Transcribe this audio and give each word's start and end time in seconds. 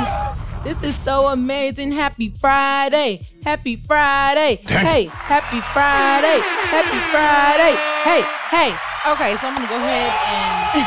This 0.66 0.84
is 0.84 0.98
so 1.02 1.28
amazing. 1.30 1.94
Happy 1.94 2.34
Friday. 2.42 3.22
Happy 3.50 3.78
Friday. 3.78 4.62
Hey, 4.70 5.06
happy 5.06 5.60
Friday. 5.74 6.40
Happy 6.70 7.00
Friday. 7.10 7.74
Hey, 8.04 8.22
hey. 8.52 8.76
Okay, 9.12 9.36
so 9.38 9.48
I'm 9.48 9.56
going 9.56 9.68
to 9.68 9.74
go 9.74 9.78
ahead 9.82 10.14
and 10.30 10.86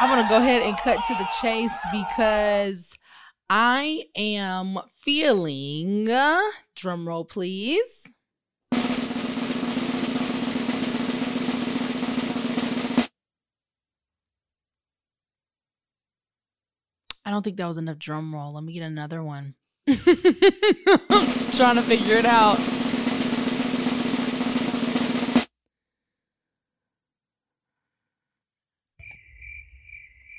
I'm 0.00 0.08
going 0.08 0.22
to 0.24 0.28
go 0.30 0.38
ahead 0.38 0.62
and 0.62 0.74
cut 0.78 1.04
to 1.04 1.14
the 1.16 1.28
chase 1.42 1.78
because 1.92 2.94
I 3.50 4.04
am 4.16 4.78
feeling 4.94 6.08
uh, 6.08 6.40
drum 6.74 7.06
roll 7.06 7.26
please. 7.26 8.10
I 17.26 17.30
don't 17.30 17.42
think 17.42 17.58
that 17.58 17.66
was 17.66 17.76
enough 17.76 17.98
drum 17.98 18.34
roll. 18.34 18.52
Let 18.54 18.64
me 18.64 18.72
get 18.72 18.82
another 18.82 19.22
one. 19.22 19.56
I'm 19.86 19.96
trying 21.52 21.76
to 21.76 21.82
figure 21.82 22.16
it 22.16 22.24
out. 22.24 22.58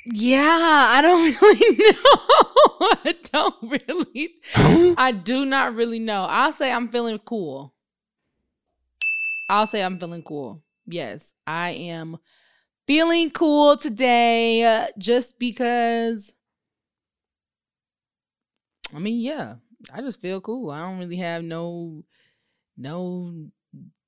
Yeah, 0.07 0.87
I 0.89 1.01
don't 1.01 1.41
really 1.41 1.77
know. 1.77 2.87
I 3.05 3.15
don't 3.31 3.55
really. 3.63 4.95
I 4.97 5.11
do 5.11 5.45
not 5.45 5.75
really 5.75 5.99
know. 5.99 6.23
I'll 6.23 6.51
say 6.51 6.71
I'm 6.71 6.89
feeling 6.89 7.19
cool. 7.19 7.73
I'll 9.49 9.67
say 9.67 9.83
I'm 9.83 9.99
feeling 9.99 10.23
cool. 10.23 10.63
Yes, 10.87 11.33
I 11.45 11.71
am 11.71 12.17
feeling 12.87 13.31
cool 13.31 13.77
today 13.77 14.63
uh, 14.63 14.87
just 14.97 15.39
because 15.39 16.33
I 18.93 18.99
mean, 18.99 19.21
yeah, 19.21 19.55
I 19.93 20.01
just 20.01 20.21
feel 20.21 20.41
cool. 20.41 20.71
I 20.71 20.81
don't 20.81 20.99
really 20.99 21.17
have 21.17 21.43
no 21.43 22.03
no 22.77 23.49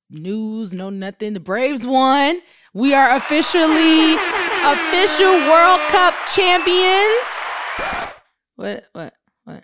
news, 0.10 0.74
no 0.74 0.90
nothing. 0.90 1.34
The 1.34 1.40
Braves 1.40 1.86
won. 1.86 2.42
We 2.74 2.94
are 2.94 3.16
officially 3.16 4.14
official 4.14 5.32
World 5.50 5.82
Cup 5.90 6.14
champions. 6.34 7.28
What 8.56 8.86
what 8.94 9.14
what? 9.44 9.64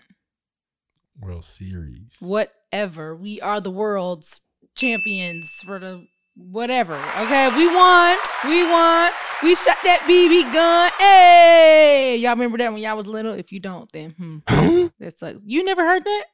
World 1.20 1.44
Series. 1.44 2.16
Whatever. 2.20 3.14
We 3.14 3.40
are 3.40 3.60
the 3.60 3.70
world's 3.70 4.42
champions 4.74 5.60
for 5.60 5.78
the 5.78 6.06
whatever. 6.36 6.94
Okay, 7.20 7.48
we 7.56 7.66
won. 7.66 8.16
We 8.46 8.62
won. 8.64 9.12
We 9.42 9.54
shot 9.54 9.76
that 9.84 10.00
BB 10.08 10.52
gun. 10.52 10.90
Hey, 10.98 12.16
y'all 12.18 12.32
remember 12.32 12.58
that 12.58 12.72
when 12.72 12.82
y'all 12.82 12.96
was 12.96 13.06
little? 13.06 13.32
If 13.32 13.52
you 13.52 13.60
don't, 13.60 13.90
then 13.92 14.10
hmm, 14.12 14.38
that 14.98 15.16
sucks. 15.16 15.40
You 15.44 15.64
never 15.64 15.84
heard 15.84 16.04
that? 16.04 16.24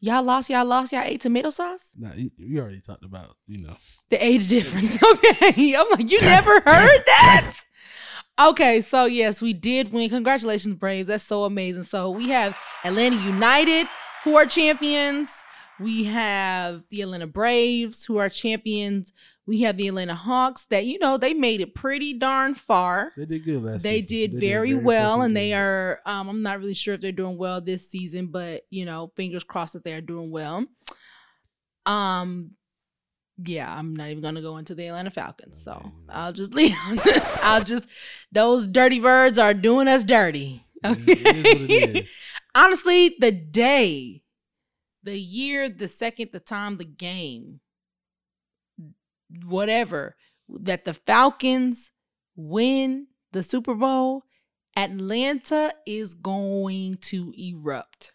Y'all 0.00 0.22
lost. 0.22 0.48
Y'all 0.48 0.64
lost. 0.64 0.92
Y'all 0.92 1.02
ate 1.04 1.20
tomato 1.20 1.50
sauce. 1.50 1.90
Nah, 1.98 2.10
you- 2.14 2.30
we 2.38 2.60
already 2.60 2.80
talked 2.80 3.04
about, 3.04 3.36
you 3.48 3.58
know. 3.58 3.76
The 4.10 4.24
age 4.24 4.46
difference. 4.48 4.98
Okay, 5.12 5.74
I'm 5.74 5.86
like, 5.90 6.10
you 6.10 6.18
never 6.20 6.52
heard 6.52 7.02
that? 7.06 7.54
Okay, 8.40 8.80
so 8.80 9.06
yes, 9.06 9.42
we 9.42 9.52
did 9.52 9.92
win. 9.92 10.08
Congratulations, 10.08 10.76
Braves. 10.76 11.08
That's 11.08 11.24
so 11.24 11.42
amazing. 11.44 11.82
So 11.82 12.10
we 12.10 12.28
have 12.28 12.56
Atlanta 12.84 13.16
United, 13.16 13.88
who 14.22 14.36
are 14.36 14.46
champions. 14.46 15.42
We 15.80 16.04
have 16.04 16.82
the 16.90 17.02
Atlanta 17.02 17.26
Braves, 17.26 18.04
who 18.04 18.16
are 18.18 18.28
champions. 18.28 19.12
We 19.46 19.62
have 19.62 19.76
the 19.76 19.88
Atlanta 19.88 20.14
Hawks 20.14 20.66
that, 20.66 20.84
you 20.86 20.98
know, 20.98 21.16
they 21.16 21.32
made 21.32 21.60
it 21.60 21.74
pretty 21.74 22.12
darn 22.14 22.52
far. 22.54 23.12
They 23.16 23.24
did 23.26 23.44
good 23.44 23.62
last 23.62 23.82
They 23.82 24.00
season. 24.00 24.32
did 24.32 24.40
very 24.40 24.74
well, 24.74 25.12
fucking 25.16 25.24
and 25.26 25.36
they 25.36 25.52
are. 25.54 26.00
Um, 26.04 26.28
I'm 26.28 26.42
not 26.42 26.58
really 26.58 26.74
sure 26.74 26.94
if 26.94 27.00
they're 27.00 27.12
doing 27.12 27.38
well 27.38 27.60
this 27.60 27.88
season, 27.88 28.26
but 28.26 28.62
you 28.70 28.84
know, 28.84 29.10
fingers 29.16 29.44
crossed 29.44 29.72
that 29.72 29.84
they 29.84 29.94
are 29.94 30.00
doing 30.02 30.30
well. 30.30 30.66
Um, 31.86 32.52
yeah, 33.42 33.72
I'm 33.74 33.94
not 33.94 34.08
even 34.08 34.22
gonna 34.22 34.42
go 34.42 34.56
into 34.58 34.74
the 34.74 34.86
Atlanta 34.88 35.10
Falcons, 35.10 35.62
so 35.62 35.72
Okay. 35.72 35.90
I'll 36.10 36.32
just 36.32 36.54
leave. 36.54 36.74
I'll 37.42 37.62
just 37.64 37.88
those 38.32 38.66
dirty 38.66 39.00
birds 39.00 39.38
are 39.38 39.54
doing 39.54 39.88
us 39.88 40.04
dirty. 40.04 40.64
It 40.84 41.08
is 41.08 41.16
what 41.16 41.70
it 41.70 41.90
Okay. 41.96 42.06
Honestly, 42.54 43.16
the 43.20 43.32
day, 43.32 44.22
the 45.02 45.18
year, 45.18 45.68
the 45.68 45.88
second, 45.88 46.30
the 46.32 46.40
time, 46.40 46.76
the 46.76 46.84
game, 46.84 47.60
whatever, 49.44 50.16
that 50.48 50.84
the 50.84 50.94
Falcons 50.94 51.90
win 52.36 53.08
the 53.32 53.42
Super 53.42 53.74
Bowl, 53.74 54.24
Atlanta 54.76 55.72
is 55.86 56.14
going 56.14 56.96
to 56.96 57.32
erupt. 57.36 58.12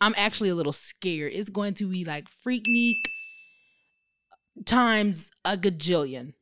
I'm 0.00 0.14
actually 0.16 0.48
a 0.48 0.54
little 0.54 0.72
scared. 0.72 1.32
It's 1.34 1.50
going 1.50 1.74
to 1.74 1.86
be 1.86 2.04
like 2.04 2.28
Freaknik 2.28 2.94
times 4.64 5.30
a 5.44 5.56
gajillion. 5.56 6.34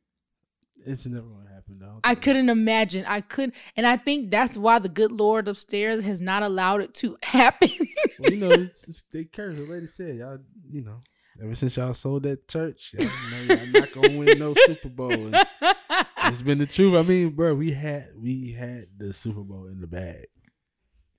It's 0.87 1.05
never 1.05 1.27
gonna 1.27 1.49
happen 1.53 1.79
though. 1.79 1.99
I 2.03 2.15
couldn't 2.15 2.49
imagine. 2.49 3.05
I 3.05 3.21
couldn't, 3.21 3.55
and 3.75 3.85
I 3.85 3.97
think 3.97 4.31
that's 4.31 4.57
why 4.57 4.79
the 4.79 4.89
good 4.89 5.11
Lord 5.11 5.47
upstairs 5.47 6.03
has 6.05 6.21
not 6.21 6.43
allowed 6.43 6.81
it 6.81 6.93
to 6.95 7.17
happen. 7.23 7.69
Well, 8.19 8.31
you 8.31 8.37
know, 8.37 8.51
it's, 8.51 8.87
it's 8.87 9.01
they 9.03 9.25
curse. 9.25 9.55
The 9.57 9.65
lady 9.65 9.87
said, 9.87 10.15
y'all, 10.15 10.39
you 10.71 10.83
know, 10.83 10.99
ever 11.43 11.53
since 11.53 11.77
y'all 11.77 11.93
sold 11.93 12.23
that 12.23 12.47
church, 12.47 12.93
y'all 12.97 13.07
know 13.31 13.55
y'all 13.55 13.67
not 13.73 13.91
gonna 13.93 14.17
win 14.17 14.39
no 14.39 14.53
Super 14.65 14.89
Bowl. 14.89 15.11
And 15.11 15.35
it's 16.25 16.41
been 16.41 16.57
the 16.57 16.65
truth. 16.65 16.95
I 16.95 17.01
mean, 17.01 17.31
bro, 17.31 17.53
we 17.53 17.71
had 17.73 18.09
we 18.15 18.53
had 18.53 18.85
the 18.97 19.13
Super 19.13 19.41
Bowl 19.41 19.67
in 19.67 19.81
the 19.81 19.87
bag, 19.87 20.27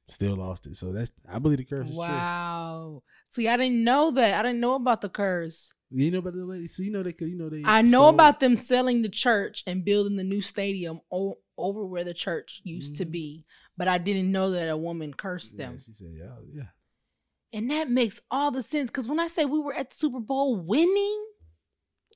still 0.08 0.36
lost 0.36 0.66
it. 0.66 0.76
So 0.76 0.92
that's 0.92 1.10
I 1.30 1.38
believe 1.38 1.58
the 1.58 1.64
curse 1.64 1.86
is 1.86 1.92
true. 1.92 1.98
wow. 2.00 3.02
See, 3.30 3.48
I 3.48 3.56
didn't 3.56 3.84
know 3.84 4.10
that. 4.12 4.34
I 4.38 4.42
didn't 4.42 4.60
know 4.60 4.74
about 4.74 5.02
the 5.02 5.08
curse. 5.08 5.72
You 5.91 6.10
know 6.10 6.19
about 6.19 6.34
the 6.34 6.44
lady? 6.44 6.66
So 6.66 6.82
you 6.82 6.91
know 6.91 7.03
they 7.03 7.12
could, 7.12 7.28
you 7.28 7.37
know 7.37 7.49
they. 7.49 7.62
I 7.65 7.81
know 7.82 7.91
sold- 8.03 8.15
about 8.15 8.41
them 8.41 8.56
selling 8.56 9.03
the 9.03 9.09
church 9.09 9.62
and 9.66 9.84
building 9.84 10.16
the 10.16 10.25
new 10.25 10.41
stadium 10.43 11.00
o- 11.10 11.38
over 11.56 11.84
where 11.87 12.04
the 12.04 12.12
church 12.15 12.60
used 12.65 12.97
to 12.97 13.06
Mhm. 13.06 13.10
be, 13.10 13.47
but 13.76 13.88
I 13.88 13.97
didn't 13.99 14.31
know 14.31 14.50
that 14.50 14.69
a 14.69 14.76
woman 14.76 15.15
cursed 15.15 15.54
Yeah, 15.59 15.66
them. 15.69 15.78
she 15.78 15.93
said, 15.94 16.12
yeah, 16.15 16.37
yeah. 16.53 16.69
And 17.53 17.71
that 17.71 17.91
makes 17.91 18.21
all 18.31 18.50
the 18.50 18.62
sense 18.62 18.91
because 18.91 19.09
when 19.09 19.19
I 19.19 19.26
say 19.28 19.47
we 19.47 19.59
were 19.59 19.72
at 19.72 19.88
the 19.88 19.94
Super 19.94 20.21
Bowl 20.21 20.56
winning, 20.56 21.25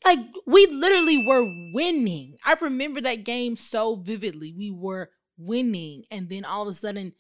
like 0.04 0.18
we 0.46 0.66
literally 0.66 1.24
were 1.26 1.42
winning. 1.72 2.36
I 2.44 2.54
remember 2.60 3.00
that 3.00 3.24
game 3.24 3.56
so 3.56 3.96
vividly. 3.96 4.52
We 4.52 4.70
were 4.70 5.10
winning, 5.38 6.04
and 6.10 6.28
then 6.28 6.44
all 6.44 6.62
of 6.62 6.68
a 6.68 6.72
sudden, 6.74 7.14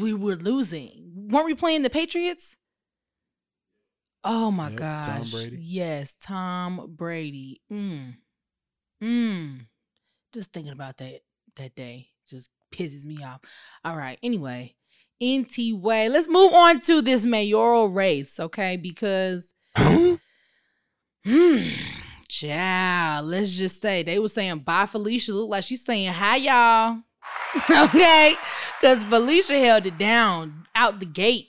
we 0.00 0.12
were 0.14 0.36
losing. 0.36 1.10
Weren't 1.30 1.46
we 1.46 1.54
playing 1.54 1.82
the 1.82 1.90
Patriots? 1.90 2.56
Oh 4.28 4.50
my 4.50 4.70
Yep, 4.70 4.78
Tom 4.78 5.18
gosh! 5.18 5.30
Brady. 5.30 5.58
Yes, 5.60 6.16
Tom 6.20 6.94
Brady. 6.96 7.60
Mm, 7.72 8.16
mm. 9.02 9.60
Just 10.34 10.52
thinking 10.52 10.72
about 10.72 10.96
that 10.98 11.20
that 11.56 11.74
day 11.74 12.08
just 12.28 12.50
pisses 12.74 13.06
me 13.06 13.22
off. 13.22 13.40
All 13.84 13.96
right. 13.96 14.18
Anyway, 14.22 14.74
anyway, 15.20 16.08
let's 16.08 16.28
move 16.28 16.52
on 16.52 16.80
to 16.80 17.00
this 17.00 17.24
mayoral 17.24 17.88
race, 17.88 18.40
okay? 18.40 18.76
Because 18.76 19.54
Hmm. 21.26 21.58
Child, 22.28 23.26
let's 23.26 23.54
just 23.54 23.80
say 23.82 24.04
they 24.04 24.18
were 24.20 24.28
saying 24.28 24.60
bye 24.60 24.86
Felicia. 24.86 25.32
Look 25.32 25.50
like 25.50 25.64
she's 25.64 25.84
saying 25.84 26.12
hi 26.12 26.36
y'all. 26.36 26.98
okay? 27.84 28.36
Because 28.80 29.02
Felicia 29.04 29.58
held 29.58 29.86
it 29.86 29.98
down 29.98 30.66
out 30.74 31.00
the 31.00 31.06
gate. 31.06 31.48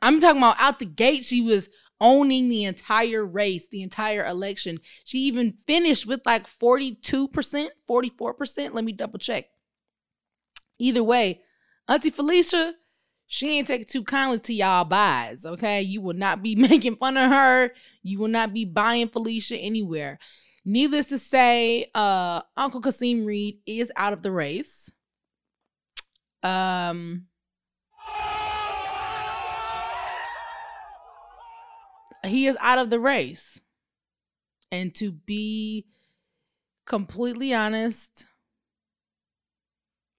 I'm 0.00 0.20
talking 0.20 0.38
about 0.40 0.56
out 0.60 0.78
the 0.78 0.84
gate. 0.84 1.24
She 1.24 1.40
was 1.40 1.68
owning 2.00 2.48
the 2.48 2.64
entire 2.64 3.24
race, 3.24 3.68
the 3.68 3.82
entire 3.82 4.24
election. 4.24 4.80
She 5.04 5.18
even 5.20 5.52
finished 5.52 6.06
with 6.06 6.20
like 6.26 6.46
42%, 6.46 7.68
44%. 7.88 8.74
Let 8.74 8.84
me 8.84 8.92
double 8.92 9.18
check. 9.18 9.46
Either 10.78 11.02
way, 11.02 11.42
Auntie 11.88 12.10
Felicia, 12.10 12.74
she 13.26 13.58
ain't 13.58 13.66
taking 13.66 13.86
too 13.86 14.04
kindly 14.04 14.38
to 14.40 14.54
y'all 14.54 14.84
buys, 14.84 15.44
okay? 15.44 15.82
You 15.82 16.00
will 16.00 16.14
not 16.14 16.42
be 16.42 16.54
making 16.56 16.96
fun 16.96 17.16
of 17.16 17.30
her. 17.30 17.72
You 18.02 18.18
will 18.18 18.28
not 18.28 18.54
be 18.54 18.64
buying 18.64 19.08
Felicia 19.08 19.56
anywhere. 19.56 20.18
Needless 20.64 21.08
to 21.08 21.18
say, 21.18 21.90
uh, 21.94 22.42
Uncle 22.56 22.80
Kasim 22.80 23.24
Reed 23.24 23.58
is 23.66 23.90
out 23.96 24.12
of 24.12 24.22
the 24.22 24.30
race. 24.30 24.92
Um, 26.42 27.26
he 32.28 32.46
is 32.46 32.56
out 32.60 32.78
of 32.78 32.90
the 32.90 33.00
race. 33.00 33.60
And 34.70 34.94
to 34.96 35.12
be 35.12 35.86
completely 36.86 37.54
honest, 37.54 38.24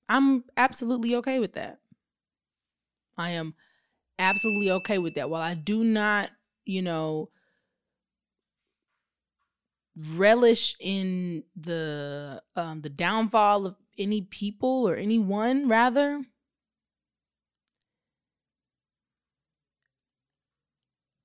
I'm 0.08 0.44
absolutely 0.58 1.16
okay 1.18 1.40
with 1.40 1.54
that. 1.54 1.80
I 3.18 3.32
am 3.32 3.54
absolutely 4.18 4.72
okay 4.72 4.98
with 4.98 5.16
that. 5.16 5.30
While 5.30 5.42
I 5.42 5.54
do 5.54 5.84
not, 5.84 6.32
you 6.66 6.82
know, 6.82 7.30
relish 10.14 10.76
in 10.80 11.44
the 11.58 12.42
um 12.56 12.82
the 12.82 12.90
downfall 12.90 13.66
of 13.66 13.76
any 13.98 14.22
people 14.22 14.88
or 14.88 14.96
anyone 14.96 15.68
rather 15.68 16.22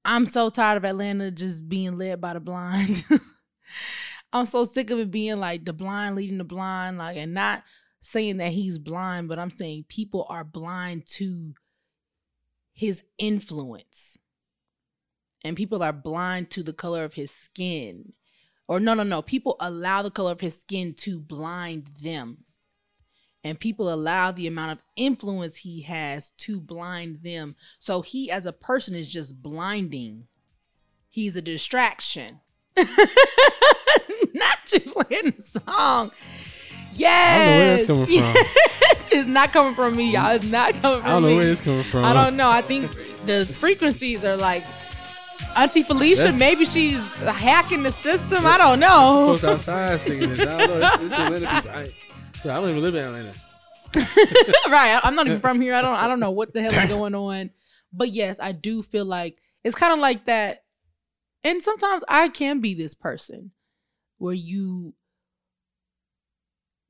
I'm 0.05 0.27
so 0.27 0.51
tired 0.51 0.77
of 0.77 0.85
Atlanta 0.85 1.31
just 1.31 1.69
being 1.69 1.97
led 1.97 2.21
by 2.21 2.35
the 2.35 2.41
blind. 2.41 3.05
I'm 4.33 4.47
so 4.47 4.65
sick 4.65 4.91
of 4.91 4.99
it 4.99 5.11
being 5.11 5.39
like 5.39 5.65
the 5.65 5.73
blind 5.73 6.17
leading 6.17 6.39
the 6.39 6.45
blind, 6.45 6.99
like, 6.99 7.17
and 7.17 7.33
not 7.33 7.63
saying 8.01 8.37
that 8.39 8.53
he's 8.53 8.79
blind, 8.79 9.29
but 9.29 9.39
I'm 9.39 9.51
saying 9.51 9.87
people 9.89 10.27
are 10.29 10.45
blind 10.45 11.07
to 11.07 11.55
his 12.73 13.05
influence. 13.19 14.19
And 15.45 15.57
people 15.57 15.83
are 15.83 15.93
blind 15.93 16.51
to 16.51 16.63
the 16.63 16.73
color 16.73 17.05
of 17.05 17.15
his 17.15 17.31
skin. 17.31 18.13
Or, 18.67 18.81
no, 18.81 18.95
no, 18.95 19.03
no. 19.03 19.23
People 19.23 19.57
allow 19.61 20.03
the 20.03 20.11
color 20.11 20.33
of 20.33 20.41
his 20.41 20.59
skin 20.59 20.95
to 20.99 21.21
blind 21.21 21.91
them. 22.03 22.45
And 23.45 23.61
people 23.61 23.93
allow 23.93 24.33
the 24.33 24.47
amount 24.47 24.73
of 24.73 24.79
influence 24.97 25.59
he 25.59 25.83
has 25.83 26.31
to 26.39 26.59
blind 26.59 27.23
them. 27.23 27.57
So 27.79 28.01
he, 28.01 28.31
as 28.31 28.47
a 28.47 28.53
person, 28.53 28.95
is 28.95 29.11
just 29.11 29.43
blinding. 29.43 30.27
He's 31.11 31.37
a 31.37 31.43
distraction. 31.43 32.41
Not 32.77 34.73
you 34.73 34.81
playing 34.81 35.35
the 35.37 35.43
song. 35.43 36.11
Yes. 36.95 37.83
I 37.83 37.85
don't 37.85 37.89
know 37.89 38.07
where 38.07 38.07
that's 38.07 38.11
coming 38.11 38.35
from. 38.35 39.15
it's 39.19 39.29
not 39.29 39.53
coming 39.53 39.75
from 39.75 39.97
me, 39.97 40.13
y'all. 40.13 40.35
It's 40.35 40.45
not 40.45 40.75
coming 40.75 41.03
from 41.03 41.05
me. 41.05 41.09
I 41.09 41.13
don't 41.13 41.23
know 41.23 41.29
me. 41.29 41.37
where 41.37 41.51
it's 41.51 41.61
coming 41.61 41.83
from. 41.83 42.05
I 42.05 42.13
don't 42.13 42.37
know. 42.37 42.51
I 42.51 42.63
think 42.63 42.93
the 43.27 43.47
frequencies 43.47 44.25
are 44.25 44.37
like 44.37 44.65
Auntie 45.57 45.83
Felicia. 45.83 46.23
That's- 46.25 46.39
maybe 46.39 46.65
she's 46.65 47.13
hacking 47.17 47.83
the 47.83 47.93
system. 47.93 48.47
I 48.47 48.59
don't 48.59 48.81
know. 48.81 49.37
Folks 49.39 49.45
outside 49.45 50.01
singing 50.01 50.31
this. 50.31 50.41
I 50.41 50.45
don't 50.67 50.81
know. 50.81 50.87
It's, 50.87 51.03
it's 51.05 51.15
Atlanta 51.15 51.63
people. 51.63 51.71
I, 51.77 52.04
I 52.51 52.61
don't 52.61 52.71
even 52.71 52.83
live 52.83 52.95
in 52.95 53.05
Atlanta. 53.05 53.35
right. 54.69 55.01
I'm 55.03 55.15
not 55.15 55.27
even 55.27 55.41
from 55.41 55.61
here. 55.61 55.75
I 55.75 55.83
don't. 55.83 55.95
I 55.95 56.09
don't 56.09 56.21
know 56.21 56.31
what 56.31 56.53
the 56.53 56.63
hell 56.63 56.73
is 56.73 56.89
going 56.89 57.15
on. 57.15 57.51
But 57.93 58.11
yes, 58.11 58.41
I 58.41 58.53
do 58.53 58.83
feel 58.83 59.05
like 59.05 59.39
it's 59.63 59.75
kind 59.75 59.93
of 59.93 59.99
like 59.99 60.25
that. 60.27 60.65
And 61.43 61.63
sometimes 61.63 62.05
I 62.09 62.29
can 62.29 62.61
be 62.61 62.75
this 62.75 62.95
person 62.95 63.53
where 64.19 64.35
you 64.35 64.95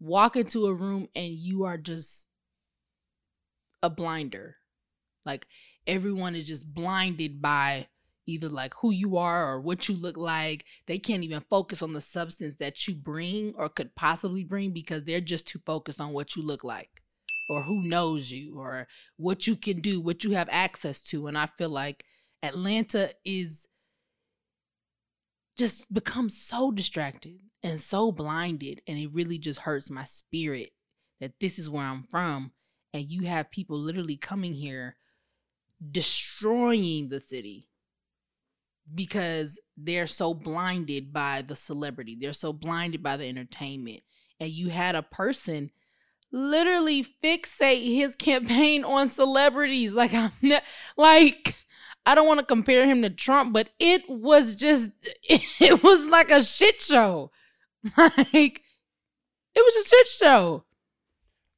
walk 0.00 0.36
into 0.36 0.66
a 0.66 0.74
room 0.74 1.08
and 1.14 1.32
you 1.32 1.64
are 1.64 1.76
just 1.76 2.28
a 3.82 3.90
blinder. 3.90 4.56
Like 5.26 5.46
everyone 5.86 6.36
is 6.36 6.46
just 6.46 6.72
blinded 6.72 7.42
by 7.42 7.88
either 8.26 8.48
like 8.48 8.74
who 8.74 8.90
you 8.90 9.16
are 9.16 9.52
or 9.52 9.60
what 9.60 9.88
you 9.88 9.94
look 9.94 10.16
like. 10.16 10.64
They 10.86 10.98
can't 10.98 11.24
even 11.24 11.42
focus 11.48 11.82
on 11.82 11.92
the 11.92 12.00
substance 12.00 12.56
that 12.56 12.86
you 12.86 12.94
bring 12.94 13.54
or 13.56 13.68
could 13.68 13.94
possibly 13.94 14.44
bring 14.44 14.72
because 14.72 15.04
they're 15.04 15.20
just 15.20 15.46
too 15.46 15.60
focused 15.64 16.00
on 16.00 16.12
what 16.12 16.36
you 16.36 16.42
look 16.42 16.64
like 16.64 17.02
or 17.48 17.62
who 17.62 17.82
knows 17.82 18.30
you 18.30 18.58
or 18.58 18.86
what 19.16 19.46
you 19.46 19.56
can 19.56 19.80
do, 19.80 20.00
what 20.00 20.24
you 20.24 20.32
have 20.32 20.48
access 20.50 21.00
to. 21.00 21.26
And 21.26 21.36
I 21.36 21.46
feel 21.46 21.68
like 21.68 22.04
Atlanta 22.42 23.10
is 23.24 23.68
just 25.56 25.92
become 25.92 26.30
so 26.30 26.70
distracted 26.70 27.38
and 27.62 27.80
so 27.80 28.10
blinded 28.10 28.82
and 28.86 28.98
it 28.98 29.12
really 29.12 29.38
just 29.38 29.60
hurts 29.60 29.90
my 29.90 30.04
spirit 30.04 30.70
that 31.20 31.32
this 31.40 31.58
is 31.58 31.70
where 31.70 31.84
I'm 31.84 32.02
from 32.04 32.52
and 32.92 33.04
you 33.04 33.22
have 33.22 33.50
people 33.50 33.78
literally 33.78 34.16
coming 34.16 34.54
here 34.54 34.96
destroying 35.90 37.08
the 37.08 37.20
city 37.20 37.68
because 38.92 39.58
they're 39.76 40.06
so 40.06 40.34
blinded 40.34 41.12
by 41.12 41.42
the 41.42 41.56
celebrity. 41.56 42.16
They're 42.20 42.32
so 42.32 42.52
blinded 42.52 43.02
by 43.02 43.16
the 43.16 43.26
entertainment. 43.26 44.00
And 44.40 44.50
you 44.50 44.68
had 44.68 44.94
a 44.94 45.02
person 45.02 45.70
literally 46.32 47.04
fixate 47.22 47.94
his 47.94 48.14
campaign 48.18 48.84
on 48.84 49.08
celebrities. 49.08 49.94
Like 49.94 50.12
I'm 50.12 50.32
not, 50.42 50.62
like 50.96 51.64
I 52.04 52.14
don't 52.14 52.26
want 52.26 52.40
to 52.40 52.46
compare 52.46 52.86
him 52.86 53.02
to 53.02 53.10
Trump, 53.10 53.52
but 53.52 53.70
it 53.78 54.02
was 54.08 54.54
just 54.54 54.90
it 55.28 55.82
was 55.82 56.06
like 56.06 56.30
a 56.30 56.42
shit 56.42 56.80
show. 56.80 57.30
Like 57.96 58.62
it 59.54 59.64
was 59.64 59.86
a 59.86 59.88
shit 59.88 60.06
show. 60.08 60.64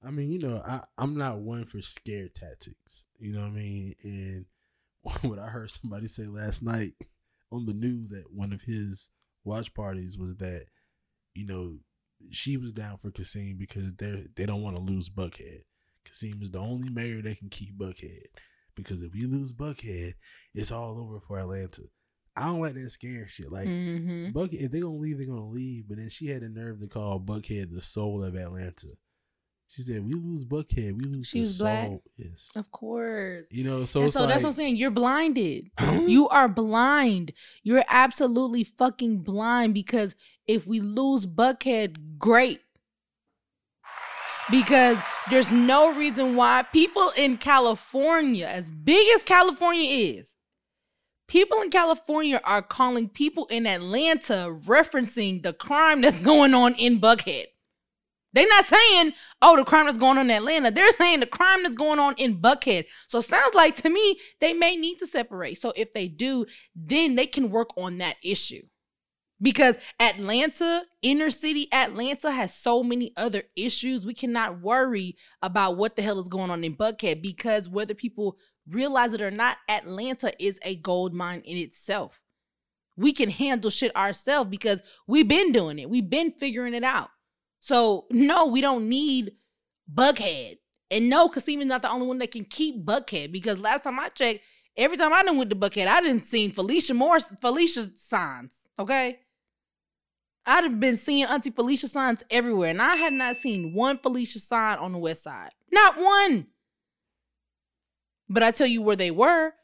I 0.05 0.11
mean, 0.11 0.31
you 0.31 0.39
know, 0.39 0.63
I, 0.65 0.81
I'm 0.99 1.17
not 1.17 1.39
one 1.39 1.65
for 1.65 1.81
scare 1.81 2.29
tactics. 2.29 3.07
You 3.19 3.33
know 3.33 3.41
what 3.41 3.47
I 3.47 3.51
mean? 3.51 3.95
And 4.03 4.45
what 5.23 5.39
I 5.39 5.47
heard 5.47 5.71
somebody 5.71 6.09
say 6.09 6.27
last 6.27 6.63
night 6.63 6.93
on 7.53 7.67
the 7.67 7.75
news 7.75 8.13
at 8.13 8.33
one 8.33 8.53
of 8.53 8.63
his 8.63 9.11
watch 9.45 9.73
parties 9.75 10.19
was 10.19 10.37
that, 10.37 10.67
you 11.35 11.47
know, 11.47 11.79
she 12.31 12.57
was 12.57 12.73
down 12.73 12.99
for 12.99 13.11
Kasim 13.11 13.57
because 13.59 13.93
they 13.95 14.27
they 14.35 14.47
don't 14.47 14.63
want 14.63 14.77
to 14.77 14.83
lose 14.83 15.09
Buckhead. 15.09 15.63
Kasim 16.05 16.41
is 16.43 16.51
the 16.51 16.59
only 16.61 16.89
mayor 16.89 17.23
that 17.23 17.39
can 17.39 17.49
keep 17.51 17.77
Buckhead. 17.77 18.27
Because 18.75 19.03
if 19.03 19.13
we 19.13 19.27
lose 19.27 19.53
Buckhead, 19.53 20.15
it's 20.55 20.71
all 20.71 20.99
over 20.99 21.21
for 21.21 21.39
Atlanta. 21.39 21.83
I 22.39 22.45
don't 22.47 22.61
like 22.61 22.75
that 22.75 22.91
scare 22.91 23.27
shit. 23.27 23.51
Like 23.51 23.67
Mhm. 23.69 24.33
Buckhead, 24.33 24.61
if 24.61 24.71
they're 24.71 24.83
gonna 24.83 24.97
leave, 24.97 25.19
they're 25.19 25.27
gonna 25.27 25.49
leave. 25.49 25.89
But 25.89 25.97
then 25.99 26.09
she 26.11 26.27
had 26.27 26.43
the 26.43 26.49
nerve 26.49 26.81
to 26.81 26.87
call 26.87 27.21
Buckhead 27.21 27.73
the 27.73 27.81
soul 27.83 28.23
of 28.23 28.35
Atlanta. 28.35 28.89
She 29.69 29.83
said, 29.83 30.07
"We 30.07 30.15
lose 30.15 30.45
Buckhead, 30.45 30.97
we 30.97 31.05
lose 31.11 31.27
She 31.27 31.41
was 31.41 31.57
soul." 31.59 31.67
black? 31.67 31.91
Yes, 32.17 32.51
Of 32.55 32.71
course. 32.71 33.47
you 33.51 33.65
know. 33.65 33.85
So 33.85 34.07
so 34.09 34.21
like, 34.21 34.29
that's 34.29 34.45
what 34.45 34.51
I'm 34.51 34.55
saying. 34.55 34.77
You're 34.77 34.91
blinded. 34.93 35.71
You 36.07 36.29
are 36.29 36.49
blind. 36.49 37.33
You're 37.65 37.85
absolutely 37.89 38.63
fucking 38.65 39.19
blind 39.23 39.75
because 39.75 40.15
if 40.47 40.67
we 40.67 40.79
lose 40.81 41.27
Buckhead, 41.27 42.19
great. 42.19 42.61
Because 44.51 44.99
there's 45.29 45.53
no 45.53 45.93
reason 45.93 46.37
why 46.37 46.65
people 46.73 47.11
in 47.17 47.37
California, 47.37 48.47
as 48.47 48.69
big 48.69 49.09
as 49.17 49.25
California 49.25 49.91
is, 49.91 50.37
people 51.27 51.61
in 51.63 51.71
California 51.71 52.41
are 52.45 52.63
calling 52.63 53.09
people 53.09 53.47
in 53.47 53.67
Atlanta 53.67 54.57
referencing 54.67 55.43
the 55.43 55.53
crime 55.53 56.01
that's 56.01 56.21
going 56.33 56.55
on 56.55 56.77
in 56.77 57.01
Buckhead. 57.01 57.47
They're 58.37 58.47
not 58.47 58.67
saying, 58.67 59.15
oh, 59.41 59.57
the 59.57 59.65
crime 59.65 59.87
that's 59.87 59.97
going 59.97 60.19
on 60.19 60.27
in 60.27 60.37
Atlanta. 60.37 60.71
They're 60.71 60.93
saying 60.93 61.21
the 61.21 61.27
crime 61.27 61.63
that's 61.63 61.75
going 61.75 61.99
on 61.99 62.15
in 62.19 62.39
Buckhead. 62.39 62.85
So 63.09 63.23
sounds 63.23 63.55
like 63.55 63.77
to 63.77 63.89
me, 63.89 64.21
they 64.43 64.53
may 64.53 64.77
need 64.77 64.99
to 64.99 65.07
separate. 65.07 65.57
So 65.57 65.73
if 65.75 65.93
they 65.93 66.07
do, 66.07 66.45
then 66.75 67.15
they 67.15 67.27
can 67.27 67.51
work 67.51 67.71
on 67.79 67.97
that 67.97 68.17
issue. 68.23 68.61
Because 69.41 69.79
Atlanta, 69.99 70.83
inner 71.01 71.31
city 71.31 71.73
Atlanta 71.73 72.31
has 72.31 72.55
so 72.55 72.83
many 72.83 73.11
other 73.17 73.45
issues. 73.57 74.05
We 74.05 74.13
cannot 74.13 74.61
worry 74.61 75.17
about 75.41 75.79
what 75.79 75.97
the 75.97 76.03
hell 76.03 76.19
is 76.19 76.29
going 76.29 76.51
on 76.51 76.63
in 76.63 76.77
Buckhead 76.77 77.23
because 77.23 77.71
whether 77.71 77.95
people 77.95 78.37
realize 78.69 79.15
it 79.15 79.23
or 79.23 79.31
not, 79.31 79.57
Atlanta 79.67 80.35
is 80.39 80.61
a 80.63 80.77
gold 80.77 81.15
mine 81.15 81.41
in 81.47 81.57
itself. 81.57 82.21
We 82.99 83.15
can 83.15 83.31
handle 83.31 83.71
shit 83.71 83.97
ourselves 83.97 84.51
because 84.51 84.83
we've 85.07 85.29
been 85.29 85.53
doing 85.53 85.79
it. 85.79 85.89
We've 85.89 86.11
been 86.11 86.33
figuring 86.33 86.75
it 86.75 86.85
out. 86.85 87.09
So 87.67 88.07
no, 88.13 88.47
we 88.47 88.61
don't 88.61 88.89
need 88.89 89.33
Buckhead. 89.93 90.59
And 90.89 91.11
no, 91.11 91.29
Kasim 91.29 91.61
is 91.61 91.67
not 91.67 91.83
the 91.83 91.91
only 91.91 92.07
one 92.07 92.19
that 92.19 92.31
can 92.31 92.45
keep 92.45 92.87
Buckhead 92.87 93.33
because 93.33 93.59
last 93.59 93.83
time 93.83 93.99
I 93.99 94.09
checked, 94.09 94.45
every 94.77 94.97
time 94.97 95.13
I 95.13 95.25
done 95.25 95.37
went 95.37 95.51
to 95.51 95.57
Buckhead, 95.57 95.89
I 95.89 96.01
didn't 96.01 96.21
see 96.21 96.49
Felicia 96.49 96.95
Moore's, 96.95 97.27
Felicia 97.41 97.91
signs. 97.97 98.69
Okay. 98.79 99.19
I'd 100.47 100.63
have 100.63 100.79
been 100.79 100.97
seeing 100.97 101.25
Auntie 101.25 101.51
Felicia 101.51 101.89
signs 101.89 102.23
everywhere, 102.31 102.71
and 102.71 102.81
I 102.81 102.95
had 102.95 103.13
not 103.13 103.35
seen 103.35 103.75
one 103.75 103.99
Felicia 103.99 104.39
sign 104.39 104.79
on 104.79 104.93
the 104.93 104.99
west 104.99 105.25
side. 105.25 105.51
Not 105.73 105.97
one. 105.97 106.47
But 108.29 108.45
I 108.45 108.53
tell 108.53 108.69
you 108.69 108.81
where 108.81 108.95
they 108.95 109.11
were 109.11 109.55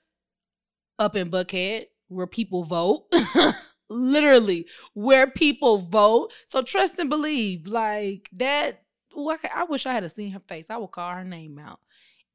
up 0.98 1.14
in 1.14 1.30
Buckhead, 1.30 1.84
where 2.08 2.26
people 2.26 2.64
vote. 2.64 3.04
Literally, 3.92 4.66
where 4.94 5.26
people 5.26 5.78
vote. 5.78 6.32
So 6.46 6.62
trust 6.62 6.98
and 6.98 7.10
believe. 7.10 7.66
Like 7.66 8.28
that. 8.32 8.82
Ooh, 9.16 9.30
I, 9.30 9.36
I 9.54 9.64
wish 9.64 9.86
I 9.86 9.92
had 9.92 10.10
seen 10.10 10.30
her 10.32 10.40
face. 10.40 10.70
I 10.70 10.78
would 10.78 10.90
call 10.90 11.10
her 11.14 11.24
name 11.24 11.58
out. 11.58 11.80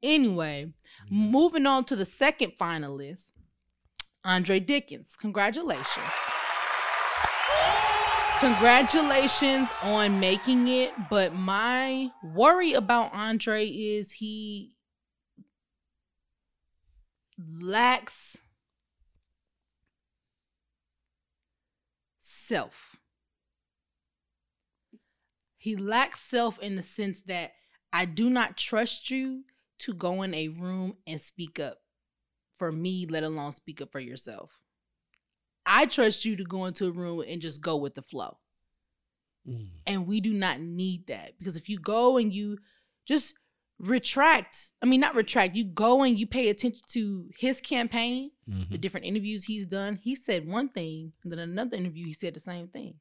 Anyway, 0.02 0.72
mm-hmm. 1.06 1.30
moving 1.30 1.66
on 1.66 1.84
to 1.84 1.96
the 1.96 2.04
second 2.04 2.52
finalist, 2.60 3.32
Andre 4.24 4.60
Dickens. 4.60 5.16
Congratulations. 5.16 6.04
Congratulations 8.38 9.72
on 9.82 10.20
making 10.20 10.68
it, 10.68 10.92
but 11.10 11.34
my 11.34 12.08
worry 12.22 12.72
about 12.72 13.12
Andre 13.12 13.66
is 13.66 14.12
he 14.12 14.74
lacks 17.60 18.36
self. 22.48 22.96
He 25.58 25.76
lacks 25.76 26.20
self 26.20 26.58
in 26.60 26.76
the 26.76 26.82
sense 26.82 27.22
that 27.22 27.52
I 27.92 28.04
do 28.04 28.30
not 28.30 28.56
trust 28.56 29.10
you 29.10 29.44
to 29.80 29.92
go 29.92 30.22
in 30.22 30.34
a 30.34 30.48
room 30.48 30.94
and 31.06 31.20
speak 31.20 31.60
up 31.60 31.78
for 32.56 32.72
me, 32.72 33.06
let 33.06 33.22
alone 33.22 33.52
speak 33.52 33.80
up 33.80 33.92
for 33.92 34.00
yourself. 34.00 34.58
I 35.66 35.86
trust 35.86 36.24
you 36.24 36.36
to 36.36 36.44
go 36.44 36.64
into 36.64 36.86
a 36.86 36.92
room 36.92 37.22
and 37.26 37.42
just 37.42 37.60
go 37.60 37.76
with 37.76 37.94
the 37.94 38.02
flow. 38.02 38.38
Mm. 39.46 39.68
And 39.86 40.06
we 40.06 40.20
do 40.20 40.32
not 40.32 40.60
need 40.60 41.06
that 41.08 41.38
because 41.38 41.56
if 41.56 41.68
you 41.68 41.78
go 41.78 42.16
and 42.16 42.32
you 42.32 42.58
just 43.06 43.34
retract, 43.78 44.72
I 44.82 44.86
mean, 44.86 45.00
not 45.00 45.14
retract, 45.14 45.54
you 45.54 45.64
go 45.64 46.02
and 46.02 46.18
you 46.18 46.26
pay 46.26 46.48
attention 46.48 46.82
to 46.88 47.28
his 47.38 47.60
campaign, 47.60 48.32
Mhm. 48.48 48.70
the 48.70 48.78
different 48.78 49.06
interviews 49.06 49.44
he's 49.44 49.66
done, 49.66 49.96
he 50.02 50.14
said 50.14 50.46
one 50.46 50.68
thing, 50.68 51.12
and 51.22 51.30
then 51.32 51.38
another 51.38 51.76
interview, 51.76 52.06
he 52.06 52.12
said 52.12 52.34
the 52.34 52.40
same 52.40 52.68
thing. 52.68 52.94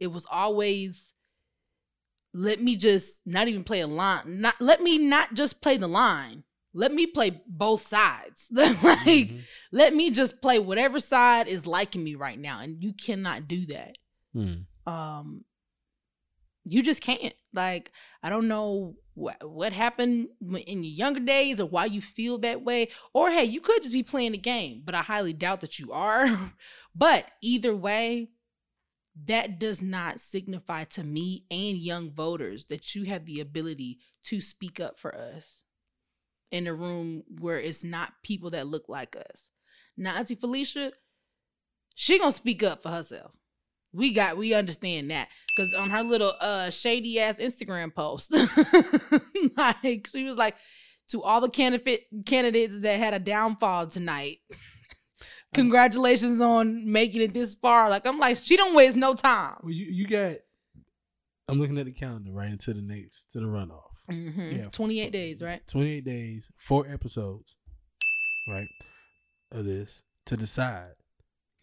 It 0.00 0.08
was 0.08 0.26
always, 0.30 1.14
let 2.32 2.60
me 2.60 2.76
just 2.76 3.22
not 3.26 3.48
even 3.48 3.64
play 3.64 3.80
a 3.80 3.86
line, 3.86 4.40
not 4.40 4.60
let 4.60 4.82
me 4.82 4.98
not 4.98 5.34
just 5.34 5.62
play 5.62 5.76
the 5.76 5.88
line. 5.88 6.44
Let 6.76 6.92
me 6.92 7.06
play 7.06 7.40
both 7.46 7.82
sides. 7.82 8.48
like, 8.52 8.74
Mhm. 8.82 9.42
let 9.70 9.94
me 9.94 10.10
just 10.10 10.42
play 10.42 10.58
whatever 10.58 10.98
side 10.98 11.46
is 11.46 11.68
liking 11.68 12.02
me 12.02 12.16
right 12.16 12.38
now. 12.38 12.58
And 12.58 12.82
you 12.82 12.92
cannot 12.92 13.46
do 13.46 13.64
that. 13.66 13.96
Mm. 14.34 14.66
Um, 14.84 15.44
you 16.64 16.82
just 16.82 17.00
can't. 17.00 17.32
Like, 17.54 17.92
I 18.22 18.30
don't 18.30 18.48
know 18.48 18.96
what 19.14 19.48
what 19.48 19.72
happened 19.72 20.28
in 20.40 20.82
your 20.82 20.92
younger 20.92 21.20
days 21.20 21.60
or 21.60 21.66
why 21.66 21.86
you 21.86 22.00
feel 22.00 22.38
that 22.38 22.62
way. 22.62 22.88
Or 23.12 23.30
hey, 23.30 23.44
you 23.44 23.60
could 23.60 23.82
just 23.82 23.92
be 23.92 24.02
playing 24.02 24.32
the 24.32 24.38
game, 24.38 24.82
but 24.84 24.94
I 24.94 25.02
highly 25.02 25.32
doubt 25.32 25.60
that 25.60 25.78
you 25.78 25.92
are. 25.92 26.52
but 26.94 27.30
either 27.40 27.74
way, 27.74 28.30
that 29.26 29.58
does 29.58 29.80
not 29.82 30.20
signify 30.20 30.84
to 30.84 31.04
me 31.04 31.44
and 31.50 31.78
young 31.78 32.10
voters 32.10 32.66
that 32.66 32.94
you 32.94 33.04
have 33.04 33.24
the 33.26 33.40
ability 33.40 33.98
to 34.24 34.40
speak 34.40 34.80
up 34.80 34.98
for 34.98 35.14
us 35.14 35.64
in 36.50 36.66
a 36.66 36.74
room 36.74 37.22
where 37.40 37.60
it's 37.60 37.84
not 37.84 38.12
people 38.22 38.50
that 38.50 38.66
look 38.66 38.88
like 38.88 39.16
us. 39.16 39.50
Now, 39.96 40.16
Auntie 40.16 40.34
Felicia, 40.34 40.92
she 41.94 42.18
gonna 42.18 42.32
speak 42.32 42.62
up 42.62 42.82
for 42.82 42.90
herself. 42.90 43.32
We 43.94 44.12
got 44.12 44.36
we 44.36 44.54
understand 44.54 45.10
that 45.10 45.28
because 45.56 45.72
on 45.72 45.90
her 45.90 46.02
little 46.02 46.34
uh 46.40 46.70
shady 46.70 47.20
ass 47.20 47.38
Instagram 47.38 47.94
post, 47.94 48.36
like 49.56 50.08
she 50.10 50.24
was 50.24 50.36
like 50.36 50.56
to 51.08 51.22
all 51.22 51.40
the 51.40 51.48
candidate 51.48 52.06
candidates 52.26 52.80
that 52.80 52.98
had 52.98 53.14
a 53.14 53.18
downfall 53.18 53.86
tonight. 53.86 54.38
Congratulations 55.54 56.40
on 56.42 56.90
making 56.90 57.22
it 57.22 57.32
this 57.32 57.54
far. 57.54 57.88
Like 57.88 58.06
I'm 58.06 58.18
like 58.18 58.38
she 58.38 58.56
don't 58.56 58.74
waste 58.74 58.96
no 58.96 59.14
time. 59.14 59.56
Well, 59.62 59.72
you 59.72 59.86
you 59.86 60.06
got. 60.06 60.34
I'm 61.46 61.60
looking 61.60 61.78
at 61.78 61.84
the 61.84 61.92
calendar 61.92 62.32
right 62.32 62.50
into 62.50 62.72
the 62.72 62.82
next 62.82 63.26
to 63.32 63.40
the 63.40 63.46
runoff. 63.46 63.82
Mhm. 64.10 64.56
Yeah. 64.56 64.68
28 64.70 65.12
days, 65.12 65.42
right? 65.42 65.66
28 65.68 66.04
days, 66.04 66.50
four 66.56 66.86
episodes, 66.88 67.56
right, 68.48 68.68
of 69.52 69.64
this 69.66 70.02
to 70.26 70.36
decide. 70.36 70.92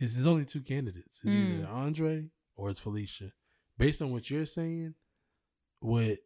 There's 0.10 0.27
only 0.27 0.46
two 0.46 0.62
candidates. 0.62 1.22
It's 1.24 1.34
Mm. 1.34 1.51
either 1.60 1.67
Andre 1.67 2.29
or 2.55 2.70
it's 2.70 2.79
Felicia. 2.79 3.34
Based 3.77 4.01
on 4.01 4.12
what 4.12 4.29
you're 4.29 4.46
saying, 4.46 4.96
what 5.79 6.20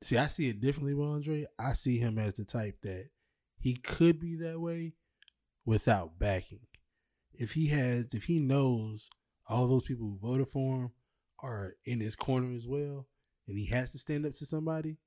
see, 0.00 0.16
I 0.16 0.28
see 0.28 0.48
it 0.48 0.60
differently 0.60 0.94
with 0.94 1.08
Andre. 1.08 1.46
I 1.58 1.72
see 1.72 1.98
him 1.98 2.18
as 2.18 2.34
the 2.34 2.44
type 2.44 2.80
that 2.82 3.10
he 3.58 3.74
could 3.74 4.20
be 4.20 4.36
that 4.36 4.60
way 4.60 4.94
without 5.64 6.18
backing. 6.18 6.66
If 7.32 7.52
he 7.52 7.68
has, 7.68 8.14
if 8.14 8.24
he 8.24 8.38
knows 8.38 9.10
all 9.48 9.68
those 9.68 9.82
people 9.84 10.06
who 10.06 10.18
voted 10.18 10.48
for 10.48 10.76
him 10.76 10.90
are 11.40 11.74
in 11.84 12.00
his 12.00 12.16
corner 12.16 12.54
as 12.54 12.66
well, 12.66 13.08
and 13.46 13.56
he 13.58 13.66
has 13.66 13.92
to 13.92 13.98
stand 13.98 14.26
up 14.26 14.32
to 14.34 14.46
somebody, 14.46 14.98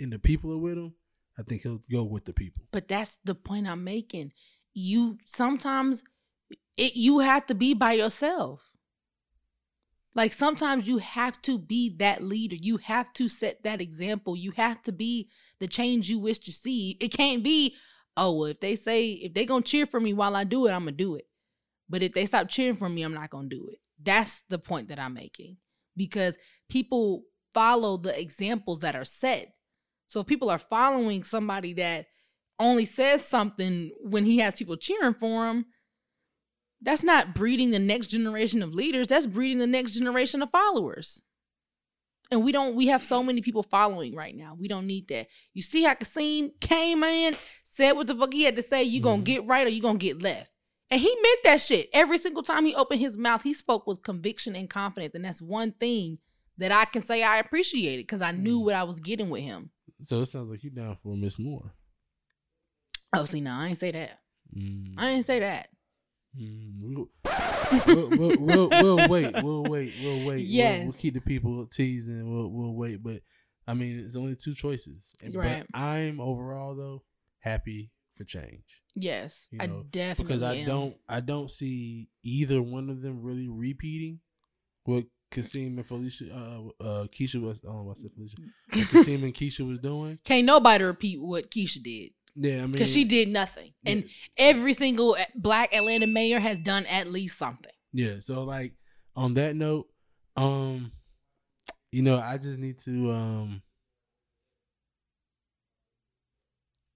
and 0.00 0.12
the 0.12 0.18
people 0.18 0.52
are 0.52 0.58
with 0.58 0.76
him, 0.78 0.94
I 1.38 1.42
think 1.42 1.62
he'll 1.62 1.80
go 1.90 2.04
with 2.04 2.24
the 2.24 2.32
people. 2.32 2.64
But 2.72 2.88
that's 2.88 3.18
the 3.24 3.34
point 3.34 3.66
I'm 3.68 3.84
making. 3.84 4.32
You 4.72 5.18
sometimes 5.26 6.02
it 6.76 6.94
you 6.94 7.20
have 7.20 7.46
to 7.46 7.54
be 7.54 7.74
by 7.74 7.94
yourself. 7.94 8.72
Like 10.14 10.32
sometimes 10.32 10.88
you 10.88 10.98
have 10.98 11.40
to 11.42 11.58
be 11.58 11.94
that 11.98 12.22
leader. 12.22 12.56
You 12.56 12.78
have 12.78 13.12
to 13.14 13.28
set 13.28 13.62
that 13.64 13.82
example. 13.82 14.34
You 14.34 14.52
have 14.52 14.82
to 14.84 14.92
be 14.92 15.28
the 15.60 15.68
change 15.68 16.08
you 16.08 16.18
wish 16.18 16.38
to 16.40 16.52
see. 16.52 16.96
It 17.00 17.08
can't 17.08 17.42
be, 17.42 17.74
oh, 18.16 18.32
well, 18.32 18.46
if 18.46 18.60
they 18.60 18.76
say 18.76 19.10
if 19.10 19.34
they 19.34 19.44
gonna 19.44 19.62
cheer 19.62 19.84
for 19.84 20.00
me 20.00 20.14
while 20.14 20.34
I 20.34 20.44
do 20.44 20.66
it, 20.66 20.70
I'm 20.70 20.84
gonna 20.84 20.92
do 20.92 21.16
it. 21.16 21.26
But 21.88 22.02
if 22.02 22.14
they 22.14 22.24
stop 22.24 22.48
cheering 22.48 22.76
for 22.76 22.88
me, 22.88 23.02
I'm 23.02 23.14
not 23.14 23.30
gonna 23.30 23.48
do 23.48 23.68
it. 23.70 23.78
That's 24.02 24.42
the 24.48 24.58
point 24.58 24.88
that 24.88 24.98
I'm 24.98 25.14
making. 25.14 25.58
Because 25.96 26.38
people 26.68 27.24
follow 27.52 27.96
the 27.96 28.18
examples 28.18 28.80
that 28.80 28.96
are 28.96 29.04
set. 29.04 29.52
So 30.08 30.20
if 30.20 30.26
people 30.26 30.50
are 30.50 30.58
following 30.58 31.24
somebody 31.24 31.74
that 31.74 32.06
only 32.58 32.84
says 32.86 33.24
something 33.26 33.90
when 34.00 34.24
he 34.24 34.38
has 34.38 34.56
people 34.56 34.76
cheering 34.76 35.14
for 35.14 35.46
him, 35.46 35.66
that's 36.86 37.02
not 37.04 37.34
breeding 37.34 37.70
the 37.72 37.78
next 37.78 38.06
generation 38.06 38.62
of 38.62 38.74
leaders. 38.74 39.08
That's 39.08 39.26
breeding 39.26 39.58
the 39.58 39.66
next 39.66 39.92
generation 39.92 40.40
of 40.40 40.50
followers. 40.50 41.20
And 42.30 42.42
we 42.42 42.50
don't, 42.52 42.74
we 42.74 42.86
have 42.86 43.04
so 43.04 43.22
many 43.22 43.40
people 43.42 43.62
following 43.62 44.14
right 44.14 44.34
now. 44.34 44.56
We 44.58 44.66
don't 44.68 44.86
need 44.86 45.08
that. 45.08 45.26
You 45.52 45.62
see 45.62 45.82
how 45.82 45.94
Kasim 45.94 46.52
came 46.60 47.04
in, 47.04 47.34
said 47.64 47.92
what 47.92 48.06
the 48.06 48.14
fuck 48.16 48.32
he 48.32 48.44
had 48.44 48.56
to 48.56 48.62
say, 48.62 48.82
you 48.82 49.00
gonna 49.00 49.22
Mhm. 49.22 49.26
get 49.26 49.44
right 49.46 49.66
or 49.66 49.70
you 49.70 49.82
gonna 49.82 49.98
get 49.98 50.22
left. 50.22 50.50
And 50.90 51.00
he 51.00 51.08
meant 51.22 51.40
that 51.44 51.60
shit. 51.60 51.88
Every 51.92 52.18
single 52.18 52.42
time 52.42 52.64
he 52.64 52.74
opened 52.74 53.00
his 53.00 53.18
mouth, 53.18 53.42
he 53.42 53.52
spoke 53.52 53.86
with 53.86 54.02
conviction 54.02 54.56
and 54.56 54.70
confidence. 54.70 55.14
And 55.14 55.24
that's 55.24 55.42
one 55.42 55.72
thing 55.72 56.18
that 56.58 56.72
I 56.72 56.84
can 56.86 57.02
say 57.02 57.22
I 57.22 57.38
appreciated 57.38 58.04
because 58.06 58.22
I 58.22 58.30
knew 58.32 58.60
Mm. 58.60 58.64
what 58.64 58.74
I 58.76 58.84
was 58.84 58.98
getting 59.00 59.28
with 59.28 59.42
him. 59.42 59.70
So 60.02 60.22
it 60.22 60.26
sounds 60.26 60.48
like 60.50 60.62
you 60.64 60.70
down 60.70 60.96
for 60.96 61.16
Miss 61.16 61.38
Moore. 61.38 61.74
Oh, 63.12 63.24
see, 63.24 63.40
no, 63.40 63.52
I 63.52 63.68
ain't 63.68 63.78
say 63.78 63.90
that. 63.92 64.20
Mm. 64.56 64.94
I 64.96 65.10
ain't 65.10 65.24
say 65.26 65.40
that. 65.40 65.70
Mm, 66.38 66.72
we'll, 66.80 67.08
we'll, 68.38 68.68
we'll, 68.68 69.08
wait. 69.08 69.32
We'll 69.42 69.64
wait. 69.64 69.94
We'll 70.02 70.24
wait. 70.26 70.48
We'll- 70.48 70.82
We'll, 70.84 70.92
keep 70.92 71.14
the 71.14 71.20
people 71.20 71.66
teasing. 71.66 72.30
We'll, 72.32 72.48
we'll 72.50 72.74
wait. 72.74 73.02
But 73.02 73.22
I 73.66 73.74
mean, 73.74 73.98
it's 74.04 74.16
only 74.16 74.36
two 74.36 74.54
choices. 74.54 75.14
And- 75.24 75.34
Right. 75.34 75.64
But 75.72 75.78
I'm 75.78 76.20
overall 76.20 76.74
though 76.76 77.02
happy 77.40 77.90
for 78.14 78.24
change 78.24 78.64
Yes, 78.98 79.48
You 79.52 79.58
I 79.60 79.66
definitely 79.90 80.36
because 80.36 80.42
I 80.42 80.54
am. 80.54 80.66
don't. 80.66 80.96
I 81.08 81.20
don't 81.20 81.50
see 81.50 82.08
either 82.22 82.62
one 82.62 82.88
of 82.88 83.02
them 83.02 83.20
really 83.22 83.46
repeating 83.48 84.20
what 84.84 85.04
Kasim 85.30 85.76
and 85.76 85.86
Felicia, 85.86 86.24
uh, 86.32 86.82
uh, 86.82 87.06
Keisha 87.08 87.42
was. 87.42 87.60
Oh, 87.66 87.82
what's 87.82 88.02
it, 88.04 88.12
Felicia? 88.14 88.36
Kasim 88.92 89.22
and 89.24 89.34
Keisha 89.34 89.68
was 89.68 89.80
doing. 89.80 90.18
Can't 90.24 90.46
nobody 90.46 90.82
repeat 90.84 91.20
what 91.20 91.50
Keisha 91.50 91.82
did 91.82 92.12
Yeah, 92.38 92.56
I 92.56 92.60
mean, 92.62 92.72
because 92.72 92.92
she 92.92 93.04
did 93.04 93.28
nothing, 93.28 93.72
and 93.84 94.04
every 94.36 94.74
single 94.74 95.16
black 95.34 95.74
Atlanta 95.74 96.06
mayor 96.06 96.38
has 96.38 96.60
done 96.60 96.84
at 96.86 97.10
least 97.10 97.38
something. 97.38 97.72
Yeah. 97.92 98.16
So 98.20 98.44
like 98.44 98.74
on 99.14 99.34
that 99.34 99.56
note, 99.56 99.86
um, 100.36 100.92
you 101.90 102.02
know, 102.02 102.18
I 102.18 102.36
just 102.36 102.58
need 102.58 102.78
to 102.80 103.12
um 103.12 103.62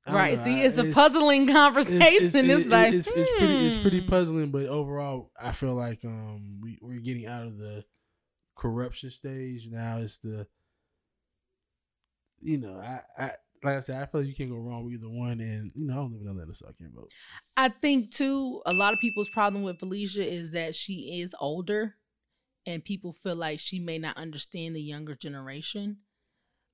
Right? 0.09 0.37
know, 0.37 0.45
See, 0.45 0.61
I- 0.61 0.65
it's 0.65 0.79
a 0.79 0.91
puzzling 0.93 1.47
conversation. 1.47 2.51
It's, 2.51 2.67
it- 2.67 2.69
like 2.69 2.93
it's, 2.93 3.07
it's 3.07 3.31
pretty 3.31 3.67
it's 3.67 3.77
pretty 3.77 4.01
hmm. 4.01 4.09
puzzling, 4.09 4.51
but 4.51 4.67
overall 4.67 5.31
I 5.41 5.53
feel 5.53 5.75
like 5.75 6.05
um 6.05 6.61
we, 6.61 6.79
we're 6.83 7.01
getting 7.01 7.27
out 7.27 7.47
of 7.47 7.57
the 7.59 7.85
corruption 8.57 9.11
stage. 9.11 9.69
Now 9.71 9.99
it's 9.99 10.19
the 10.19 10.47
you 12.43 12.59
know, 12.59 12.81
I, 12.81 13.01
I 13.23 13.31
like 13.63 13.77
I 13.77 13.81
said, 13.81 14.03
I 14.03 14.07
feel 14.07 14.21
like 14.21 14.29
you 14.29 14.35
can't 14.35 14.51
go 14.51 14.57
wrong 14.57 14.85
with 14.85 14.95
either 14.95 15.09
one 15.09 15.41
and 15.41 15.71
you 15.75 15.87
know, 15.87 15.93
I 15.93 15.97
don't 15.97 16.13
live 16.13 16.23
in 16.23 16.29
Atlanta, 16.29 16.55
so 16.55 16.67
I 16.69 16.73
can't 16.73 16.95
vote. 16.95 17.11
I 17.57 17.69
think 17.69 18.11
too, 18.11 18.63
a 18.67 18.73
lot 18.73 18.95
of 18.95 19.01
people's 19.01 19.29
problem 19.29 19.63
with 19.63 19.79
Felicia 19.79 20.27
is 20.27 20.53
that 20.53 20.75
she 20.75 21.21
is 21.21 21.35
older 21.39 21.97
and 22.67 22.85
people 22.85 23.13
feel 23.13 23.37
like 23.37 23.61
she 23.61 23.79
may 23.79 23.99
not 23.99 24.17
understand 24.17 24.77
the 24.77 24.83
younger 24.83 25.15
generation. 25.15 25.99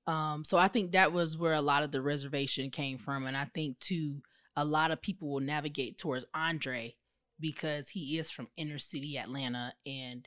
Um, 0.07 0.45
so 0.45 0.57
I 0.59 0.69
think 0.69 0.93
that 0.93 1.12
was 1.12 1.37
where 1.37 1.55
a 1.55 1.61
lot 1.61 1.83
of 1.83 1.90
the 1.90 2.02
reservation 2.02 2.71
came 2.71 2.99
from. 2.99 3.26
And 3.26 3.37
I 3.37 3.47
think 3.47 3.81
too, 3.81 4.23
a 4.55 4.64
lot 4.64 4.90
of 4.90 5.02
people 5.02 5.28
will 5.28 5.40
navigate 5.40 5.99
towards 5.99 6.25
Andre 6.35 6.95
because 7.40 7.88
he 7.88 8.19
is 8.19 8.31
from 8.31 8.49
inner 8.57 8.78
city 8.78 9.19
Atlanta 9.19 9.75
and 9.85 10.26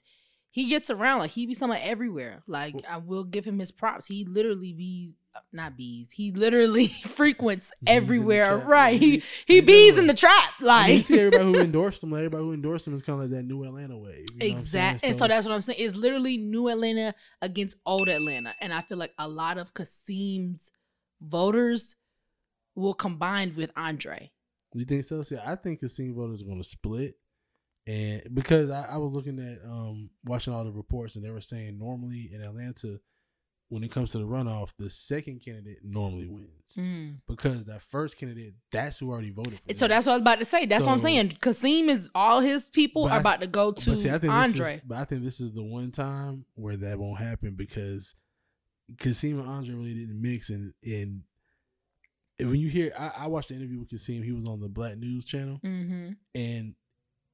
he 0.52 0.68
gets 0.68 0.90
around 0.90 1.20
like 1.20 1.32
he 1.32 1.46
be 1.46 1.54
somewhere 1.54 1.80
everywhere. 1.82 2.44
Like 2.48 2.76
mm. 2.76 2.86
I 2.90 2.98
will 2.98 3.24
give 3.24 3.46
him 3.46 3.60
his 3.60 3.72
props. 3.72 4.06
He 4.08 4.26
literally 4.26 4.74
be 4.74 5.14
uh, 5.36 5.40
not 5.54 5.78
bees. 5.78 6.12
He 6.12 6.32
literally 6.32 6.88
frequents 7.04 7.72
the 7.82 7.92
everywhere. 7.92 8.58
Right. 8.58 9.00
He 9.00 9.22
he- 9.46 9.62
bees 9.62 10.00
in 10.00 10.08
the 10.08 10.14
trap. 10.14 10.54
Like 10.60 10.98
you 10.98 11.04
see 11.04 11.20
everybody 11.20 11.44
who 11.46 11.60
endorsed 11.60 12.04
him, 12.04 12.12
like 12.12 12.20
everybody 12.20 12.44
who 12.44 12.54
endorsed 12.54 12.88
him 12.88 12.94
is 12.94 13.04
kind 13.04 13.22
of 13.22 13.30
like 13.30 13.38
that 13.38 13.44
new 13.44 13.64
Atlanta 13.64 13.98
wave. 13.98 14.26
You 14.34 14.40
know 14.40 14.46
what 14.46 14.46
I'm 14.46 14.52
Exact. 14.52 15.02
saying? 15.02 15.12
And 15.12 15.20
so 15.20 15.28
that's 15.28 15.46
what 15.46 15.54
I'm 15.54 15.62
saying. 15.62 15.80
It's 15.80 15.96
literally 15.96 16.38
new 16.38 16.68
Atlanta 16.70 17.14
against 17.42 17.78
old 17.86 18.10
Atlanta. 18.10 18.56
And 18.60 18.74
I 18.74 18.82
feel 18.82 18.98
like 18.98 19.14
a 19.20 19.28
lot 19.28 19.58
of 19.58 19.74
Kasim's 19.74 20.72
voters 21.22 21.96
will 22.76 22.94
combine 22.94 23.54
with 23.56 23.72
Andre. 23.76 24.32
You 24.74 24.86
think 24.86 25.04
so? 25.04 25.22
See, 25.24 25.38
I 25.44 25.56
think 25.56 25.80
Kasim 25.80 26.16
voters 26.16 26.42
are 26.42 26.46
going 26.46 26.62
to 26.62 26.68
split, 26.68 27.16
And 27.90 28.22
because 28.36 28.70
I, 28.70 28.88
I 28.92 28.98
was 28.98 29.16
looking 29.16 29.40
at 29.40 29.68
um 29.68 30.12
watching 30.24 30.54
all 30.54 30.64
the 30.64 30.72
reports 30.72 31.16
and 31.16 31.26
they 31.26 31.32
were 31.32 31.42
saying 31.42 31.80
normally 31.80 32.30
in 32.32 32.42
Atlanta, 32.44 33.00
when 33.70 33.84
it 33.84 33.92
comes 33.92 34.12
to 34.12 34.20
the 34.20 34.26
runoff, 34.26 34.74
the 34.78 34.92
second 34.92 35.44
candidate 35.44 35.80
normally 35.84 36.28
wins. 36.28 36.76
Mm. 36.78 37.18
Because 37.28 37.66
that 37.66 37.82
first 37.82 38.20
candidate, 38.20 38.54
that's 38.72 39.00
who 39.00 39.10
already 39.10 39.32
voted 39.32 39.54
for. 39.54 39.74
So 39.74 39.88
them. 39.88 39.90
that's 39.90 40.06
what 40.06 40.14
I 40.14 40.16
was 40.18 40.22
about 40.22 40.40
to 40.40 40.46
say. 40.46 40.68
That's 40.68 40.86
what 40.86 40.92
I'm 40.92 41.00
saying. 41.00 41.38
Kasim 41.42 41.90
is 41.90 42.08
all 42.14 42.42
his 42.42 42.66
people 42.66 43.06
are 43.06 43.14
I- 43.14 43.20
about 43.20 43.42
to 43.42 43.48
go 43.48 43.72
to 43.72 43.96
see, 43.96 44.10
I 44.10 44.20
think 44.20 44.34
This 44.34 44.56
Andre. 44.56 44.76
is, 44.76 44.82
but 44.86 44.98
I 45.00 45.06
think 45.06 45.24
this 45.24 45.40
is 45.40 45.52
the 45.54 45.64
one 45.64 45.92
time 45.92 46.46
where 46.54 46.78
that 46.78 47.00
won't 47.00 47.20
happen 47.20 47.56
because 47.56 48.14
Kasim 49.00 49.40
and 49.40 49.50
Andre 49.50 49.74
really 49.74 49.96
didn't 49.96 50.22
mix, 50.22 50.52
and 50.52 50.74
and 50.84 51.24
when 52.40 52.56
you 52.56 52.70
hear, 52.70 52.94
I, 52.98 53.24
I 53.24 53.28
watched 53.28 53.50
the 53.50 53.56
interview 53.56 53.80
with 53.80 53.90
Kasim. 53.90 54.22
He 54.22 54.32
was 54.32 54.46
on 54.46 54.60
the 54.60 54.70
Black 54.70 54.98
News 54.98 55.26
Channel, 55.26 55.60
mm-hmm. 55.64 56.12
and 56.36 56.76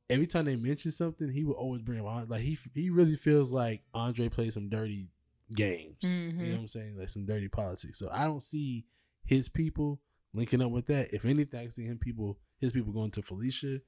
every 0.09 0.27
time 0.27 0.45
they 0.45 0.55
mention 0.55 0.91
something, 0.91 1.29
he 1.29 1.43
would 1.43 1.55
always 1.55 1.81
bring 1.81 2.00
up 2.00 2.05
Andre. 2.05 2.27
Like 2.27 2.41
he 2.41 2.57
he 2.74 2.89
really 2.89 3.15
feels 3.15 3.51
like 3.51 3.81
Andre 3.93 4.29
plays 4.29 4.53
some 4.53 4.69
dirty 4.69 5.09
games. 5.55 5.97
You 6.01 6.09
Mhm. 6.09 6.38
know 6.38 6.51
what 6.53 6.59
I'm 6.62 6.67
saying? 6.67 6.97
Like 6.97 7.09
some 7.09 7.25
dirty 7.25 7.47
politics. 7.47 8.00
So 8.00 8.09
I 8.12 8.25
don't 8.25 8.41
see 8.43 8.85
his 9.25 9.50
people 9.50 10.01
linking 10.33 10.62
up 10.62 10.71
with 10.71 10.88
that. 10.88 11.13
If 11.13 11.25
anything, 11.25 11.59
I 11.59 11.69
see 11.69 11.85
him 11.85 11.97
people 11.97 12.39
his 12.59 12.71
people 12.71 12.93
going 12.93 13.12
to 13.12 13.21
Felicia 13.21 13.79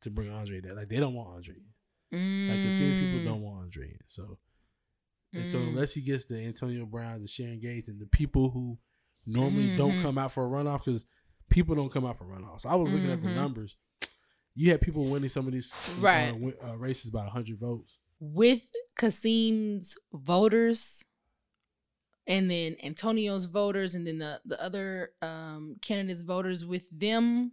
to 0.00 0.10
bring 0.10 0.30
Andre 0.30 0.60
there. 0.60 0.74
Like 0.74 0.88
they 0.88 0.98
don't 0.98 1.14
want 1.14 1.28
Andre. 1.36 1.54
in. 2.12 2.48
Like 2.48 2.58
Kasim's 2.60 2.94
Mm. 2.96 3.00
people 3.12 3.24
don't 3.32 3.42
want 3.42 3.62
Andre. 3.64 3.96
So 4.06 4.38
and 5.32 5.46
so 5.46 5.58
Mm. 5.58 5.68
unless 5.70 5.94
he 5.94 6.00
gets 6.02 6.24
the 6.26 6.38
Antonio 6.40 6.86
Browns 6.86 7.22
the 7.22 7.28
Sharon 7.28 7.58
Gates 7.58 7.88
and 7.88 8.00
the 8.00 8.06
people 8.06 8.50
who 8.50 8.78
normally 9.26 9.76
don't 9.76 9.92
Mhm. 9.94 10.02
come 10.02 10.18
out 10.18 10.30
for 10.32 10.44
a 10.46 10.48
runoff 10.48 10.84
because 10.84 11.06
people 11.48 11.74
don't 11.74 11.90
come 11.90 12.04
out 12.04 12.18
for 12.18 12.24
runoffs. 12.24 12.64
I 12.66 12.74
was 12.76 12.90
looking 12.90 13.10
at 13.10 13.22
the 13.22 13.28
Mhm. 13.28 13.34
numbers. 13.36 13.76
You 14.54 14.70
had 14.70 14.80
people 14.80 15.04
winning 15.06 15.28
some 15.28 15.46
of 15.46 15.52
these 15.52 15.74
Right. 15.98 16.30
uh, 16.30 16.68
uh, 16.70 16.76
races 16.76 17.10
by 17.10 17.22
100 17.24 17.58
votes. 17.58 17.98
with 18.20 18.70
Kasim's 18.96 19.96
voters 20.12 21.04
and 22.26 22.50
then 22.50 22.76
Antonio's 22.82 23.44
voters 23.46 23.94
and 23.94 24.06
then 24.06 24.18
the, 24.18 24.40
the 24.44 24.62
other 24.62 25.10
um, 25.20 25.76
candidates' 25.82 26.22
voters 26.22 26.64
with 26.64 26.88
them 26.96 27.52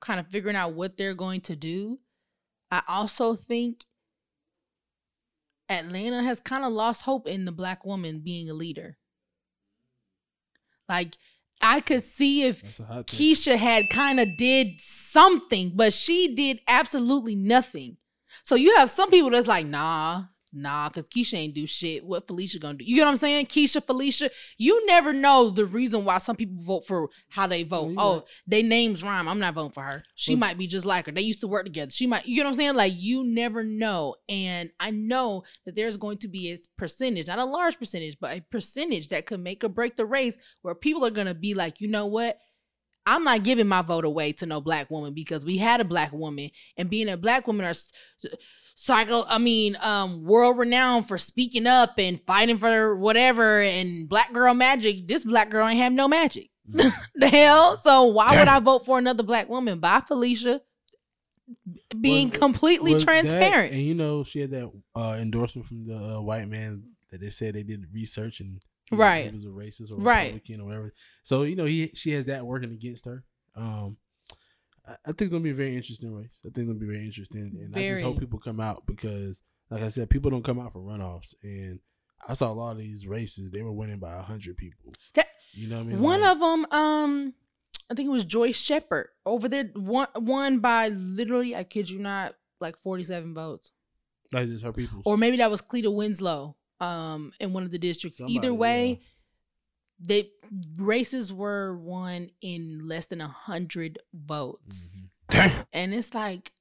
kind 0.00 0.20
of 0.20 0.28
figuring 0.28 0.54
out 0.56 0.74
what 0.74 0.96
they're 0.96 1.14
going 1.14 1.40
to 1.40 1.56
do. 1.56 1.98
I 2.70 2.82
also 2.86 3.34
think 3.34 3.84
Atlanta 5.68 6.22
has 6.22 6.40
kind 6.40 6.64
of 6.64 6.72
lost 6.72 7.02
hope 7.02 7.26
in 7.26 7.44
the 7.46 7.52
black 7.52 7.84
woman 7.84 8.20
being 8.20 8.48
a 8.50 8.54
leader. 8.54 8.98
Like 10.88 11.16
I 11.60 11.80
could 11.80 12.02
see 12.02 12.44
if 12.44 12.62
That's 12.62 12.80
a 12.80 12.84
hot 12.84 13.06
take. 13.06 13.20
Keisha 13.20 13.56
had 13.56 13.90
kind 13.90 14.20
of 14.20 14.36
did 14.36 14.80
something, 14.80 15.72
but 15.74 15.92
she 15.92 16.34
did 16.34 16.60
absolutely 16.68 17.34
nothing. 17.34 17.96
So 18.44 18.54
you 18.54 18.76
have 18.76 18.90
some 18.90 19.10
people 19.10 19.30
that's 19.30 19.48
like, 19.48 19.66
nah, 19.66 20.24
nah, 20.56 20.88
because 20.88 21.08
Keisha 21.08 21.34
ain't 21.34 21.54
do 21.54 21.66
shit. 21.66 22.04
What 22.04 22.26
Felicia 22.26 22.58
gonna 22.58 22.78
do? 22.78 22.84
You 22.84 22.96
know 22.96 23.04
what 23.04 23.10
I'm 23.10 23.16
saying? 23.18 23.46
Keisha, 23.46 23.84
Felicia, 23.84 24.30
you 24.56 24.86
never 24.86 25.12
know 25.12 25.50
the 25.50 25.66
reason 25.66 26.04
why 26.04 26.18
some 26.18 26.34
people 26.36 26.56
vote 26.60 26.86
for 26.86 27.08
how 27.28 27.46
they 27.46 27.62
vote. 27.62 27.94
Oh, 27.98 28.24
they 28.46 28.62
names 28.62 29.02
rhyme. 29.02 29.28
I'm 29.28 29.38
not 29.38 29.54
voting 29.54 29.72
for 29.72 29.82
her. 29.82 30.02
She 30.14 30.34
But- 30.34 30.40
might 30.40 30.58
be 30.58 30.66
just 30.66 30.86
like 30.86 31.06
her. 31.06 31.12
They 31.12 31.20
used 31.20 31.40
to 31.40 31.48
work 31.48 31.64
together. 31.64 31.90
She 31.90 32.06
might, 32.06 32.26
you 32.26 32.38
know 32.38 32.44
what 32.44 32.50
I'm 32.50 32.54
saying? 32.56 32.74
Like 32.74 32.94
you 32.96 33.24
never 33.24 33.62
know. 33.62 34.16
And 34.28 34.70
I 34.80 34.90
know 34.90 35.44
that 35.64 35.76
there's 35.76 35.96
going 35.96 36.18
to 36.18 36.28
be 36.28 36.52
a 36.52 36.56
percentage, 36.78 37.26
not 37.26 37.38
a 37.38 37.44
large 37.44 37.78
percentage, 37.78 38.16
but 38.20 38.36
a 38.36 38.40
percentage 38.50 39.08
that 39.08 39.26
could 39.26 39.40
make 39.40 39.62
or 39.62 39.68
break 39.68 39.96
the 39.96 40.06
race 40.06 40.36
where 40.62 40.74
people 40.74 41.04
are 41.04 41.10
gonna 41.10 41.34
be 41.34 41.54
like, 41.54 41.80
you 41.80 41.88
know 41.88 42.06
what? 42.06 42.38
I'm 43.08 43.22
not 43.22 43.44
giving 43.44 43.68
my 43.68 43.82
vote 43.82 44.04
away 44.04 44.32
to 44.32 44.46
no 44.46 44.60
black 44.60 44.90
woman 44.90 45.14
because 45.14 45.44
we 45.44 45.58
had 45.58 45.80
a 45.80 45.84
black 45.84 46.12
woman 46.12 46.50
and 46.76 46.90
being 46.90 47.08
a 47.08 47.16
black 47.16 47.46
woman 47.46 47.64
are 47.64 47.72
cycle 48.78 49.24
I 49.28 49.38
mean 49.38 49.76
um 49.80 50.22
world 50.24 50.58
renowned 50.58 51.08
for 51.08 51.16
speaking 51.16 51.66
up 51.66 51.94
and 51.98 52.20
fighting 52.26 52.58
for 52.58 52.94
whatever 52.94 53.62
and 53.62 54.06
black 54.06 54.32
girl 54.34 54.52
magic 54.52 55.08
this 55.08 55.24
black 55.24 55.48
girl 55.50 55.66
ain't 55.66 55.78
have 55.78 55.92
no 55.94 56.06
magic 56.08 56.50
Mhm. 56.70 56.92
the 57.14 57.28
hell 57.28 57.76
so 57.76 58.04
why 58.04 58.26
would 58.38 58.48
I 58.48 58.60
vote 58.60 58.84
for 58.84 58.98
another 58.98 59.22
black 59.22 59.48
woman 59.48 59.78
by 59.80 60.00
Felicia 60.00 60.60
being 62.00 62.28
Well, 62.30 62.38
completely 62.38 62.92
that- 62.94 63.02
transparent 63.02 63.72
and 63.72 63.82
you 63.82 63.94
know, 63.94 64.24
she 64.24 64.40
had 64.40 64.50
that 64.50 64.70
uh, 64.94 65.16
endorsement 65.18 65.68
from 65.68 65.86
the 65.86 66.16
uh, 66.16 66.20
white 66.20 66.48
man 66.48 66.82
that 67.10 67.20
they 67.20 67.30
said 67.30 67.54
they 67.54 67.62
did 67.62 67.86
research 67.92 68.40
and 68.40 68.60
he, 68.90 68.96
Right. 68.96 69.26
he 69.26 69.32
was 69.32 69.44
a 69.44 69.48
racist 69.48 69.90
or 69.92 69.96
Right. 69.96 70.34
Republican 70.34 70.60
or 70.60 70.64
whatever. 70.66 70.92
So 71.22 71.44
you 71.44 71.56
know, 71.56 71.64
he 71.64 71.92
she 71.94 72.10
has 72.12 72.24
that 72.26 72.44
working 72.44 72.72
against 72.72 73.06
her. 73.06 73.24
Um, 73.54 73.96
I, 74.86 75.06
think 75.06 75.22
it's 75.22 75.32
gonna 75.32 75.42
be 75.42 75.50
a 75.50 75.54
very 75.54 75.74
interesting 75.76 76.14
race. 76.14 76.42
I 76.46 76.50
think 76.50 76.68
gonna 76.68 76.78
be 76.78 76.86
very 76.86 77.04
interesting, 77.04 77.58
and 77.60 77.76
I 77.76 77.88
just 77.88 78.02
hope 78.02 78.18
people 78.20 78.38
come 78.38 78.60
out 78.60 78.84
because, 78.86 79.42
like 79.70 79.82
I 79.82 79.88
said, 79.88 80.10
people 80.10 80.30
don't 80.30 80.44
come 80.44 80.60
out 80.60 80.72
for 80.72 80.80
runoffs, 80.80 81.34
and 81.42 81.80
I 82.26 82.34
saw 82.34 82.50
a 82.50 82.54
lot 82.54 82.72
of 82.72 82.78
these 82.78 83.06
races 83.06 83.50
they 83.50 83.62
were 83.62 83.72
winning 83.72 83.98
by 83.98 84.12
hundred 84.22 84.56
people. 84.56 84.92
That- 85.14 85.28
you 85.52 85.68
know 85.68 85.76
what 85.78 85.86
I 85.86 85.88
mean? 85.88 86.00
One 86.00 86.20
Like, 86.20 86.32
of 86.32 86.40
them, 86.40 86.66
um, 86.70 87.34
I 87.90 87.94
think 87.94 88.06
it 88.08 88.12
was 88.12 88.24
Joyce 88.24 88.62
Sheperd 88.62 89.06
over 89.24 89.48
there. 89.48 89.64
One 89.74 90.08
won 90.14 90.58
by 90.60 90.88
literally, 90.88 91.56
I 91.56 91.64
kid 91.64 91.88
you 91.88 91.98
not, 91.98 92.34
like 92.60 92.76
forty-seven 92.76 93.34
votes, 93.34 93.70
just 94.32 94.64
her 94.64 94.72
people, 94.72 95.02
or 95.04 95.16
maybe 95.16 95.38
that 95.38 95.50
was 95.50 95.60
Cleta 95.60 95.90
Winslow, 95.90 96.56
um, 96.80 97.32
in 97.40 97.52
one 97.52 97.62
of 97.62 97.70
the 97.70 97.78
districts. 97.78 98.18
Somebody, 98.18 98.34
Either 98.36 98.52
way, 98.54 98.88
yeah. 98.88 99.06
They 99.98 100.30
races 100.78 101.32
were 101.32 101.76
won 101.76 102.30
in 102.40 102.86
less 102.86 103.06
than 103.06 103.20
a 103.20 103.28
hundred 103.28 103.98
votes, 104.14 105.02
Mhm. 105.30 105.66
and 105.72 105.94
it's 105.94 106.14
like, 106.14 106.52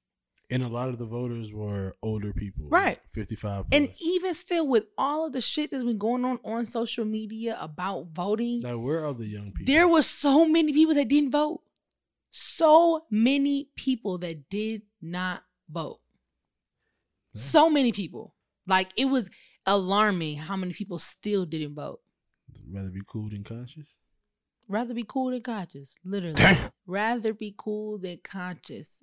and 0.50 0.63
a 0.63 0.67
lot 0.67 0.89
of 0.89 0.98
the 1.00 1.06
voters 1.06 1.52
were 1.52 1.95
older 2.02 2.32
people, 2.34 2.65
Right. 2.69 3.00
Fifty 3.12 3.36
five, 3.36 3.65
and 3.71 3.89
even 4.02 4.34
still, 4.34 4.67
with 4.67 4.86
all 4.98 5.26
of 5.28 5.34
the 5.34 5.41
shit 5.41 5.71
that's 5.71 5.84
been 5.84 5.98
going 5.98 6.24
on 6.24 6.39
on 6.43 6.65
social 6.65 7.04
media 7.06 7.58
about 7.60 8.08
voting, 8.13 8.62
like 8.62 8.78
where 8.78 9.06
are 9.06 9.13
the 9.13 9.26
young 9.28 9.52
people? 9.52 9.65
There 9.74 9.88
was 9.88 10.06
so 10.08 10.48
many 10.48 10.71
people 10.71 10.95
that 10.95 11.08
didn't 11.08 11.32
vote. 11.32 11.62
So 12.32 13.06
many 13.10 13.69
people 13.76 14.17
that 14.19 14.50
did 14.50 14.82
not 15.02 15.43
vote. 15.69 16.00
Yeah. 17.34 17.41
So 17.41 17.69
many 17.69 17.91
people. 17.91 18.36
Like 18.67 18.89
it 18.98 19.06
was 19.06 19.30
alarming 19.65 20.38
how 20.38 20.56
many 20.58 20.74
people 20.74 21.00
still 21.00 21.45
didn't 21.45 21.76
vote. 21.76 22.02
Rather 22.71 22.89
be 22.89 23.01
cool 23.07 23.29
than 23.29 23.43
conscious. 23.43 23.97
Rather 24.67 24.93
be 24.93 25.05
cool 25.07 25.31
than 25.31 25.41
conscious, 25.41 25.95
literally. 26.03 26.35
Rather 26.87 27.33
be 27.33 27.53
cool 27.57 27.97
than 27.99 28.19
conscious. 28.23 28.99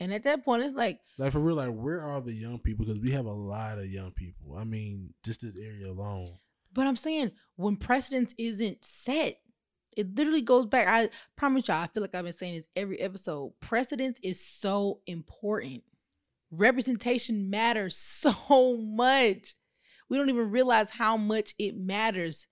And 0.00 0.12
at 0.12 0.24
that 0.24 0.44
point, 0.44 0.62
it's 0.62 0.74
like, 0.74 1.00
Like 1.18 1.32
for 1.32 1.38
real, 1.40 1.56
like 1.56 1.72
where 1.72 2.02
are 2.02 2.20
the 2.20 2.34
young 2.34 2.58
people? 2.58 2.84
Because 2.84 3.00
we 3.00 3.12
have 3.12 3.26
a 3.26 3.32
lot 3.32 3.78
of 3.78 3.86
young 3.86 4.10
people. 4.10 4.56
I 4.56 4.64
mean, 4.64 5.14
just 5.24 5.40
this 5.42 5.56
area 5.56 5.88
alone. 5.90 6.26
but 6.72 6.86
I'm 6.86 6.96
saying 6.96 7.30
when 7.56 7.76
precedence 7.76 8.34
isn't 8.36 8.84
set, 8.84 9.36
it 9.96 10.14
literally 10.16 10.42
goes 10.42 10.66
back. 10.66 10.88
I 10.88 11.08
promise 11.36 11.68
y'all, 11.68 11.76
I 11.82 11.86
feel 11.86 12.02
like 12.02 12.14
I've 12.14 12.24
been 12.24 12.32
saying 12.32 12.56
this 12.56 12.68
every 12.74 13.00
episode. 13.00 13.52
Precedence 13.60 14.18
is 14.22 14.44
so 14.44 15.00
important. 15.06 15.84
Representation 16.50 17.48
matters 17.50 17.96
so 18.36 18.76
much. 18.76 19.54
We 20.10 20.18
don't 20.18 20.28
even 20.28 20.50
realize 20.50 20.90
how 20.90 21.16
much 21.16 21.54
it 21.58 21.76
matters 21.76 22.46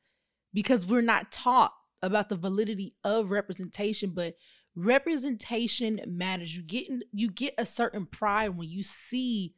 because 0.52 0.86
we're 0.86 1.00
not 1.00 1.32
taught 1.32 1.72
about 2.02 2.28
the 2.28 2.36
validity 2.36 2.94
of 3.04 3.30
representation, 3.30 4.10
but 4.10 4.34
representation 4.74 6.00
matters. 6.06 6.56
You 6.56 6.62
get 6.62 6.88
you 7.12 7.30
get 7.30 7.54
a 7.58 7.66
certain 7.66 8.06
pride 8.06 8.50
when 8.50 8.68
you 8.68 8.82
see 8.82 9.54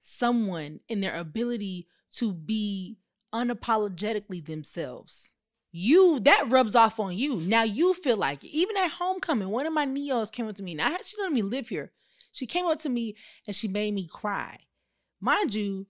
someone 0.00 0.80
in 0.88 1.00
their 1.00 1.16
ability 1.16 1.88
to 2.12 2.32
be 2.32 2.98
unapologetically 3.32 4.44
themselves. 4.44 5.32
You 5.72 6.20
that 6.20 6.50
rubs 6.50 6.76
off 6.76 7.00
on 7.00 7.16
you. 7.16 7.36
Now 7.36 7.64
you 7.64 7.94
feel 7.94 8.16
like 8.16 8.44
it. 8.44 8.50
Even 8.50 8.76
at 8.76 8.92
homecoming, 8.92 9.48
one 9.48 9.66
of 9.66 9.72
my 9.72 9.86
neos 9.86 10.30
came 10.30 10.46
up 10.46 10.54
to 10.56 10.62
me. 10.62 10.74
Now 10.74 10.96
she 11.04 11.16
let 11.20 11.32
me 11.32 11.42
live 11.42 11.68
here. 11.68 11.92
She 12.32 12.46
came 12.46 12.66
up 12.66 12.78
to 12.80 12.88
me 12.88 13.16
and 13.46 13.54
she 13.54 13.68
made 13.68 13.94
me 13.94 14.06
cry. 14.06 14.58
Mind 15.20 15.54
you, 15.54 15.86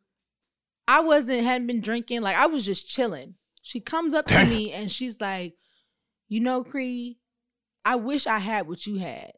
I 0.87 1.01
wasn't 1.01 1.43
hadn't 1.43 1.67
been 1.67 1.81
drinking. 1.81 2.23
Like 2.23 2.37
I 2.37 2.47
was 2.47 2.65
just 2.65 2.89
chilling. 2.89 3.35
She 3.65 3.81
comes 3.81 4.13
up 4.13 4.27
to 4.27 4.45
me 4.45 4.73
and 4.73 4.93
she's 4.93 5.19
like, 5.23 5.55
"You 6.29 6.41
know, 6.41 6.63
Cree, 6.63 7.19
I 7.83 7.97
wish 7.97 8.27
I 8.27 8.39
had 8.39 8.69
what 8.69 8.87
you 8.87 8.97
had." 8.97 9.33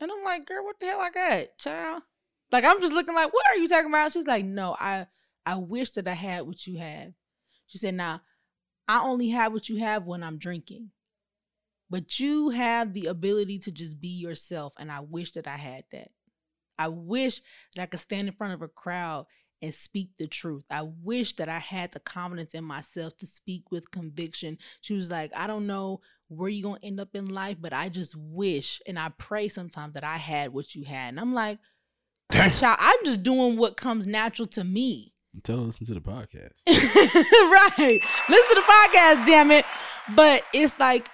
And 0.00 0.10
I'm 0.10 0.24
like, 0.24 0.46
"Girl, 0.46 0.64
what 0.64 0.80
the 0.80 0.86
hell 0.86 1.00
I 1.00 1.10
got, 1.10 1.58
child?" 1.58 2.02
Like 2.50 2.64
I'm 2.64 2.80
just 2.80 2.94
looking 2.94 3.14
like, 3.14 3.34
"What 3.34 3.46
are 3.50 3.58
you 3.58 3.68
talking 3.68 3.90
about?" 3.90 4.12
She's 4.12 4.26
like, 4.26 4.46
"No, 4.46 4.74
I 4.80 5.06
I 5.44 5.56
wish 5.56 5.90
that 5.90 6.08
I 6.08 6.14
had 6.14 6.46
what 6.46 6.66
you 6.66 6.78
have." 6.78 7.12
She 7.66 7.76
said, 7.76 7.94
"Now, 7.94 8.22
I 8.88 9.02
only 9.02 9.28
have 9.28 9.52
what 9.52 9.68
you 9.68 9.76
have 9.76 10.06
when 10.06 10.22
I'm 10.22 10.38
drinking. 10.38 10.90
But 11.90 12.18
you 12.18 12.48
have 12.48 12.94
the 12.94 13.06
ability 13.06 13.58
to 13.60 13.72
just 13.72 14.00
be 14.00 14.08
yourself. 14.08 14.72
And 14.78 14.90
I 14.90 15.00
wish 15.00 15.32
that 15.32 15.46
I 15.46 15.58
had 15.58 15.84
that. 15.92 16.08
I 16.78 16.88
wish 16.88 17.42
that 17.76 17.82
I 17.82 17.86
could 17.86 18.00
stand 18.00 18.26
in 18.26 18.34
front 18.34 18.54
of 18.54 18.62
a 18.62 18.68
crowd 18.68 19.26
and 19.64 19.72
speak 19.72 20.10
the 20.18 20.26
truth. 20.26 20.64
I 20.70 20.82
wish 20.82 21.36
that 21.36 21.48
I 21.48 21.58
had 21.58 21.92
the 21.92 22.00
confidence 22.00 22.52
in 22.52 22.64
myself 22.64 23.16
to 23.16 23.26
speak 23.26 23.72
with 23.72 23.90
conviction. 23.90 24.58
She 24.82 24.92
was 24.92 25.10
like, 25.10 25.32
I 25.34 25.46
don't 25.46 25.66
know 25.66 26.02
where 26.28 26.50
you're 26.50 26.68
going 26.68 26.80
to 26.80 26.86
end 26.86 27.00
up 27.00 27.14
in 27.14 27.26
life, 27.26 27.56
but 27.58 27.72
I 27.72 27.88
just 27.88 28.14
wish 28.14 28.82
and 28.86 28.98
I 28.98 29.10
pray 29.16 29.48
sometimes 29.48 29.94
that 29.94 30.04
I 30.04 30.18
had 30.18 30.52
what 30.52 30.74
you 30.74 30.84
had. 30.84 31.08
And 31.08 31.18
I'm 31.18 31.32
like, 31.32 31.58
child, 32.30 32.76
I'm 32.78 32.98
just 33.06 33.22
doing 33.22 33.56
what 33.56 33.78
comes 33.78 34.06
natural 34.06 34.46
to 34.48 34.64
me. 34.64 35.14
Tell 35.42 35.56
her 35.56 35.62
listen 35.62 35.86
to 35.86 35.94
the 35.94 36.00
podcast. 36.00 36.60
right. 36.66 38.00
Listen 38.28 38.48
to 38.50 38.54
the 38.54 38.66
podcast, 38.68 39.26
damn 39.26 39.50
it. 39.50 39.64
But 40.14 40.42
it's 40.52 40.78
like 40.78 41.08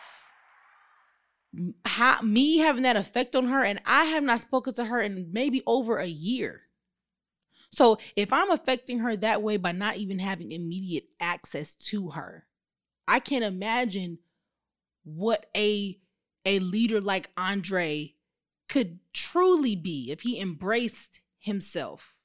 how, 1.84 2.20
me 2.20 2.58
having 2.58 2.82
that 2.82 2.96
effect 2.96 3.36
on 3.36 3.46
her, 3.46 3.64
and 3.64 3.80
I 3.86 4.06
have 4.06 4.24
not 4.24 4.40
spoken 4.40 4.74
to 4.74 4.86
her 4.86 5.00
in 5.00 5.28
maybe 5.32 5.62
over 5.68 5.98
a 5.98 6.08
year. 6.08 6.62
So 7.70 7.98
if 8.16 8.32
I'm 8.32 8.50
affecting 8.50 8.98
her 9.00 9.16
that 9.16 9.42
way 9.42 9.56
by 9.56 9.72
not 9.72 9.96
even 9.96 10.18
having 10.18 10.52
immediate 10.52 11.04
access 11.20 11.74
to 11.74 12.10
her, 12.10 12.46
I 13.06 13.20
can't 13.20 13.44
imagine 13.44 14.18
what 15.04 15.46
a 15.56 15.98
a 16.44 16.58
leader 16.58 17.00
like 17.00 17.30
Andre 17.36 18.14
could 18.68 18.98
truly 19.12 19.76
be 19.76 20.10
if 20.10 20.22
he 20.22 20.40
embraced 20.40 21.20
himself. 21.38 22.16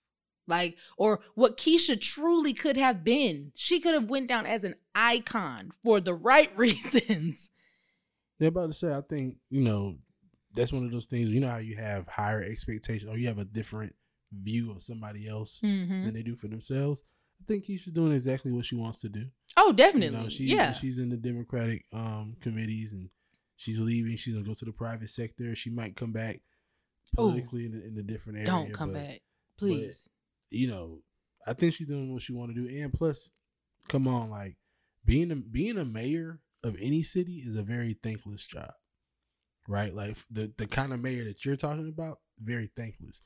Like 0.48 0.78
or 0.98 1.22
what 1.34 1.58
keisha 1.58 2.00
truly 2.00 2.54
could 2.54 2.78
have 2.78 3.04
been. 3.04 3.52
She 3.56 3.80
could 3.80 3.94
have 3.94 4.10
went 4.10 4.28
down 4.28 4.46
as 4.46 4.64
an 4.64 4.76
icon 4.94 5.72
for 5.84 6.00
the 6.00 6.14
right 6.14 6.56
reasons. 6.58 7.52
They're 8.40 8.50
about 8.50 8.68
to 8.68 8.74
say, 8.74 8.94
I 8.94 9.02
think, 9.02 9.38
you 9.50 9.62
know, 9.62 9.96
that's 10.54 10.74
one 10.74 10.86
of 10.86 10.92
those 10.92 11.06
things, 11.06 11.32
you 11.32 11.40
know 11.40 11.50
how 11.50 11.58
you 11.58 11.78
have 11.78 12.08
higher 12.08 12.44
expectations 12.44 13.10
or 13.12 13.18
you 13.18 13.28
have 13.28 13.40
a 13.40 13.46
different 13.46 13.96
view 14.42 14.72
of 14.72 14.82
somebody 14.82 15.28
else 15.28 15.62
Mhm. 15.64 16.06
than 16.06 16.14
they 16.14 16.24
do 16.24 16.36
for 16.36 16.48
themselves. 16.48 17.04
I 17.42 17.44
think 17.46 17.66
Keisha's 17.66 17.94
doing 17.94 18.14
exactly 18.14 18.52
what 18.52 18.66
she 18.66 18.76
wants 18.76 19.00
to 19.02 19.10
do. 19.10 19.30
oh 19.58 19.68
You 19.68 19.74
definitely 19.74 20.18
know, 20.18 20.30
she, 20.30 20.46
yeah 20.46 20.72
she's 20.74 20.98
in 21.00 21.10
the 21.10 21.18
Democratic 21.18 21.86
um 21.94 22.36
committees 22.40 22.94
and 22.94 23.10
she's 23.58 23.82
leaving. 23.82 24.16
She's 24.18 24.34
gonna 24.34 24.46
go 24.46 24.54
to 24.54 24.66
the 24.66 24.72
private 24.72 25.10
sector. 25.10 25.56
She 25.56 25.70
might 25.70 25.96
come 25.96 26.12
back 26.12 26.38
Ooh. 26.38 27.16
politically 27.16 27.66
in, 27.66 27.74
a, 27.74 27.80
in 27.88 27.98
a 27.98 28.04
different 28.04 28.38
area. 28.40 28.48
don't 28.48 28.74
come 28.74 28.94
but, 28.94 29.04
back 29.04 29.22
please 29.58 30.10
You 30.50 30.68
know, 30.68 31.04
I 31.46 31.54
think 31.54 31.74
she's 31.74 31.88
doing 31.88 32.12
what 32.14 32.22
she 32.22 32.34
want 32.34 32.54
to 32.56 32.62
do. 32.68 32.68
And 32.84 32.92
plus, 32.94 33.32
come 33.88 34.08
on, 34.08 34.30
like 34.30 34.58
being 35.04 35.32
a, 35.32 35.36
being 35.36 35.78
a 35.78 35.86
mayor 35.86 36.42
of 36.64 36.76
any 36.82 37.04
city 37.04 37.44
is 37.46 37.56
a 37.56 37.64
very 37.64 37.94
thankless 38.02 38.46
job, 38.48 38.72
right? 39.68 39.94
Like 39.94 40.18
the 40.32 40.52
the 40.58 40.68
kind 40.68 40.94
of 40.94 41.00
mayor 41.02 41.24
that 41.26 41.46
you're 41.46 41.56
talking 41.58 41.90
about, 41.90 42.20
very 42.40 42.72
thankless. 42.76 43.22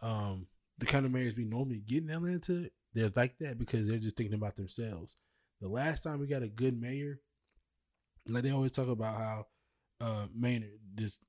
Um, 0.00 0.48
the 0.78 0.86
kind 0.86 1.04
of 1.06 1.12
mayors 1.12 1.36
we 1.36 1.44
normally 1.44 1.80
get 1.86 2.02
in 2.02 2.10
Atlanta, 2.10 2.70
they're 2.94 3.10
like 3.14 3.38
that 3.38 3.58
because 3.58 3.88
they're 3.88 3.98
just 3.98 4.16
thinking 4.16 4.34
about 4.34 4.56
themselves. 4.56 5.16
The 5.60 5.68
last 5.68 6.02
time 6.02 6.18
we 6.18 6.26
got 6.26 6.42
a 6.42 6.48
good 6.48 6.78
mayor, 6.80 7.20
like 8.28 8.42
they 8.42 8.50
always 8.50 8.72
talk 8.72 8.88
about 8.88 9.16
how 9.16 9.46
uh 10.00 10.26
Maynard 10.34 10.78
just 10.94 11.22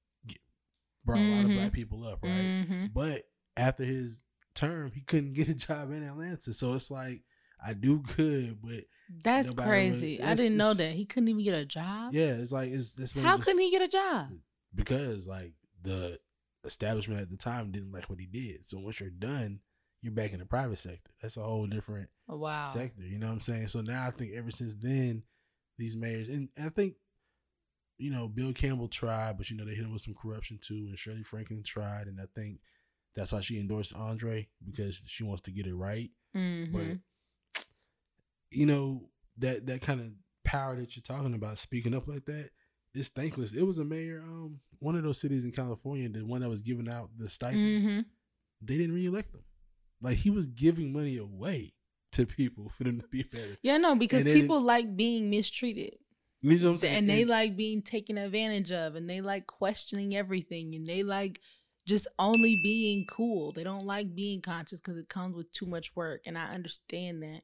brought 1.05 1.19
a 1.19 1.35
lot 1.35 1.45
of 1.45 1.51
Mhm. 1.51 1.55
black 1.57 1.73
people 1.73 2.03
up, 2.05 2.19
right? 2.23 2.29
Mhm. 2.67 2.93
But 2.93 3.25
after 3.57 3.83
his 3.83 4.23
term, 4.55 4.91
he 4.93 5.01
couldn't 5.01 5.33
get 5.33 5.49
a 5.49 5.53
job 5.67 5.91
in 5.91 6.03
Atlanta. 6.03 6.53
So 6.53 6.73
it's 6.73 6.89
like 6.89 7.23
I 7.65 7.73
do 7.73 7.99
good, 8.15 8.61
but 8.61 8.83
that's 9.23 9.51
crazy 9.51 10.17
really- 10.17 10.23
i 10.23 10.33
didn't 10.33 10.57
know 10.57 10.73
that 10.73 10.93
he 10.93 11.05
couldn't 11.05 11.27
even 11.27 11.43
get 11.43 11.53
a 11.53 11.65
job 11.65 12.13
yeah, 12.13 12.33
it's 12.35 12.51
like 12.53 12.71
it's 12.71 12.93
that's 12.93 13.11
how 13.13 13.35
just- 13.35 13.45
couldn't 13.47 13.61
he 13.61 13.69
get 13.69 13.81
a 13.81 13.87
job 13.87 14.29
because 14.73 15.27
like 15.27 15.53
the 15.81 16.19
establishment 16.65 17.21
at 17.21 17.29
the 17.29 17.37
time 17.37 17.71
didn't 17.71 17.91
like 17.91 18.09
what 18.09 18.19
he 18.19 18.25
did. 18.25 18.67
So 18.67 18.79
once 18.79 18.99
you're 18.99 19.09
done, 19.09 19.59
you're 20.01 20.13
back 20.13 20.33
in 20.33 20.39
the 20.39 20.45
private 20.45 20.79
sector. 20.79 21.11
That's 21.21 21.37
a 21.37 21.41
whole 21.43 21.65
different 21.67 22.09
Oh, 22.29 22.37
wow 22.37 22.65
sector. 22.65 23.03
You 23.03 23.19
know 23.19 23.27
what 23.27 23.33
I'm 23.33 23.39
saying? 23.39 23.67
So 23.69 23.81
now 23.81 24.05
I 24.07 24.11
think 24.11 24.33
ever 24.33 24.51
since 24.51 24.73
then, 24.75 25.23
these 25.77 25.97
mayors 25.97 26.29
and 26.29 26.49
I 26.61 26.69
think 26.69 26.95
you 27.97 28.11
know 28.11 28.27
Bill 28.27 28.53
Campbell 28.53 28.87
tried, 28.87 29.37
but 29.37 29.49
you 29.49 29.57
know 29.57 29.65
they 29.65 29.75
hit 29.75 29.85
him 29.85 29.93
with 29.93 30.01
some 30.01 30.15
corruption 30.15 30.59
too, 30.61 30.85
and 30.89 30.97
Shirley 30.97 31.23
Franklin 31.23 31.63
tried, 31.63 32.07
and 32.07 32.19
I 32.19 32.25
think 32.35 32.59
that's 33.15 33.31
why 33.31 33.41
she 33.41 33.59
endorsed 33.59 33.95
Andre 33.95 34.47
because 34.65 35.03
she 35.07 35.23
wants 35.23 35.41
to 35.43 35.51
get 35.51 35.67
it 35.67 35.75
right. 35.75 36.09
Mhm. 36.35 36.71
But 36.71 37.65
you 38.51 38.65
know 38.65 39.09
that 39.37 39.65
that 39.67 39.81
kind 39.81 40.01
of 40.01 40.11
power 40.43 40.75
that 40.75 40.95
you're 40.95 41.03
talking 41.03 41.33
about, 41.33 41.57
speaking 41.57 41.93
up 41.93 42.07
like 42.07 42.25
that, 42.25 42.49
is 42.93 43.09
thankless. 43.09 43.53
It 43.53 43.63
was 43.63 43.79
a 43.79 43.85
mayor, 43.85 44.21
um, 44.21 44.59
one 44.83 44.95
of 44.95 45.03
those 45.03 45.19
cities 45.19 45.43
in 45.45 45.51
California, 45.51 46.09
the 46.09 46.25
one 46.25 46.41
that 46.41 46.49
was 46.49 46.61
giving 46.61 46.89
out 46.89 47.09
the 47.17 47.29
stipends. 47.29 47.85
Mhm. 47.87 48.05
They 48.61 48.77
didn't 48.77 48.95
reelect 48.95 49.33
him. 49.33 49.43
Like 50.01 50.17
he 50.17 50.29
was 50.29 50.45
giving 50.47 50.91
money 50.93 51.17
away 51.17 51.73
to 52.11 52.25
people 52.25 52.69
for 52.77 52.83
them 52.83 52.99
to 53.01 53.07
be 53.07 53.23
better. 53.23 53.57
yeah 53.63 53.77
no 53.77 53.95
because 53.95 54.21
And 54.23 54.33
people 54.33 54.61
like 54.61 54.95
being 54.95 55.29
mistreated 55.31 55.95
You 56.41 56.51
know 56.51 56.65
what 56.65 56.71
I'm 56.73 56.77
saying? 56.77 56.95
and 56.97 57.09
they 57.09 57.25
like 57.25 57.57
being 57.57 57.81
taken 57.81 58.17
advantage 58.19 58.71
of 58.71 58.93
and 58.95 59.09
they 59.09 59.19
like 59.21 59.47
questioning 59.47 60.15
everything 60.15 60.75
and 60.75 60.85
they 60.85 61.01
like 61.01 61.39
just 61.87 62.07
only 62.19 62.55
being 62.61 63.05
cool 63.07 63.51
they 63.51 63.63
don't 63.63 63.85
like 63.87 64.13
being 64.13 64.41
conscious 64.41 64.79
because 64.79 64.97
it 64.97 65.09
comes 65.09 65.35
with 65.35 65.51
too 65.51 65.65
much 65.65 65.95
work 65.95 66.21
and 66.27 66.37
i 66.37 66.45
understand 66.53 67.23
that 67.23 67.41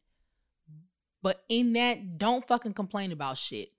but 1.23 1.43
in 1.49 1.73
that 1.73 2.17
don't 2.19 2.47
fucking 2.47 2.73
complain 2.73 3.11
about 3.11 3.37
shit 3.37 3.69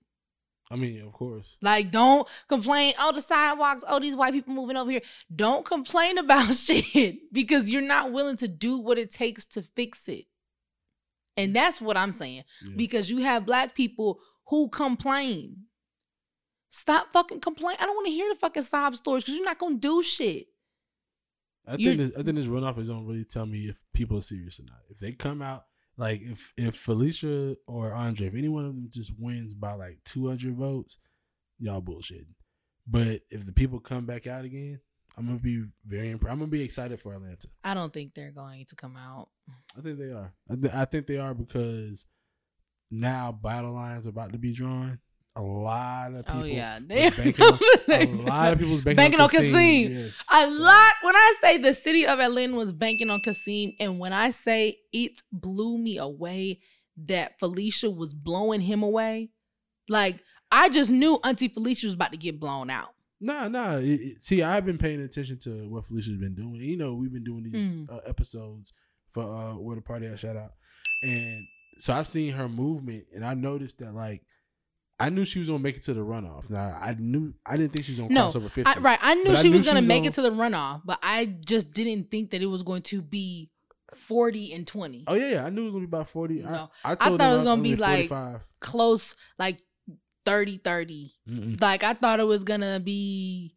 I 0.71 0.77
mean, 0.77 1.01
of 1.01 1.11
course. 1.11 1.57
like 1.61 1.91
don't 1.91 2.27
complain 2.47 2.93
oh 2.99 3.11
the 3.11 3.19
sidewalks 3.21 3.83
oh 3.87 3.99
these 3.99 4.15
white 4.15 4.33
people 4.33 4.53
moving 4.53 4.77
over 4.77 4.89
here 4.89 5.01
don't 5.35 5.65
complain 5.65 6.17
about 6.17 6.53
shit 6.53 7.17
because 7.33 7.69
you're 7.69 7.81
not 7.81 8.11
willing 8.13 8.37
to 8.37 8.47
do 8.47 8.77
what 8.77 8.97
it 8.97 9.11
takes 9.11 9.45
to 9.47 9.61
fix 9.61 10.07
it 10.07 10.25
and 11.35 11.53
that's 11.55 11.81
what 11.81 11.97
i'm 11.97 12.11
saying 12.13 12.43
Yeah. 12.63 12.73
because 12.77 13.09
you 13.11 13.19
have 13.23 13.45
black 13.45 13.75
people 13.75 14.19
who 14.47 14.69
complain. 14.69 15.57
Stop 16.73 17.11
fucking 17.11 17.41
complain. 17.41 17.75
I 17.79 17.85
don't 17.85 17.95
want 17.95 18.07
to 18.07 18.13
hear 18.13 18.27
the 18.29 18.39
fucking 18.39 18.63
sob 18.63 18.95
stories 18.95 19.23
because 19.23 19.35
you're 19.35 19.45
not 19.45 19.59
gonna 19.59 19.75
do 19.75 20.01
shit. 20.01 20.47
I 21.67 21.75
You're- 21.75 21.97
think 21.97 22.09
this, 22.13 22.19
I 22.19 22.23
think 22.23 22.37
this 22.37 22.45
runoff 22.47 22.77
is 22.79 22.87
gonna 22.89 23.03
really 23.05 23.25
tell 23.25 23.45
me 23.45 23.67
if 23.69 23.77
people 23.93 24.17
are 24.17 24.21
serious 24.21 24.59
or 24.59 24.63
not. 24.63 24.79
If 24.89 24.97
they 24.99 25.11
come 25.11 25.41
out 25.41 25.65
like 26.01 26.21
if 26.23 26.51
if 26.57 26.75
Felicia 26.75 27.55
or 27.67 27.93
Andre, 27.93 28.25
if 28.25 28.33
any 28.33 28.47
one 28.47 28.65
of 28.65 28.73
them 28.73 28.87
just 28.89 29.13
wins 29.19 29.53
by 29.53 29.73
like 29.73 29.99
two 30.03 30.27
hundred 30.27 30.55
votes, 30.55 30.97
y'all 31.59 31.79
bullshitting. 31.79 32.33
But 32.87 33.21
if 33.29 33.45
the 33.45 33.53
people 33.53 33.79
come 33.79 34.07
back 34.07 34.25
out 34.25 34.43
again, 34.43 34.79
I'm 35.15 35.27
gonna 35.27 35.37
be 35.37 35.63
very 35.85 36.09
imp- 36.09 36.23
I'm 36.27 36.39
gonna 36.39 36.49
be 36.49 36.63
excited 36.63 36.99
for 36.99 37.13
Atlanta. 37.13 37.47
I 37.63 37.75
don't 37.75 37.93
think 37.93 38.15
they're 38.15 38.31
going 38.31 38.65
to 38.65 38.75
come 38.75 38.97
out. 38.97 39.29
I 39.77 39.81
think 39.81 39.99
they 39.99 40.11
are. 40.11 40.33
I, 40.49 40.55
th- 40.55 40.73
I 40.73 40.85
think 40.85 41.05
they 41.05 41.19
are 41.19 41.35
because 41.35 42.07
now 42.89 43.31
battle 43.31 43.73
lines 43.73 44.07
are 44.07 44.09
about 44.09 44.31
to 44.33 44.39
be 44.39 44.53
drawn. 44.53 44.99
A 45.37 45.41
lot 45.41 46.13
of 46.13 46.25
people. 46.25 46.41
oh 46.41 46.43
yeah, 46.43 46.79
they 46.85 47.09
banking 47.09 47.45
on, 47.45 47.59
a 47.89 48.05
lot 48.27 48.53
of 48.53 48.59
people's 48.59 48.81
banking, 48.81 48.95
Banking 48.97 49.19
on 49.19 49.23
on 49.23 49.29
Kasim. 49.29 49.53
Kasim. 49.53 49.93
Yes. 49.95 50.25
a 50.31 50.49
So- 50.51 50.61
lot. 50.61 50.93
When 51.03 51.15
I 51.15 51.33
say 51.41 51.57
the 51.57 51.73
city 51.73 52.05
of 52.05 52.19
Atlanta 52.19 52.55
was 52.55 52.71
banking 52.73 53.09
on 53.09 53.21
Kasim, 53.21 53.71
and 53.79 53.97
when 53.97 54.11
I 54.13 54.31
say 54.31 54.75
it 54.91 55.21
blew 55.31 55.77
me 55.77 55.97
away 55.97 56.59
that 57.05 57.39
Felicia 57.39 57.89
was 57.89 58.13
blowing 58.13 58.59
him 58.61 58.83
away, 58.83 59.29
like 59.87 60.19
I 60.51 60.67
just 60.67 60.91
knew 60.91 61.17
Auntie 61.23 61.47
Felicia 61.47 61.87
was 61.87 61.93
about 61.93 62.11
to 62.11 62.17
get 62.17 62.37
blown 62.39 62.69
out. 62.69 62.89
Nah, 63.21 63.47
nah. 63.47 63.75
It, 63.77 63.85
it- 64.01 64.21
see, 64.23 64.43
I've 64.43 64.65
been 64.65 64.77
paying 64.77 64.99
attention 65.01 65.39
to 65.43 65.69
what 65.69 65.85
Felicia's 65.85 66.17
been 66.17 66.35
doing. 66.35 66.55
You 66.55 66.75
know, 66.75 66.93
we've 66.95 67.13
been 67.13 67.23
doing 67.23 67.43
these 67.43 67.53
Mm. 67.55 67.89
uh, 67.89 67.99
episodes 68.05 68.73
for 69.11 69.23
uh, 69.23 69.53
where 69.55 69.77
the 69.77 69.81
party 69.81 70.09
I 70.09 70.15
shout 70.17 70.35
out, 70.35 70.51
and 71.03 71.45
so 71.77 71.93
I've 71.93 72.07
seen 72.07 72.33
her 72.33 72.49
movement, 72.49 73.05
and 73.15 73.23
I 73.25 73.33
noticed 73.33 73.77
that 73.79 73.93
like 73.95 74.23
I 75.01 75.09
knew 75.09 75.25
she 75.25 75.39
was 75.39 75.47
gonna 75.47 75.59
make 75.59 75.75
it 75.77 75.83
to 75.83 75.93
the 75.93 76.01
runoff. 76.01 76.49
Now 76.49 76.77
I 76.79 76.95
knew 76.97 77.33
I 77.45 77.57
didn't 77.57 77.73
think 77.73 77.85
she 77.85 77.91
was 77.93 77.99
gonna 77.99 78.13
No, 78.13 78.21
cross 78.23 78.35
over 78.35 78.49
fifty. 78.49 78.69
I, 78.71 78.79
right. 78.79 78.99
I 79.01 79.15
knew 79.15 79.25
But 79.25 79.37
I 79.37 79.41
she 79.41 79.47
knew 79.49 79.53
was 79.55 79.63
she 79.63 79.67
gonna 79.67 79.79
was 79.81 79.87
make 79.87 80.01
on- 80.01 80.07
it 80.07 80.13
to 80.13 80.21
the 80.21 80.31
runoff, 80.31 80.81
but 80.85 80.99
I 81.01 81.25
just 81.45 81.71
didn't 81.73 82.11
think 82.11 82.31
that 82.31 82.41
it 82.41 82.45
was 82.47 82.63
going 82.63 82.81
to 82.83 83.01
be 83.01 83.49
forty 83.95 84.53
and 84.53 84.65
twenty. 84.67 85.03
Oh 85.07 85.15
yeah, 85.15 85.29
yeah. 85.31 85.45
I 85.45 85.49
knew 85.49 85.61
it 85.63 85.65
was 85.65 85.73
gonna 85.73 85.85
be 85.87 85.89
about 85.89 86.07
forty. 86.09 86.35
No. 86.41 86.69
I, 86.83 86.89
I, 86.89 86.91
I 86.93 86.95
thought 86.95 87.11
it 87.11 87.17
was 87.17 87.37
gonna 87.37 87.49
only 87.51 87.71
be, 87.71 87.75
like, 87.75 88.09
45. 88.09 88.41
Close, 88.59 89.15
like 89.39 89.59
30 90.25 90.57
30. 90.57 91.11
Mm-mm. 91.29 91.61
Like 91.61 91.83
I 91.83 91.93
thought 91.93 92.19
it 92.19 92.27
was 92.27 92.43
gonna 92.43 92.79
be 92.79 93.55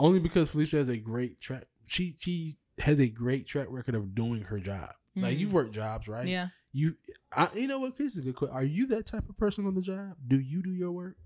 only 0.00 0.18
because 0.20 0.48
Felicia 0.50 0.76
has 0.78 0.88
a 0.88 0.96
great 0.96 1.40
track. 1.40 1.64
She 1.86 2.14
she 2.18 2.54
has 2.78 3.00
a 3.00 3.08
great 3.08 3.46
track 3.46 3.66
record 3.70 3.94
of 3.96 4.14
doing 4.14 4.42
her 4.42 4.58
job. 4.60 4.90
Like 5.16 5.36
Mhm. 5.36 5.40
you've 5.40 5.52
worked 5.52 5.72
jobs, 5.74 6.06
right? 6.08 6.26
yeah. 6.26 6.48
You, 6.72 6.96
I, 7.32 7.48
you 7.54 7.66
know 7.66 7.78
what? 7.78 7.96
This 7.96 8.12
is 8.12 8.18
a 8.18 8.22
good 8.22 8.36
question. 8.36 8.56
Are 8.56 8.64
you 8.64 8.86
that 8.88 9.06
type 9.06 9.28
of 9.28 9.36
person 9.36 9.66
on 9.66 9.74
the 9.74 9.80
job? 9.82 10.16
Do 10.26 10.38
you 10.38 10.62
do 10.62 10.70
your 10.70 10.92
work? 10.92 11.16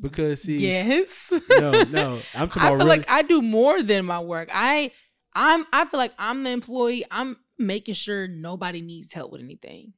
Because 0.00 0.42
see, 0.42 0.56
yes. 0.56 1.32
no, 1.50 1.82
no, 1.84 2.20
I'm 2.34 2.48
talking 2.48 2.62
I 2.62 2.68
feel 2.68 2.76
really, 2.78 2.88
like 2.88 3.10
I 3.10 3.22
do 3.22 3.40
more 3.42 3.82
than 3.82 4.04
my 4.04 4.18
work. 4.20 4.48
I 4.52 4.90
I'm 5.34 5.64
I 5.72 5.84
feel 5.86 5.98
like 5.98 6.12
I'm 6.18 6.42
the 6.44 6.50
employee. 6.50 7.04
I'm 7.10 7.36
making 7.58 7.94
sure 7.94 8.26
nobody 8.26 8.82
needs 8.82 9.12
help 9.12 9.30
with 9.32 9.40
anything. 9.40 9.92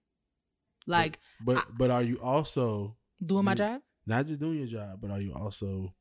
Like 0.87 1.19
but 1.45 1.65
but 1.77 1.91
are 1.91 2.03
you 2.03 2.21
also 2.23 2.97
doing 3.25 3.45
my 3.45 3.53
you- 3.53 3.57
job, 3.57 3.81
not 4.07 4.27
just 4.27 4.41
doing 4.41 4.59
your 4.59 4.67
job, 4.67 4.99
but 5.01 5.11
are 5.11 5.21
you 5.21 5.33
also, 5.35 5.95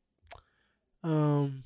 um, 1.04 1.64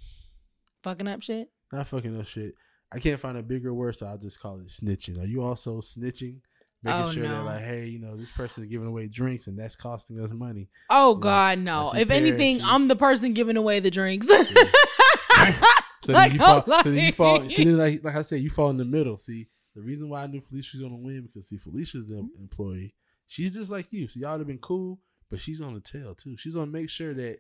fucking 0.84 1.08
up 1.08 1.22
shit. 1.24 1.50
not 1.72 1.88
fucking 1.88 2.20
up 2.20 2.28
shit? 2.28 2.54
I 2.92 3.00
can't 3.00 3.20
find 3.20 3.38
a 3.38 3.44
bigger 3.44 3.74
word, 3.74 3.96
so 3.96 4.08
I'll 4.08 4.18
just 4.18 4.40
call 4.40 4.60
it 4.60 4.68
snitching. 4.68 5.20
Are 5.22 5.26
you 5.28 5.42
also 5.44 5.80
snitching? 5.82 6.42
Making 6.82 7.02
Oh, 7.02 7.12
sure 7.12 7.28
they're 7.28 7.42
like, 7.42 7.62
hey, 7.62 7.86
you 7.88 8.00
know, 8.00 8.16
this 8.16 8.32
person's 8.32 8.68
giving 8.68 8.88
away 8.88 9.08
drinks 9.08 9.48
and 9.48 9.60
that's 9.60 9.76
costing 9.76 10.20
us 10.22 10.32
money. 10.32 10.70
Oh 10.90 11.16
Yeah. 11.16 11.20
God, 11.22 11.60
no. 11.60 11.92
If 11.94 12.10
anything, 12.10 12.62
I'm 12.64 12.88
the 12.88 12.96
person 12.96 13.34
giving 13.34 13.58
away 13.58 13.80
the 13.82 13.92
drinks. 13.92 14.28
So 16.02 16.14
Like, 16.14 16.32
then 16.32 16.40
you 16.40 16.40
fall. 16.40 16.64
I'm 16.72 16.84
So 16.84 16.90
then 16.90 16.94
you 16.94 17.06
like- 17.08 17.16
fall. 17.16 17.50
So 17.50 17.64
then, 17.64 17.78
like, 17.78 18.04
like 18.04 18.16
I 18.16 18.22
said, 18.22 18.40
you 18.42 18.50
fall 18.50 18.70
in 18.70 18.78
the 18.78 18.86
middle. 18.86 19.18
See, 19.18 19.48
the 19.76 19.82
reason 19.82 20.10
why 20.10 20.24
I 20.24 20.28
knew 20.28 20.40
Felicia 20.40 20.78
was 20.78 20.82
gonna 20.84 20.96
win 21.02 21.24
because 21.28 21.50
see, 21.50 21.58
Felicia's 21.58 22.08
the 22.08 22.28
employee. 22.40 22.90
She's 23.28 23.54
just 23.54 23.70
like 23.70 23.88
you. 23.92 24.08
So 24.08 24.20
y'all 24.22 24.32
would 24.32 24.40
have 24.40 24.48
been 24.48 24.58
cool, 24.60 25.00
but 25.30 25.42
she's 25.42 25.60
on 25.62 25.74
the 25.74 25.82
tail 25.82 26.16
too. 26.16 26.38
She's 26.38 26.56
gonna 26.56 26.72
make 26.72 26.90
sure 26.90 27.14
that 27.14 27.40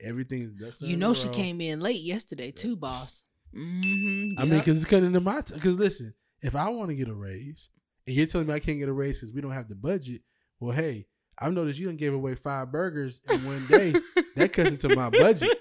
everything's. 0.00 0.52
You 0.82 0.96
know 0.96 1.12
she 1.14 1.28
came 1.28 1.60
in 1.60 1.80
late 1.80 2.02
yesterday 2.02 2.50
too, 2.50 2.74
boss. 2.76 3.24
Mm-hmm. 3.54 4.40
I 4.40 4.44
mean, 4.44 4.58
because 4.58 4.76
it's 4.78 4.86
cutting 4.90 5.06
into 5.06 5.20
my. 5.20 5.40
Because 5.54 5.78
listen, 5.78 6.12
if 6.42 6.56
I 6.56 6.68
want 6.68 6.88
to 6.90 6.96
get 6.96 7.08
a 7.08 7.14
raise, 7.14 7.70
and 8.10 8.16
you're 8.16 8.26
telling 8.26 8.48
me 8.48 8.54
I 8.54 8.58
can't 8.58 8.78
get 8.80 8.88
a 8.88 8.92
raise 8.92 9.20
because 9.20 9.32
we 9.32 9.40
don't 9.40 9.52
have 9.52 9.68
the 9.68 9.76
budget, 9.76 10.22
well, 10.58 10.74
hey, 10.76 11.06
I've 11.38 11.52
noticed 11.52 11.78
you 11.78 11.86
didn't 11.86 12.00
give 12.00 12.12
away 12.12 12.34
five 12.34 12.72
burgers 12.72 13.20
in 13.30 13.44
one 13.46 13.66
day. 13.68 13.94
that 14.36 14.52
cuts 14.52 14.72
into 14.72 14.94
my 14.96 15.08
budget. 15.10 15.56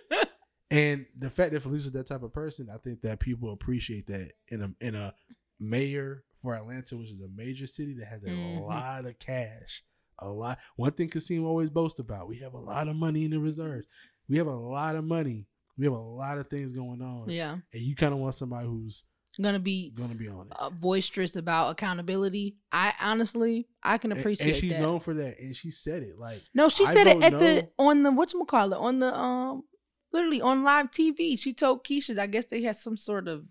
And 0.72 1.06
the 1.18 1.30
fact 1.30 1.54
that 1.54 1.62
Felicia's 1.62 1.92
that 1.94 2.08
type 2.08 2.22
of 2.24 2.34
person, 2.34 2.70
I 2.74 2.78
think 2.78 3.02
that 3.02 3.20
people 3.20 3.52
appreciate 3.54 4.08
that 4.08 4.32
in 4.50 4.62
a 4.62 4.72
in 4.86 4.96
a 4.96 5.14
mayor 5.60 6.24
for 6.42 6.56
Atlanta, 6.56 6.98
which 6.98 7.10
is 7.10 7.22
a 7.22 7.28
major 7.36 7.66
city 7.68 7.94
that 7.96 8.06
has 8.08 8.24
a 8.24 8.30
Mhm. 8.30 8.62
lot 8.68 9.06
of 9.06 9.18
cash. 9.20 9.84
A 10.20 10.28
lot. 10.30 10.60
One 10.76 10.92
thing 10.92 11.10
Kasim 11.10 11.46
always 11.46 11.70
boasts 11.70 12.00
about: 12.00 12.28
we 12.28 12.38
have 12.40 12.54
a 12.54 12.60
lot 12.60 12.88
of 12.88 12.96
money 12.96 13.26
in 13.26 13.32
the 13.32 13.40
reserves. 13.40 13.88
We 14.28 14.38
have 14.38 14.48
a 14.48 14.56
lot 14.56 14.96
of 14.96 15.06
money. 15.06 15.48
We 15.78 15.86
have 15.86 15.94
a 15.94 15.98
lot 15.98 16.38
of 16.38 16.50
things 16.50 16.74
going 16.74 17.02
on. 17.02 17.30
yeah, 17.30 17.54
And 17.74 17.82
you 17.82 17.96
kind 17.96 18.14
of 18.14 18.20
want 18.20 18.36
somebody 18.36 18.68
who's 18.68 19.06
gonna 19.42 19.60
be 19.60 19.90
gonna 19.92 20.16
be 20.16 20.28
on 20.28 20.48
it. 20.48 20.54
uh, 20.60 20.70
boisterous 20.70 21.36
about 21.36 21.72
accountability. 21.72 22.58
I 22.72 22.94
honestly, 23.02 23.68
I 23.84 23.98
can 23.98 24.12
And- 24.12 24.20
appreciate 24.20 24.48
and 24.48 24.56
she's 24.58 24.72
that. 24.74 24.82
known 24.82 25.00
for 25.00 25.14
that, 25.14 25.40
and 25.40 25.56
she 25.56 25.72
said 25.72 26.04
it 26.04 26.18
like 26.20 26.42
no, 26.54 26.70
she 26.70 26.86
I 26.86 26.94
said 26.94 27.08
it 27.08 27.22
at 27.24 27.40
the 27.40 27.70
on 27.80 28.04
the 28.04 28.12
what 28.12 28.34
you 28.34 28.44
call 28.46 28.74
it 28.74 28.78
on 28.78 29.00
the 29.00 29.16
um 29.18 29.64
literally 30.12 30.42
on 30.42 30.64
live 30.64 30.92
TV. 30.92 31.38
She 31.40 31.54
told 31.54 31.84
Keisha, 31.86 32.18
I 32.18 32.28
guess 32.28 32.46
they 32.46 32.62
had 32.64 32.76
some 32.76 32.98
sort 32.98 33.28
of 33.28 33.46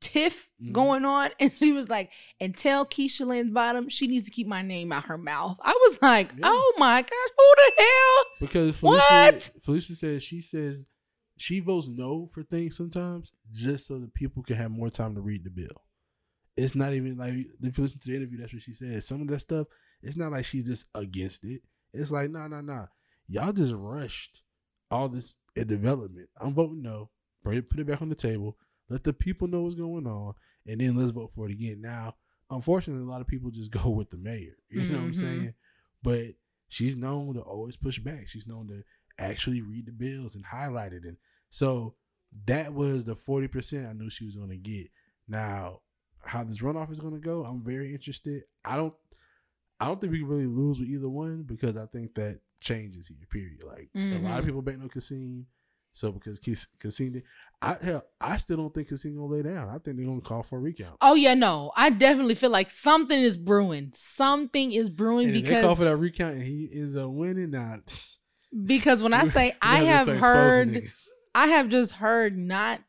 tiff 0.00 0.50
Mhm. 0.62 0.72
going 0.72 1.04
on, 1.04 1.30
and 1.40 1.52
she 1.52 1.72
was 1.72 1.88
like, 1.88 2.10
"And 2.40 2.56
tell 2.56 2.84
Keisha 2.86 3.26
Lynn 3.26 3.52
Bottom 3.52 3.88
she 3.88 4.06
needs 4.06 4.24
to 4.26 4.30
keep 4.30 4.46
my 4.46 4.62
name 4.62 4.92
out 4.92 5.06
her 5.06 5.18
mouth." 5.18 5.58
I 5.62 5.72
was 5.72 5.98
like, 6.02 6.32
Yeah. 6.32 6.44
"Oh 6.44 6.74
my 6.78 7.00
gosh, 7.02 7.10
who 7.10 7.54
the 7.56 7.72
hell?" 7.82 8.24
because 8.40 8.76
Felicia, 8.76 9.04
What? 9.10 9.50
Felicia 9.62 9.94
says 9.94 10.22
she 10.22 10.40
says 10.40 10.86
she 11.36 11.60
votes 11.60 11.88
no 11.88 12.26
for 12.32 12.42
things 12.42 12.76
sometimes 12.76 13.32
just 13.52 13.86
so 13.86 13.98
that 13.98 14.14
people 14.14 14.42
can 14.42 14.56
have 14.56 14.70
more 14.70 14.90
time 14.90 15.14
to 15.14 15.20
read 15.20 15.44
the 15.44 15.50
bill. 15.50 15.82
It's 16.56 16.74
not 16.74 16.94
even 16.94 17.18
like 17.18 17.34
if 17.34 17.76
you 17.76 17.82
listen 17.82 18.00
to 18.00 18.10
the 18.10 18.16
interview, 18.16 18.38
that's 18.38 18.52
what 18.52 18.62
she 18.62 18.72
said. 18.72 19.04
Some 19.04 19.20
of 19.22 19.28
that 19.28 19.40
stuff, 19.40 19.66
it's 20.02 20.16
not 20.16 20.32
like 20.32 20.44
she's 20.44 20.64
just 20.64 20.86
against 20.94 21.44
it. 21.44 21.60
It's 21.92 22.10
like, 22.10 22.30
nah, 22.30 22.48
nah, 22.48 22.62
nah. 22.62 22.86
Y'all 23.28 23.52
just 23.52 23.74
rushed 23.74 24.42
all 24.90 25.08
this 25.08 25.36
development. 25.54 26.28
I'm 26.40 26.54
voting 26.54 26.82
no. 26.82 27.10
Bring 27.42 27.58
it, 27.58 27.68
put 27.70 27.80
it 27.80 27.86
back 27.86 28.00
on 28.02 28.08
the 28.08 28.14
table. 28.14 28.56
Let 28.88 29.04
the 29.04 29.12
people 29.12 29.48
know 29.48 29.62
what's 29.62 29.74
going 29.74 30.06
on, 30.06 30.34
and 30.66 30.80
then 30.80 30.96
let's 30.96 31.10
vote 31.10 31.32
for 31.34 31.46
it 31.46 31.52
again. 31.52 31.80
Now, 31.80 32.14
unfortunately, 32.50 33.02
a 33.02 33.10
lot 33.10 33.20
of 33.20 33.26
people 33.26 33.50
just 33.50 33.70
go 33.82 33.90
with 33.90 34.10
the 34.10 34.16
mayor. 34.16 34.56
You 34.70 34.86
know 34.86 34.98
what 34.98 35.04
I'm 35.04 35.10
Mhm. 35.12 35.20
saying? 35.20 35.54
But 36.02 36.24
she's 36.68 36.96
known 36.96 37.34
to 37.34 37.40
always 37.40 37.76
push 37.76 37.98
back. 37.98 38.28
She's 38.28 38.46
known 38.46 38.68
to 38.68 38.82
actually 39.18 39.62
read 39.62 39.86
the 39.86 39.92
bills 39.92 40.34
and 40.36 40.44
highlight 40.44 40.92
it. 40.92 41.04
And 41.04 41.16
so 41.50 41.94
that 42.46 42.72
was 42.74 43.04
the 43.04 43.16
40% 43.16 43.88
I 43.88 43.92
knew 43.92 44.10
she 44.10 44.24
was 44.26 44.36
going 44.36 44.50
to 44.50 44.56
get. 44.56 44.88
Now, 45.28 45.80
how 46.24 46.44
this 46.44 46.58
runoff 46.58 46.90
is 46.90 47.00
going 47.00 47.14
to 47.14 47.20
go, 47.20 47.44
I'm 47.44 47.62
very 47.62 47.92
interested. 47.92 48.44
I 48.64 48.76
don't 48.76 48.94
I 49.78 49.86
don't 49.88 50.00
think 50.00 50.12
we 50.12 50.20
can 50.20 50.28
really 50.28 50.46
lose 50.46 50.80
with 50.80 50.88
either 50.88 51.08
one 51.08 51.42
because 51.42 51.76
I 51.76 51.84
think 51.84 52.14
that 52.14 52.40
changes 52.60 53.08
here, 53.08 53.18
period. 53.30 53.62
Like 53.62 53.90
a 53.94 54.16
lot 54.18 54.38
of 54.38 54.44
Mhm. 54.44 54.46
people 54.46 54.62
betting 54.62 54.80
on 54.80 54.88
Kasim. 54.88 55.46
So 55.92 56.12
because 56.12 56.40
did, 56.40 57.22
I 57.62 57.74
hell, 57.82 58.04
I 58.20 58.36
still 58.38 58.56
don't 58.58 58.72
think 58.74 58.88
Kasim 58.88 59.14
gonna 59.14 59.26
lay 59.26 59.42
down. 59.42 59.68
I 59.68 59.78
think 59.78 59.96
they're 59.96 60.06
gonna 60.06 60.20
call 60.22 60.42
for 60.42 60.56
a 60.58 60.60
recount. 60.60 60.96
Oh 61.00 61.14
yeah, 61.14 61.34
no, 61.34 61.72
I 61.76 61.90
definitely 61.90 62.34
feel 62.36 62.50
like 62.50 62.70
something 62.70 63.18
is 63.18 63.36
brewing. 63.36 63.92
Something 63.94 64.72
is 64.72 64.88
brewing 64.90 65.28
And 65.28 65.36
if 65.36 65.44
they 65.44 65.48
call 65.54 65.60
because 65.62 65.78
for 65.78 65.84
that 65.84 65.96
recount 65.96 66.34
and 66.36 66.42
he 66.42 66.70
ends 66.72 66.96
up 66.96 67.10
winning, 67.10 67.50
now 67.50 67.80
because 68.64 69.02
when 69.02 69.12
I 69.12 69.24
say 69.24 69.54
I 69.62 69.84
have 69.84 70.06
heard. 70.06 70.88
I 71.36 71.48
have 71.48 71.68
just 71.68 71.92
heard 71.92 72.38
not 72.38 72.80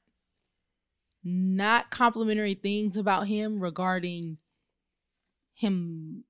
not 1.21 1.91
complimentary 1.91 2.53
things 2.53 2.95
about 2.95 3.27
him 3.27 3.59
regarding 3.59 4.37
him 5.53 6.23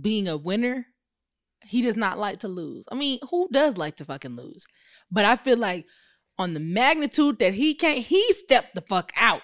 being 0.00 0.28
a 0.28 0.36
winner. 0.36 0.86
He 1.64 1.82
does 1.82 1.96
not 1.96 2.18
like 2.18 2.38
to 2.40 2.48
lose. 2.48 2.84
I 2.92 2.94
mean, 2.94 3.18
who 3.30 3.48
does 3.50 3.76
like 3.76 3.96
to 3.96 4.04
fucking 4.04 4.36
lose? 4.36 4.64
But 5.10 5.24
I 5.24 5.34
feel 5.34 5.58
like 5.58 5.86
on 6.38 6.54
the 6.54 6.60
magnitude 6.60 7.40
that 7.40 7.54
he 7.54 7.74
can't, 7.74 7.98
he 7.98 8.32
stepped 8.32 8.76
the 8.76 8.82
fuck 8.82 9.12
out. 9.16 9.42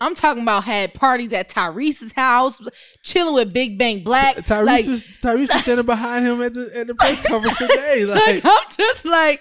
I'm 0.00 0.14
talking 0.14 0.42
about 0.42 0.64
had 0.64 0.94
parties 0.94 1.32
at 1.32 1.48
Tyrese's 1.48 2.12
house, 2.12 2.60
chilling 3.02 3.34
with 3.34 3.52
Big 3.52 3.78
Bank 3.78 4.04
Black. 4.04 4.36
Tyrese 4.36 4.64
like, 4.66 4.86
was 4.86 5.02
Tyrese 5.02 5.52
was 5.52 5.62
standing 5.62 5.86
behind 5.86 6.26
him 6.26 6.40
at 6.42 6.54
the 6.54 6.70
at 6.76 6.86
the 6.86 6.94
press 6.94 7.26
conference 7.26 7.58
today. 7.58 8.04
like 8.04 8.44
Like, 8.44 8.44
I'm 8.44 8.70
just 8.70 9.04
like 9.04 9.40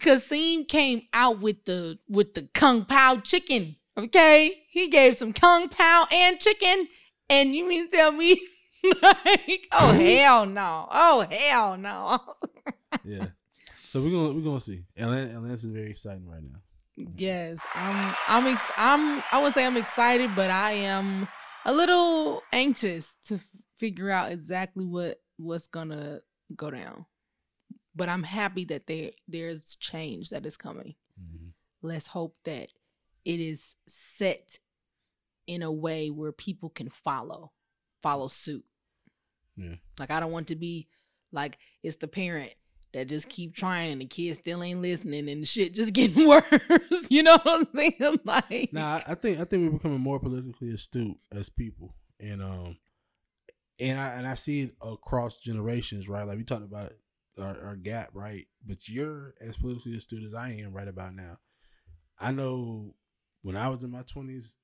Kasim 0.00 0.64
came 0.64 1.02
out 1.12 1.40
with 1.40 1.64
the 1.64 1.98
with 2.08 2.34
the 2.34 2.48
kung 2.54 2.84
pao 2.84 3.16
chicken. 3.16 3.76
Okay, 3.96 4.64
he 4.70 4.88
gave 4.88 5.18
some 5.18 5.32
kung 5.32 5.68
pao 5.68 6.06
and 6.10 6.38
chicken, 6.38 6.86
and 7.30 7.54
you 7.54 7.66
mean 7.66 7.88
to 7.88 7.96
tell 7.96 8.12
me 8.12 8.40
like, 9.02 9.68
oh 9.72 9.92
hell 9.98 10.46
no, 10.46 10.88
oh 10.90 11.26
hell 11.30 11.76
no. 11.76 12.18
yeah. 13.04 13.26
So 13.88 14.02
we're 14.02 14.10
gonna 14.10 14.32
we're 14.32 14.44
gonna 14.44 14.60
see. 14.60 14.82
Atlanta, 14.96 15.34
Atlanta's 15.34 15.64
very 15.64 15.90
exciting 15.90 16.28
right 16.28 16.42
now. 16.42 16.58
Yes, 16.96 17.64
I'm 17.74 18.14
I'm 18.28 18.46
ex- 18.46 18.70
I'm 18.76 19.22
I 19.32 19.42
would 19.42 19.52
say 19.54 19.64
I'm 19.64 19.76
excited, 19.76 20.34
but 20.34 20.50
I 20.50 20.72
am 20.72 21.28
a 21.64 21.72
little 21.72 22.42
anxious 22.52 23.18
to 23.26 23.34
f- 23.36 23.48
figure 23.76 24.10
out 24.10 24.32
exactly 24.32 24.84
what 24.84 25.20
what's 25.36 25.66
gonna 25.66 26.20
go 26.54 26.70
down. 26.70 27.06
But 27.96 28.08
I'm 28.08 28.22
happy 28.24 28.64
that 28.66 28.86
there 28.86 29.10
there's 29.28 29.76
change 29.76 30.30
that 30.30 30.46
is 30.46 30.56
coming. 30.56 30.94
Mhm. 31.20 31.52
let's 31.82 32.08
hope 32.08 32.36
that 32.44 32.68
it 33.24 33.40
is 33.40 33.76
set 33.86 34.58
in 35.46 35.62
a 35.62 35.70
way 35.70 36.10
where 36.10 36.32
people 36.32 36.68
can 36.70 36.88
follow 36.88 37.52
follow 38.02 38.26
suit 38.26 38.64
Yeah. 39.56 39.76
like 40.00 40.10
i 40.10 40.18
don't 40.18 40.32
want 40.32 40.48
to 40.48 40.56
be 40.56 40.88
like 41.30 41.58
it's 41.84 41.96
the 41.96 42.08
parent 42.08 42.52
that 42.94 43.08
just 43.08 43.28
keep 43.28 43.54
trying 43.54 43.92
and 43.92 44.00
the 44.00 44.06
kids 44.06 44.38
still 44.38 44.62
ain't 44.62 44.80
listening 44.80 45.28
and 45.28 45.46
shit 45.46 45.74
just 45.74 45.92
getting 45.92 46.26
worse 46.28 47.10
you 47.10 47.22
know 47.22 47.38
what 47.42 47.60
i'm 47.60 47.66
saying 47.74 48.20
like 48.24 48.72
Now 48.72 49.00
I, 49.06 49.14
think 49.14 49.38
I 49.38 49.44
think 49.44 49.64
we're 49.64 49.78
becoming 49.78 50.00
more 50.00 50.18
politically 50.18 50.72
astute 50.72 51.18
as 51.32 51.48
people, 51.50 51.94
and 52.18 52.42
um, 52.42 52.78
and 53.78 54.00
I 54.00 54.08
and 54.14 54.26
I 54.26 54.34
see 54.34 54.62
it 54.62 54.72
across 54.80 55.40
generations, 55.40 56.08
right? 56.08 56.26
Like 56.26 56.38
we 56.38 56.44
talked 56.44 56.64
about 56.64 56.86
it, 56.86 56.98
our, 57.38 57.66
our 57.66 57.76
gap, 57.76 58.10
right? 58.14 58.46
But 58.64 58.88
you're 58.88 59.34
as 59.40 59.56
politically 59.56 59.96
astute 59.96 60.24
as 60.24 60.34
I 60.34 60.50
am 60.50 60.72
right 60.72 60.88
about 60.88 61.14
now. 61.14 61.38
I 62.18 62.30
know 62.30 62.94
when 63.42 63.56
I 63.56 63.68
was 63.68 63.84
in 63.84 63.90
my 63.90 64.02
twenties, 64.02 64.56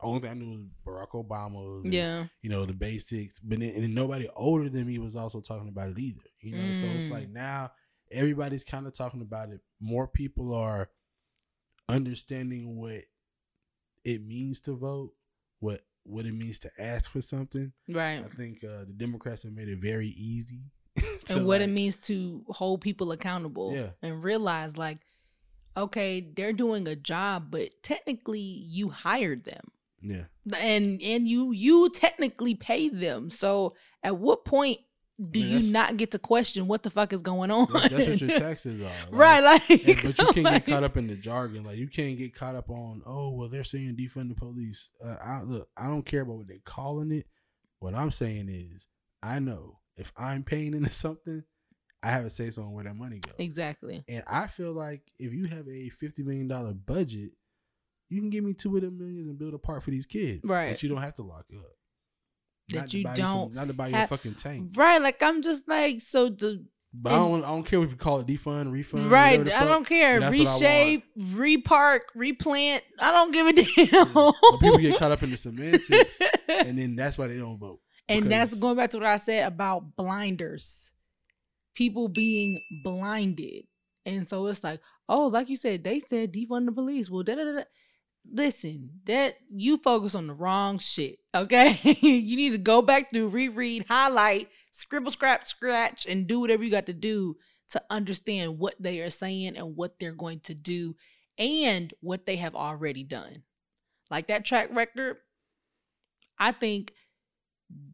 only 0.00 0.20
thing 0.20 0.30
I 0.30 0.34
knew 0.34 0.50
was 0.50 0.60
Barack 0.86 1.10
Obama. 1.12 1.82
and, 1.84 1.92
yeah 1.92 2.26
you 2.42 2.50
know 2.50 2.66
the 2.66 2.72
basics, 2.72 3.38
but 3.38 3.58
then, 3.60 3.70
and 3.70 3.82
then 3.82 3.94
nobody 3.94 4.28
older 4.36 4.68
than 4.68 4.86
me 4.86 4.98
was 4.98 5.16
also 5.16 5.40
talking 5.40 5.68
about 5.68 5.90
it 5.90 5.98
either. 5.98 6.20
You 6.40 6.52
know, 6.56 6.72
so 6.72 6.86
it's 6.94 7.08
Mm. 7.08 7.10
like 7.12 7.28
now 7.30 7.72
everybody's 8.10 8.64
kind 8.64 8.86
of 8.86 8.92
talking 8.94 9.22
about 9.22 9.48
it. 9.50 9.60
More 9.80 10.06
people 10.06 10.54
are 10.54 10.88
understanding 11.88 12.76
what 12.78 13.02
it 14.04 14.24
means 14.24 14.60
to 14.60 14.72
vote, 14.76 15.12
what 15.60 15.82
what 16.04 16.26
it 16.26 16.32
means 16.34 16.58
to 16.60 16.70
ask 16.78 17.10
for 17.10 17.22
something. 17.22 17.72
right 17.90 18.22
I 18.24 18.28
think 18.36 18.62
uh, 18.62 18.84
the 18.84 18.92
Democrats 18.94 19.42
have 19.44 19.52
made 19.52 19.68
it 19.68 19.78
very 19.78 20.08
easy. 20.08 20.60
and 21.30 21.46
what 21.46 21.60
it 21.62 21.68
means 21.70 21.96
to 21.96 22.44
hold 22.48 22.80
people 22.82 23.10
accountable 23.12 23.74
Yeah. 23.74 23.90
and 24.02 24.22
realize 24.22 24.76
like 24.76 24.98
okay 25.76 26.20
they're 26.20 26.52
doing 26.52 26.86
a 26.86 26.94
job 26.94 27.50
but 27.50 27.70
technically 27.82 28.38
you 28.38 28.90
hired 28.90 29.42
them 29.44 29.72
Yeah, 30.04 30.24
and 30.60 31.00
and 31.02 31.26
you 31.26 31.52
you 31.52 31.88
technically 31.90 32.54
pay 32.54 32.88
them 32.90 33.30
so 33.30 33.74
at 34.02 34.16
what 34.18 34.44
point 34.44 34.78
do 35.30 35.38
mean, 35.40 35.48
you 35.48 35.72
not 35.72 35.96
get 35.96 36.10
to 36.10 36.18
question 36.18 36.66
what 36.66 36.82
the 36.82 36.90
fuck 36.90 37.12
is 37.12 37.22
going 37.22 37.50
on 37.52 37.68
that's, 37.72 37.88
that's 37.88 38.06
what 38.08 38.20
your 38.20 38.38
taxes 38.40 38.80
are, 38.82 38.84
like- 38.84 39.08
right 39.12 39.42
like 39.44 39.70
And- 39.70 40.02
but 40.02 40.18
you 40.18 40.26
can't 40.32 40.36
like- 40.44 40.66
get 40.66 40.74
caught 40.74 40.82
up 40.84 40.96
in 40.96 41.06
the 41.06 41.14
jargon. 41.14 41.62
Like 41.62 41.78
you 41.78 41.86
can't 41.88 42.18
get 42.18 42.34
caught 42.34 42.54
up 42.56 42.68
on, 42.68 43.00
oh 43.06 43.30
well, 43.30 43.48
they're 43.48 43.62
saying 43.64 43.96
defund 43.96 44.28
the 44.28 44.34
police. 44.34 44.90
Uh, 45.02 45.16
I 45.24 45.42
look, 45.42 45.68
I 45.76 45.86
don't 45.86 46.04
care 46.04 46.22
about 46.22 46.36
what 46.38 46.48
they're 46.48 46.58
calling 46.64 47.12
it. 47.12 47.26
What 47.78 47.94
I'm 47.94 48.10
saying 48.10 48.48
is, 48.48 48.88
I 49.22 49.38
know 49.38 49.78
if 49.96 50.12
I'm 50.18 50.42
paying 50.42 50.74
into 50.74 50.90
something, 50.92 51.44
I 52.02 52.08
have 52.08 52.24
a 52.24 52.30
say 52.30 52.50
so 52.50 52.62
on 52.64 52.72
where 52.72 52.84
that 52.84 52.96
money 52.96 53.20
goes. 53.20 53.34
exactly 53.38 54.02
And 54.08 54.24
I 54.26 54.48
feel 54.48 54.72
like 54.72 55.00
if 55.18 55.32
you 55.32 55.46
have 55.46 55.66
a 55.68 55.88
fifty 55.90 56.22
million 56.24 56.48
dollar 56.48 56.74
budget, 56.74 57.30
you 58.14 58.20
can 58.20 58.30
give 58.30 58.44
me 58.44 58.54
two 58.54 58.74
of 58.76 58.82
them 58.82 58.98
millions 58.98 59.26
and 59.26 59.38
build 59.38 59.54
a 59.54 59.58
park 59.58 59.82
for 59.82 59.90
these 59.90 60.06
kids. 60.06 60.48
Right. 60.48 60.70
That 60.70 60.82
you 60.82 60.88
don't 60.88 61.02
have 61.02 61.14
to 61.14 61.22
lock 61.22 61.46
up. 61.54 61.62
That 62.70 62.76
Not 62.76 62.94
you 62.94 63.04
don't 63.14 63.54
not 63.54 63.66
to 63.68 63.74
buy 63.74 63.88
your 63.88 64.06
fucking 64.06 64.36
tank. 64.36 64.70
right 64.76 65.00
like 65.02 65.22
i'm 65.22 65.42
just 65.42 65.68
like 65.68 66.00
so 66.00 66.30
the 66.30 66.64
But 66.94 67.12
I 67.12 67.16
don't. 67.16 67.44
I 67.44 67.48
don't 67.48 67.64
care 67.66 67.82
if 67.82 67.90
you 67.90 67.96
call 67.96 68.20
it 68.20 68.26
defund, 68.26 68.72
refund, 68.72 69.10
Right. 69.10 69.44
the 69.44 69.54
I 69.54 69.64
don't 69.66 69.84
care. 69.86 70.20
but 70.20 70.30
that's 70.32 70.38
what 70.60 70.62
I 70.64 71.02
Reshape, 71.02 71.04
repark, 71.18 72.00
replant. 72.14 72.84
I 73.00 73.10
don't 73.10 73.32
give 73.32 73.46
a 73.48 73.52
damn. 73.52 74.12
But 74.14 74.60
people 74.60 74.78
get 74.78 74.98
caught 74.98 75.10
up 75.12 75.22
in 75.24 75.30
the 75.32 75.36
semantics, 75.36 76.20
and 76.48 76.78
then 76.78 76.94
that's 76.96 77.18
why 77.18 77.26
they 77.26 77.36
don't 77.36 77.58
vote. 77.58 77.80
And 78.08 78.30
that's 78.30 78.54
going 78.60 78.76
back 78.76 78.90
to 78.90 78.98
what 78.98 79.06
I 79.06 79.16
said 79.16 79.46
about 79.46 79.96
blinders. 79.96 80.92
People 81.74 82.08
being 82.08 82.62
blinded. 82.84 83.64
And 84.06 84.28
so 84.28 84.46
it's 84.46 84.62
like, 84.62 84.80
oh, 85.08 85.26
like 85.26 85.48
you 85.48 85.56
said, 85.56 85.82
they 85.82 85.98
said 85.98 86.32
defund 86.32 86.66
the 86.66 86.72
police. 86.72 87.10
Well, 87.10 87.24
da 87.24 87.34
da 87.34 87.44
da. 87.44 87.62
Listen, 88.30 88.90
that 89.04 89.36
you 89.50 89.76
focus 89.76 90.14
on 90.14 90.26
the 90.26 90.34
wrong 90.34 90.78
shit. 90.78 91.18
Okay. 91.34 91.78
you 92.00 92.36
need 92.36 92.52
to 92.52 92.58
go 92.58 92.82
back 92.82 93.10
through, 93.10 93.28
reread, 93.28 93.86
highlight, 93.88 94.48
scribble, 94.70 95.10
scrap, 95.10 95.46
scratch, 95.46 96.06
and 96.06 96.26
do 96.26 96.40
whatever 96.40 96.64
you 96.64 96.70
got 96.70 96.86
to 96.86 96.94
do 96.94 97.36
to 97.70 97.82
understand 97.90 98.58
what 98.58 98.74
they 98.80 99.00
are 99.00 99.10
saying 99.10 99.56
and 99.56 99.76
what 99.76 99.98
they're 99.98 100.12
going 100.12 100.40
to 100.40 100.54
do 100.54 100.96
and 101.38 101.92
what 102.00 102.26
they 102.26 102.36
have 102.36 102.54
already 102.54 103.04
done. 103.04 103.42
Like 104.10 104.28
that 104.28 104.44
track 104.44 104.68
record, 104.72 105.16
I 106.38 106.52
think 106.52 106.92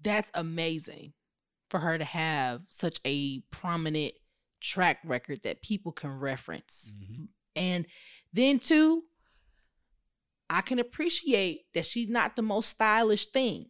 that's 0.02 0.30
amazing 0.34 1.12
for 1.70 1.80
her 1.80 1.96
to 1.96 2.04
have 2.04 2.62
such 2.68 2.98
a 3.06 3.40
prominent 3.50 4.14
track 4.60 4.98
record 5.04 5.42
that 5.42 5.62
people 5.62 5.92
can 5.92 6.10
reference. 6.10 6.92
Mhm. 6.98 7.28
And 7.56 7.86
then 8.32 8.58
too, 8.58 9.04
I 10.50 10.60
can 10.62 10.78
appreciate 10.80 11.60
that 11.74 11.86
she's 11.86 12.08
not 12.08 12.34
the 12.36 12.42
most 12.42 12.68
stylish 12.68 13.26
thing. 13.26 13.66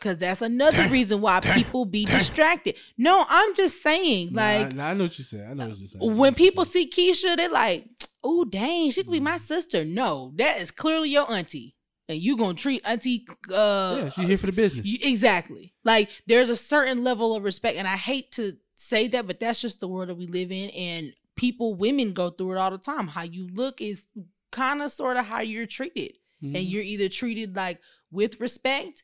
Cause 0.00 0.18
that's 0.18 0.42
another 0.42 0.86
reason 0.90 1.22
why 1.22 1.40
people 1.40 1.86
be 1.86 2.04
distracted. 2.04 2.76
No, 2.98 3.24
I'm 3.26 3.54
just 3.54 3.82
saying, 3.82 4.32
Nah, 4.34 4.40
like 4.42 4.66
I, 4.74 4.76
nah, 4.76 4.88
I 4.88 4.94
know 4.94 5.04
what 5.04 5.16
you 5.18 5.24
said. 5.24 5.48
I 5.50 5.54
know 5.54 5.68
what 5.68 5.78
you 5.78 5.86
saying. 5.88 6.16
when 6.16 6.34
people 6.34 6.66
see 6.66 6.90
Keisha, 6.90 7.36
they're 7.38 7.48
like, 7.48 7.86
"Oh, 8.22 8.44
dang, 8.44 8.90
she 8.90 9.02
could 9.02 9.10
be 9.12 9.18
my 9.20 9.38
sister." 9.38 9.82
No, 9.82 10.32
that 10.36 10.60
is 10.60 10.70
clearly 10.70 11.08
your 11.08 11.30
auntie, 11.32 11.74
and 12.06 12.18
you 12.20 12.36
gonna 12.36 12.52
treat 12.52 12.82
auntie. 12.84 13.24
Uh, 13.50 14.00
yeah, 14.02 14.08
she 14.10 14.24
here 14.24 14.36
for 14.36 14.44
the 14.46 14.52
business. 14.52 14.84
you- 14.86 14.98
exactly. 15.08 15.72
Like 15.84 16.10
there's 16.26 16.50
a 16.50 16.56
certain 16.56 17.02
level 17.02 17.34
of 17.34 17.42
respect, 17.42 17.78
and 17.78 17.88
I 17.88 17.96
hate 17.96 18.30
to 18.32 18.58
say 18.74 19.08
that, 19.08 19.26
but 19.26 19.40
that's 19.40 19.62
just 19.62 19.80
the 19.80 19.88
world 19.88 20.10
that 20.10 20.16
we 20.16 20.26
live 20.26 20.52
in, 20.52 20.68
and 20.70 21.14
people, 21.34 21.72
women 21.74 22.12
go 22.12 22.28
through 22.28 22.52
it 22.52 22.58
all 22.58 22.70
the 22.70 22.76
time. 22.78 23.08
How 23.08 23.22
you 23.22 23.48
look 23.54 23.80
is 23.80 24.06
kind 24.54 24.80
of 24.80 24.90
sort 24.92 25.16
of 25.16 25.26
how 25.26 25.40
you're 25.40 25.66
treated, 25.66 26.16
Mhm. 26.42 26.54
and 26.56 26.64
you're 26.64 26.82
either 26.82 27.08
treated 27.08 27.54
like 27.56 27.80
with 28.10 28.40
respect 28.40 29.02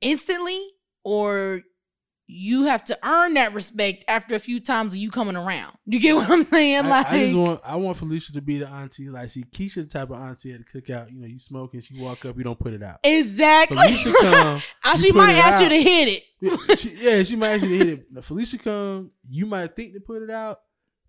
instantly, 0.00 0.62
or 1.04 1.62
you 2.30 2.64
have 2.64 2.84
to 2.84 2.98
earn 3.02 3.32
that 3.34 3.54
respect 3.54 4.04
after 4.06 4.34
a 4.34 4.38
few 4.38 4.60
times 4.60 4.92
of 4.92 5.00
you 5.00 5.10
coming 5.10 5.34
around. 5.36 5.72
You 5.86 5.98
get 5.98 6.14
what 6.14 6.28
I'm 6.30 6.42
saying? 6.42 6.84
I, 6.84 6.88
like, 6.88 7.06
I 7.06 7.24
just 7.24 7.36
want 7.36 7.60
I 7.64 7.76
want 7.76 7.96
Felicia 7.96 8.34
to 8.34 8.42
be 8.42 8.58
the 8.58 8.68
auntie. 8.68 9.08
Like, 9.08 9.30
see, 9.30 9.44
Keisha 9.44 9.76
the 9.76 9.86
type 9.86 10.10
of 10.10 10.20
auntie 10.20 10.52
at 10.52 10.58
the 10.60 10.64
cookout. 10.80 11.10
You 11.10 11.18
know, 11.20 11.26
you 11.26 11.38
smoking, 11.38 11.80
she 11.80 11.98
walk 11.98 12.26
up, 12.26 12.36
you 12.36 12.44
don't 12.44 12.58
put 12.58 12.74
it 12.74 12.82
out. 12.82 12.98
exactly. 13.02 13.78
Felicia 13.78 14.12
come, 14.20 14.60
Ah, 14.84 14.96
she 14.96 15.10
might 15.12 15.32
ask 15.36 15.62
you 15.62 15.70
to 15.70 15.82
hit 15.82 16.08
it. 16.08 16.22
Yeah, 16.42 16.74
she, 16.74 16.90
yeah, 17.00 17.22
she 17.22 17.36
might 17.36 17.58
to 17.60 17.66
hit 17.66 17.88
it. 17.88 18.24
Felicia 18.24 18.58
come, 18.58 19.10
you 19.26 19.46
might 19.46 19.74
think 19.74 19.94
to 19.94 20.00
put 20.00 20.22
it 20.22 20.28
out, 20.30 20.58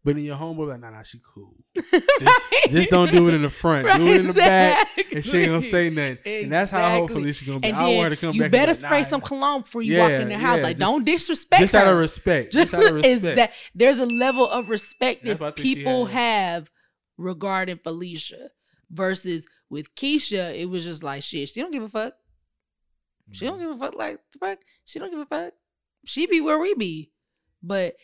but 0.03 0.17
in 0.17 0.23
your 0.23 0.37
homeboy 0.37 0.69
like, 0.69 0.79
nah, 0.79 0.91
nah, 0.91 1.03
she 1.03 1.19
cool. 1.25 1.55
Just, 1.75 2.41
just 2.69 2.89
don't 2.89 3.11
do 3.11 3.27
it 3.29 3.33
in 3.33 3.41
the 3.41 3.49
front. 3.49 3.87
do 3.87 4.07
it 4.07 4.19
in 4.19 4.27
the 4.27 4.33
back, 4.33 4.87
and 5.13 5.23
she 5.23 5.37
ain't 5.37 5.47
gonna 5.47 5.61
say 5.61 5.89
nothing. 5.89 6.43
And 6.43 6.51
that's 6.51 6.69
how 6.69 6.81
hopefully 6.89 6.99
hope 6.99 7.09
Exactly. 7.09 7.21
Felicia 7.21 7.45
gonna 7.45 7.59
be. 7.59 7.67
And 7.69 7.77
I 7.77 7.95
want 7.95 8.03
her 8.03 8.09
to 8.09 8.15
come 8.17 8.35
you 8.35 8.41
back. 8.41 8.45
and 8.45 8.51
better 8.51 8.71
like, 8.71 8.75
spray 8.75 8.99
nah, 8.99 9.05
some 9.05 9.21
cologne 9.21 9.61
before 9.61 9.81
you 9.81 9.97
walk 9.97 10.11
in 10.11 10.29
the 10.29 10.37
house. 10.37 10.57
yeah, 10.57 10.63
like, 10.63 10.77
just- 10.77 10.91
don't 10.91 11.05
disrespect 11.05 11.61
Just 11.61 11.73
her. 11.73 11.79
out 11.79 11.87
of 11.87 11.97
respect. 11.97 12.53
Just 12.53 12.73
out 12.73 12.85
of 12.85 12.95
respect. 12.95 13.25
Exact- 13.25 13.53
There's 13.73 13.99
a 13.99 14.05
level 14.05 14.47
of 14.47 14.69
respect 14.69 15.23
that 15.25 15.39
what 15.39 15.47
I 15.47 15.51
think 15.51 15.67
she 15.67 15.75
people 15.75 16.05
have 16.07 16.69
regarding 17.17 17.77
Felicia 17.77 18.49
versus 18.91 19.47
with 19.69 19.95
Keisha, 19.95 20.57
it 20.57 20.69
was 20.69 20.83
just 20.83 21.03
like 21.03 21.23
shit. 21.23 21.49
She 21.49 21.61
don't 21.61 21.71
give 21.71 21.83
a 21.83 21.89
fuck. 21.89 22.13
She 23.31 23.45
don't 23.45 23.57
mm. 23.57 23.61
give 23.61 23.71
a 23.71 23.75
fuck. 23.77 23.95
Like 23.95 24.19
the 24.33 24.39
fuck. 24.39 24.59
She 24.85 24.99
don't 24.99 25.11
give 25.11 25.19
a 25.19 25.25
fuck. 25.25 25.53
She 26.05 26.25
be 26.25 26.41
where 26.41 26.59
we 26.59 26.73
be, 26.75 27.11
but 27.61 27.95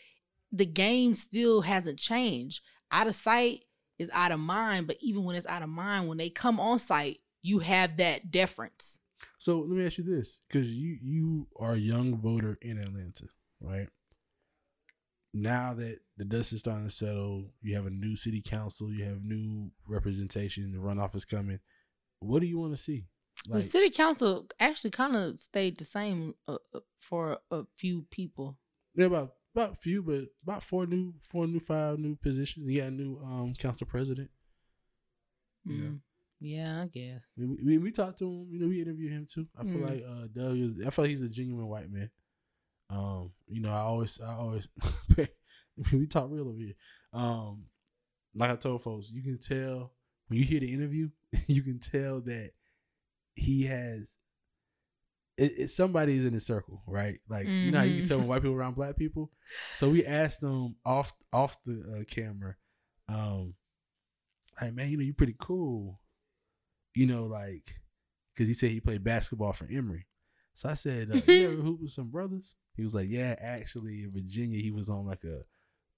the 0.52 0.66
game 0.66 1.14
still 1.14 1.62
hasn't 1.62 1.98
changed. 1.98 2.62
Out 2.90 3.06
of 3.06 3.14
sight 3.14 3.64
is 3.98 4.10
out 4.12 4.32
of 4.32 4.40
mind. 4.40 4.86
But 4.86 4.96
even 5.00 5.24
when 5.24 5.36
it's 5.36 5.46
out 5.46 5.62
of 5.62 5.68
mind, 5.68 6.08
when 6.08 6.18
they 6.18 6.30
come 6.30 6.60
on 6.60 6.78
site, 6.78 7.20
you 7.42 7.60
have 7.60 7.96
that 7.98 8.30
deference. 8.30 9.00
So 9.38 9.60
let 9.60 9.70
me 9.70 9.86
ask 9.86 9.98
you 9.98 10.04
this, 10.04 10.42
because 10.48 10.78
you 10.78 10.96
you 11.00 11.46
are 11.58 11.72
a 11.72 11.78
young 11.78 12.16
voter 12.18 12.56
in 12.60 12.78
Atlanta, 12.78 13.26
right? 13.60 13.88
Now 15.32 15.74
that 15.74 15.98
the 16.16 16.24
dust 16.24 16.52
is 16.52 16.60
starting 16.60 16.86
to 16.86 16.90
settle, 16.90 17.52
you 17.60 17.76
have 17.76 17.86
a 17.86 17.90
new 17.90 18.16
city 18.16 18.42
council, 18.42 18.92
you 18.92 19.04
have 19.04 19.22
new 19.22 19.70
representation, 19.86 20.72
the 20.72 20.78
runoff 20.78 21.14
is 21.14 21.24
coming. 21.26 21.60
What 22.20 22.40
do 22.40 22.46
you 22.46 22.58
want 22.58 22.72
to 22.72 22.82
see? 22.82 23.06
the 23.48 23.62
city 23.62 23.90
council 23.90 24.46
actually 24.58 24.90
kind 24.90 25.14
of 25.14 25.38
stayed 25.38 25.78
the 25.78 25.84
same 25.84 26.34
uh, 26.48 26.56
uh, 26.74 26.80
for 26.98 27.38
a 27.50 27.64
few 27.76 28.06
people. 28.10 28.58
Yeah, 28.94 29.06
about 29.06 29.32
about 29.56 29.72
a 29.72 29.76
few, 29.76 30.02
but 30.02 30.24
about 30.42 30.62
four 30.62 30.86
new, 30.86 31.14
four 31.22 31.46
new, 31.46 31.60
five 31.60 31.98
new 31.98 32.16
positions. 32.16 32.66
You 32.68 32.80
got 32.80 32.88
a 32.88 32.90
new 32.92 33.18
um 33.24 33.54
council 33.58 33.86
president. 33.86 34.30
Yeah. 35.64 35.74
Mm. 35.86 36.00
Yeah, 36.38 36.82
I 36.82 36.86
guess. 36.88 37.24
We, 37.36 37.46
we 37.64 37.78
we 37.78 37.90
talked 37.90 38.18
to 38.18 38.26
him. 38.26 38.48
You 38.50 38.58
know, 38.60 38.68
we 38.68 38.80
interviewed 38.82 39.12
him 39.12 39.26
too. 39.28 39.46
I 39.58 39.64
feel 39.64 39.78
Mm. 39.78 39.90
like 39.90 40.04
uh 40.06 40.26
Doug 40.34 40.58
is. 40.58 40.80
I 40.86 40.90
feel 40.90 41.04
like 41.04 41.10
he's 41.10 41.22
a 41.22 41.28
genuine 41.30 41.66
white 41.66 41.90
man. 41.90 42.10
Um, 42.90 43.32
you 43.48 43.60
know, 43.62 43.70
I 43.70 43.78
always, 43.80 44.20
I 44.20 44.32
always, 44.34 44.68
we 45.92 46.06
talk 46.06 46.28
real 46.30 46.48
over 46.48 46.58
here. 46.58 46.74
Um, 47.12 47.64
like 48.34 48.50
I 48.52 48.56
told 48.56 48.82
folks, 48.82 49.10
you 49.10 49.22
can 49.22 49.38
tell 49.38 49.92
when 50.28 50.38
you 50.38 50.44
hear 50.44 50.60
the 50.60 50.72
interview, 50.72 51.08
you 51.48 51.62
can 51.62 51.80
tell 51.80 52.20
that 52.20 52.50
he 53.34 53.64
has. 53.64 54.16
It, 55.36 55.52
it's 55.58 55.76
somebody's 55.76 56.24
in 56.24 56.32
his 56.32 56.46
circle, 56.46 56.82
right? 56.86 57.20
Like 57.28 57.46
you 57.46 57.70
know, 57.70 57.78
how 57.78 57.84
you 57.84 57.96
can 57.96 58.04
Mhm. 58.04 58.08
tell 58.08 58.18
when 58.18 58.28
white 58.28 58.42
people 58.42 58.56
around 58.56 58.74
black 58.74 58.96
people. 58.96 59.30
So 59.74 59.90
we 59.90 60.04
asked 60.06 60.40
them 60.40 60.76
off 60.84 61.12
off 61.32 61.56
the 61.64 62.00
uh, 62.00 62.04
camera, 62.04 62.56
um, 63.08 63.54
hey 64.58 64.70
man, 64.70 64.90
you 64.90 64.96
know 64.96 65.04
you're 65.04 65.14
pretty 65.14 65.36
cool, 65.38 66.00
you 66.94 67.06
know, 67.06 67.24
like 67.24 67.66
because 68.34 68.48
he 68.48 68.54
said 68.54 68.70
he 68.70 68.80
played 68.80 69.04
basketball 69.04 69.52
for 69.52 69.66
Emory. 69.70 70.06
So 70.54 70.70
I 70.70 70.74
said, 70.74 71.10
uh, 71.10 71.20
you 71.30 71.52
ever 71.52 71.62
hoop 71.62 71.82
with 71.82 71.90
some 71.90 72.08
brothers? 72.08 72.54
He 72.74 72.82
was 72.82 72.94
like, 72.94 73.08
yeah, 73.10 73.34
actually 73.38 74.04
in 74.04 74.12
Virginia 74.12 74.58
he 74.58 74.70
was 74.70 74.88
on 74.88 75.06
like 75.06 75.24
a 75.24 75.42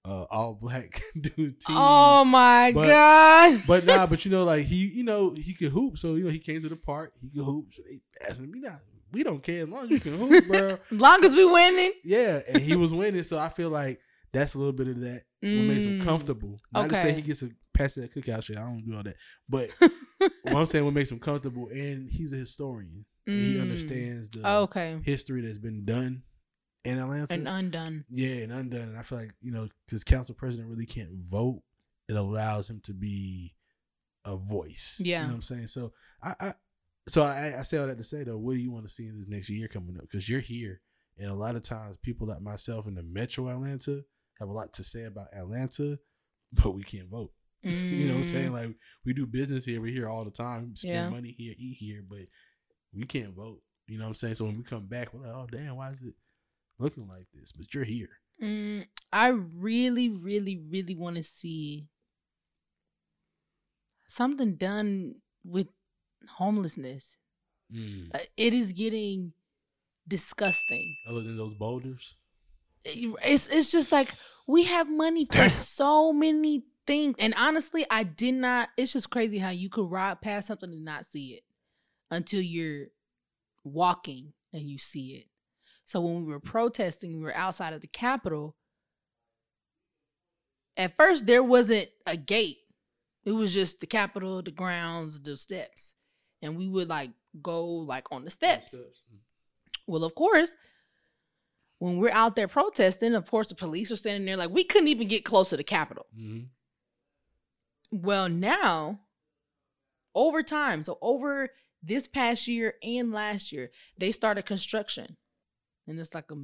uh, 0.05 0.25
all 0.29 0.53
black 0.53 1.01
dude 1.19 1.35
team. 1.61 1.75
Oh 1.77 2.25
my 2.25 2.71
But- 2.73 2.87
god! 2.87 3.63
But 3.67 3.85
nah, 3.85 4.05
but 4.05 4.25
you 4.25 4.31
know, 4.31 4.43
like 4.43 4.65
he, 4.65 4.87
you 4.87 5.03
know, 5.03 5.33
he 5.33 5.53
could 5.53 5.71
hoop. 5.71 5.97
So 5.97 6.15
you 6.15 6.25
know, 6.25 6.29
he 6.29 6.39
came 6.39 6.59
to 6.61 6.69
the 6.69 6.75
park. 6.75 7.13
He 7.21 7.29
could 7.29 7.43
hoop. 7.45 7.73
So 7.73 7.83
they 7.83 8.01
asked 8.25 8.39
him, 8.41 8.51
"We 8.51 8.59
not, 8.59 8.79
we 9.11 9.23
don't 9.23 9.41
care 9.43 9.63
as 9.63 9.69
long 9.69 9.85
as 9.85 9.89
you 9.91 9.99
can 9.99 10.17
hoop, 10.17 10.47
bro." 10.47 10.77
As 10.91 10.99
long 10.99 11.23
as 11.23 11.33
we 11.33 11.45
winning, 11.45 11.91
Yeah, 12.03 12.39
and 12.47 12.61
he 12.61 12.75
was 12.75 12.93
winning. 12.93 13.23
So 13.23 13.37
I 13.39 13.49
feel 13.49 13.69
like 13.69 13.99
that's 14.33 14.53
a 14.55 14.57
little 14.59 14.73
bit 14.73 14.87
of 14.87 14.99
that 15.01 15.23
what 15.41 15.63
makes 15.63 15.85
him 15.85 15.99
Mm. 15.99 16.03
comfortable. 16.03 16.59
Not 16.71 16.89
to 16.89 16.95
say 16.95 17.13
he 17.13 17.21
gets 17.21 17.41
a 17.43 17.49
pass 17.73 17.95
that 17.95 18.13
cookout 18.13 18.43
shit. 18.43 18.57
I 18.57 18.61
don't 18.61 18.85
do 18.85 18.95
all 18.95 19.03
that. 19.03 19.15
But 19.47 19.71
what 20.43 20.55
I'm 20.55 20.65
saying, 20.65 20.83
what 20.85 20.93
makes 20.93 21.11
him 21.11 21.19
comfortable, 21.19 21.67
and 21.69 22.09
he's 22.09 22.33
a 22.33 22.37
historian. 22.37 23.05
And 23.27 23.39
he 23.45 23.53
Mm. 23.55 23.61
understands 23.61 24.29
the 24.29 24.47
okay, 24.47 24.99
history 25.03 25.41
that's 25.41 25.59
been 25.59 25.85
done 25.85 26.23
in 26.83 26.97
Atlanta. 26.97 27.33
and 27.33 27.47
undone. 27.47 28.05
Yeah, 28.09 28.35
and 28.43 28.51
undone. 28.51 28.81
And 28.89 28.97
I 28.97 29.03
feel 29.03 29.19
like 29.19 29.33
you 29.41 29.51
know, 29.51 29.67
because 29.85 30.03
council 30.03 30.33
president 30.35 30.69
really 30.69 30.85
can't 30.87 31.09
vote, 31.29 31.61
it 32.07 32.15
allows 32.15 32.69
him 32.69 32.79
to 32.85 32.93
be 32.93 33.55
a 34.25 34.35
voice. 34.35 34.99
Yeah. 35.03 35.21
you 35.21 35.27
know 35.27 35.33
what 35.33 35.35
I'm 35.35 35.41
saying. 35.43 35.67
So 35.67 35.93
I, 36.23 36.33
I 36.39 36.53
so 37.09 37.23
I, 37.23 37.59
I 37.59 37.61
say 37.63 37.77
all 37.77 37.87
that 37.87 37.97
to 37.97 38.03
say 38.03 38.23
though, 38.23 38.37
what 38.37 38.53
do 38.55 38.59
you 38.59 38.71
want 38.71 38.85
to 38.87 38.91
see 38.93 39.07
in 39.07 39.15
this 39.17 39.27
next 39.27 39.49
year 39.49 39.67
coming 39.67 39.95
up? 39.97 40.03
Because 40.03 40.29
you're 40.29 40.39
here, 40.39 40.81
and 41.17 41.29
a 41.29 41.33
lot 41.35 41.55
of 41.55 41.61
times 41.63 41.97
people 42.01 42.27
like 42.27 42.41
myself 42.41 42.87
in 42.87 42.95
the 42.95 43.03
Metro 43.03 43.47
Atlanta 43.49 44.01
have 44.39 44.49
a 44.49 44.53
lot 44.53 44.73
to 44.73 44.83
say 44.83 45.03
about 45.03 45.27
Atlanta, 45.33 45.97
but 46.53 46.71
we 46.71 46.83
can't 46.83 47.09
vote. 47.09 47.31
You 47.63 48.05
know 48.05 48.13
what 48.13 48.17
I'm 48.19 48.23
saying? 48.23 48.51
Mm. 48.51 48.53
Like 48.53 48.75
we 49.05 49.13
do 49.13 49.25
business 49.25 49.65
here, 49.65 49.81
we're 49.81 49.91
here 49.93 50.07
all 50.07 50.23
the 50.23 50.31
time, 50.31 50.75
spend 50.77 50.93
Yeah. 50.93 51.09
money 51.09 51.35
here, 51.37 51.53
eat 51.57 51.75
here, 51.77 52.01
but 52.07 52.19
we 52.93 53.03
can't 53.03 53.33
vote. 53.35 53.61
You 53.87 53.97
know 53.97 54.05
what 54.05 54.09
I'm 54.09 54.15
saying? 54.15 54.35
So 54.35 54.45
when 54.45 54.57
we 54.57 54.63
come 54.63 54.87
back, 54.87 55.13
we're 55.13 55.25
like, 55.27 55.35
oh 55.35 55.47
damn, 55.51 55.75
why 55.75 55.89
is 55.89 56.01
it 56.01 56.13
looking 56.77 57.07
like 57.07 57.27
this? 57.33 57.51
But 57.51 57.73
you're 57.73 57.83
here. 57.83 58.09
Mm, 58.41 58.85
I 59.11 59.27
really, 59.29 60.07
really, 60.07 60.57
really 60.69 60.95
want 60.95 61.17
to 61.17 61.23
see 61.23 61.87
something 64.07 64.55
done 64.55 65.15
with 65.43 65.67
homelessness. 66.27 67.17
Mm. 67.73 68.13
Uh, 68.13 68.19
It 68.37 68.53
is 68.53 68.73
getting 68.73 69.33
disgusting. 70.07 70.95
Other 71.07 71.21
than 71.21 71.37
those 71.37 71.53
boulders. 71.53 72.15
It's 72.85 73.47
it's 73.49 73.71
just 73.71 73.91
like 73.91 74.09
we 74.47 74.63
have 74.63 74.89
money 74.89 75.25
for 75.25 75.49
so 75.49 76.13
many 76.13 76.63
things, 76.87 77.15
and 77.19 77.33
honestly, 77.37 77.85
I 77.91 78.03
did 78.03 78.35
not. 78.35 78.69
It's 78.77 78.93
just 78.93 79.09
crazy 79.09 79.37
how 79.37 79.49
you 79.49 79.69
could 79.69 79.91
ride 79.91 80.21
past 80.21 80.47
something 80.47 80.71
and 80.71 80.85
not 80.85 81.05
see 81.05 81.33
it 81.33 81.43
until 82.09 82.41
you're 82.41 82.87
walking 83.63 84.33
and 84.53 84.63
you 84.63 84.77
see 84.77 85.09
it. 85.15 85.25
So 85.85 85.99
when 86.01 86.25
we 86.25 86.31
were 86.31 86.39
protesting, 86.39 87.17
we 87.17 87.23
were 87.23 87.35
outside 87.35 87.73
of 87.73 87.81
the 87.81 87.87
Capitol. 87.87 88.55
at 90.77 90.95
first 90.95 91.25
there 91.25 91.43
wasn't 91.43 91.89
a 92.07 92.15
gate. 92.15 92.57
It 93.25 93.33
was 93.33 93.53
just 93.53 93.81
the 93.81 93.87
Capitol, 93.87 94.41
the 94.41 94.51
grounds, 94.51 95.19
the 95.19 95.35
steps. 95.35 95.95
And 96.41 96.57
we 96.57 96.67
would 96.67 96.87
like 96.87 97.11
go 97.41 97.65
like 97.65 98.11
on 98.11 98.23
the 98.23 98.29
steps. 98.29 98.75
Well, 99.87 100.03
of 100.03 100.15
course, 100.15 100.55
when 101.79 101.97
we're 101.97 102.11
out 102.11 102.35
there 102.35 102.47
protesting, 102.47 103.15
of 103.15 103.29
course 103.29 103.49
the 103.49 103.55
police 103.55 103.91
are 103.91 103.95
standing 103.95 104.25
there 104.25 104.37
like 104.37 104.51
we 104.51 104.63
couldn't 104.63 104.87
even 104.89 105.07
get 105.07 105.25
close 105.25 105.49
to 105.49 105.57
the 105.57 105.63
Capitol. 105.63 106.05
hmm 106.15 106.41
Well, 107.91 108.29
now, 108.29 108.99
over 110.15 110.43
time, 110.43 110.83
so 110.83 110.97
over 111.01 111.49
this 111.81 112.07
past 112.07 112.47
year 112.47 112.75
and 112.83 113.11
last 113.11 113.51
year, 113.51 113.71
they 113.97 114.11
started 114.11 114.45
construction. 114.45 115.17
And 115.87 115.99
it's 115.99 116.13
like 116.13 116.29
a 116.31 116.35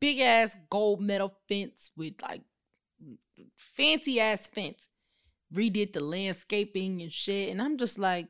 big 0.00 0.20
ass 0.20 0.56
gold 0.70 1.00
metal 1.00 1.34
fence 1.48 1.90
with 1.96 2.14
like 2.22 2.42
fancy 3.56 4.20
ass 4.20 4.46
fence. 4.46 4.88
Redid 5.52 5.92
the 5.92 6.02
landscaping 6.02 7.02
and 7.02 7.12
shit. 7.12 7.50
And 7.50 7.62
I'm 7.62 7.76
just 7.76 7.98
like, 7.98 8.26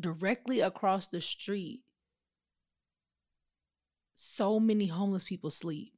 directly 0.00 0.60
across 0.60 1.08
the 1.08 1.20
street, 1.20 1.82
so 4.14 4.60
many 4.60 4.86
homeless 4.86 5.24
people 5.24 5.50
sleep. 5.50 5.92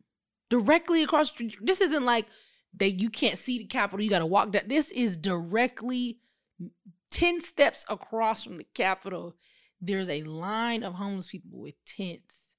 Directly 0.50 1.02
across 1.02 1.28
street. 1.28 1.56
This 1.62 1.80
isn't 1.80 2.04
like 2.04 2.26
that 2.76 3.00
you 3.00 3.10
can't 3.10 3.38
see 3.38 3.58
the 3.58 3.64
Capitol, 3.64 4.02
you 4.02 4.10
gotta 4.10 4.26
walk 4.26 4.52
that. 4.52 4.68
This 4.68 4.90
is 4.90 5.16
directly 5.16 6.18
10 7.10 7.40
steps 7.40 7.84
across 7.88 8.44
from 8.44 8.56
the 8.56 8.66
Capitol. 8.74 9.34
There's 9.80 10.08
a 10.08 10.22
line 10.22 10.82
of 10.82 10.94
homeless 10.94 11.26
people 11.26 11.58
with 11.60 11.74
tents. 11.84 12.56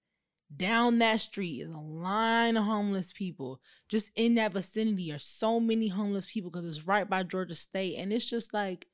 Down 0.55 0.99
that 0.99 1.21
street 1.21 1.61
is 1.61 1.71
a 1.71 1.77
line 1.77 2.57
of 2.57 2.65
homeless 2.65 3.11
people. 3.11 3.59
Just 3.89 4.11
in 4.15 4.35
that 4.35 4.53
vicinity 4.53 5.11
are 5.11 5.19
so 5.19 5.59
many 5.59 5.87
homeless 5.87 6.27
people 6.27 6.51
because 6.51 6.65
it's 6.65 6.85
right 6.85 7.09
by 7.09 7.23
Georgia 7.23 7.55
State. 7.55 7.95
And 7.97 8.13
it's 8.13 8.29
just 8.29 8.53
like, 8.53 8.87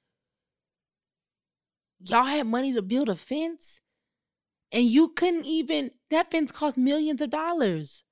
y'all 1.99 2.25
had 2.25 2.47
money 2.47 2.73
to 2.73 2.81
build 2.81 3.09
a 3.09 3.15
fence 3.15 3.79
and 4.71 4.83
you 4.83 5.09
couldn't 5.09 5.45
even, 5.45 5.91
that 6.11 6.31
fence 6.31 6.51
cost 6.51 6.77
millions 6.77 7.21
of 7.21 7.29
dollars. 7.29 8.03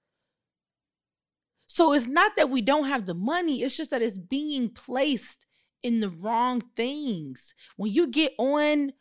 So 1.67 1.93
it's 1.93 2.07
not 2.07 2.35
that 2.35 2.49
we 2.49 2.61
don't 2.61 2.85
have 2.85 3.05
the 3.05 3.13
money, 3.13 3.61
it's 3.61 3.77
just 3.77 3.91
that 3.91 4.01
it's 4.01 4.17
being 4.17 4.69
placed 4.69 5.45
in 5.83 5.99
the 5.99 6.09
wrong 6.09 6.63
things. 6.75 7.53
When 7.75 7.91
you 7.91 8.07
get 8.07 8.33
on 8.37 8.93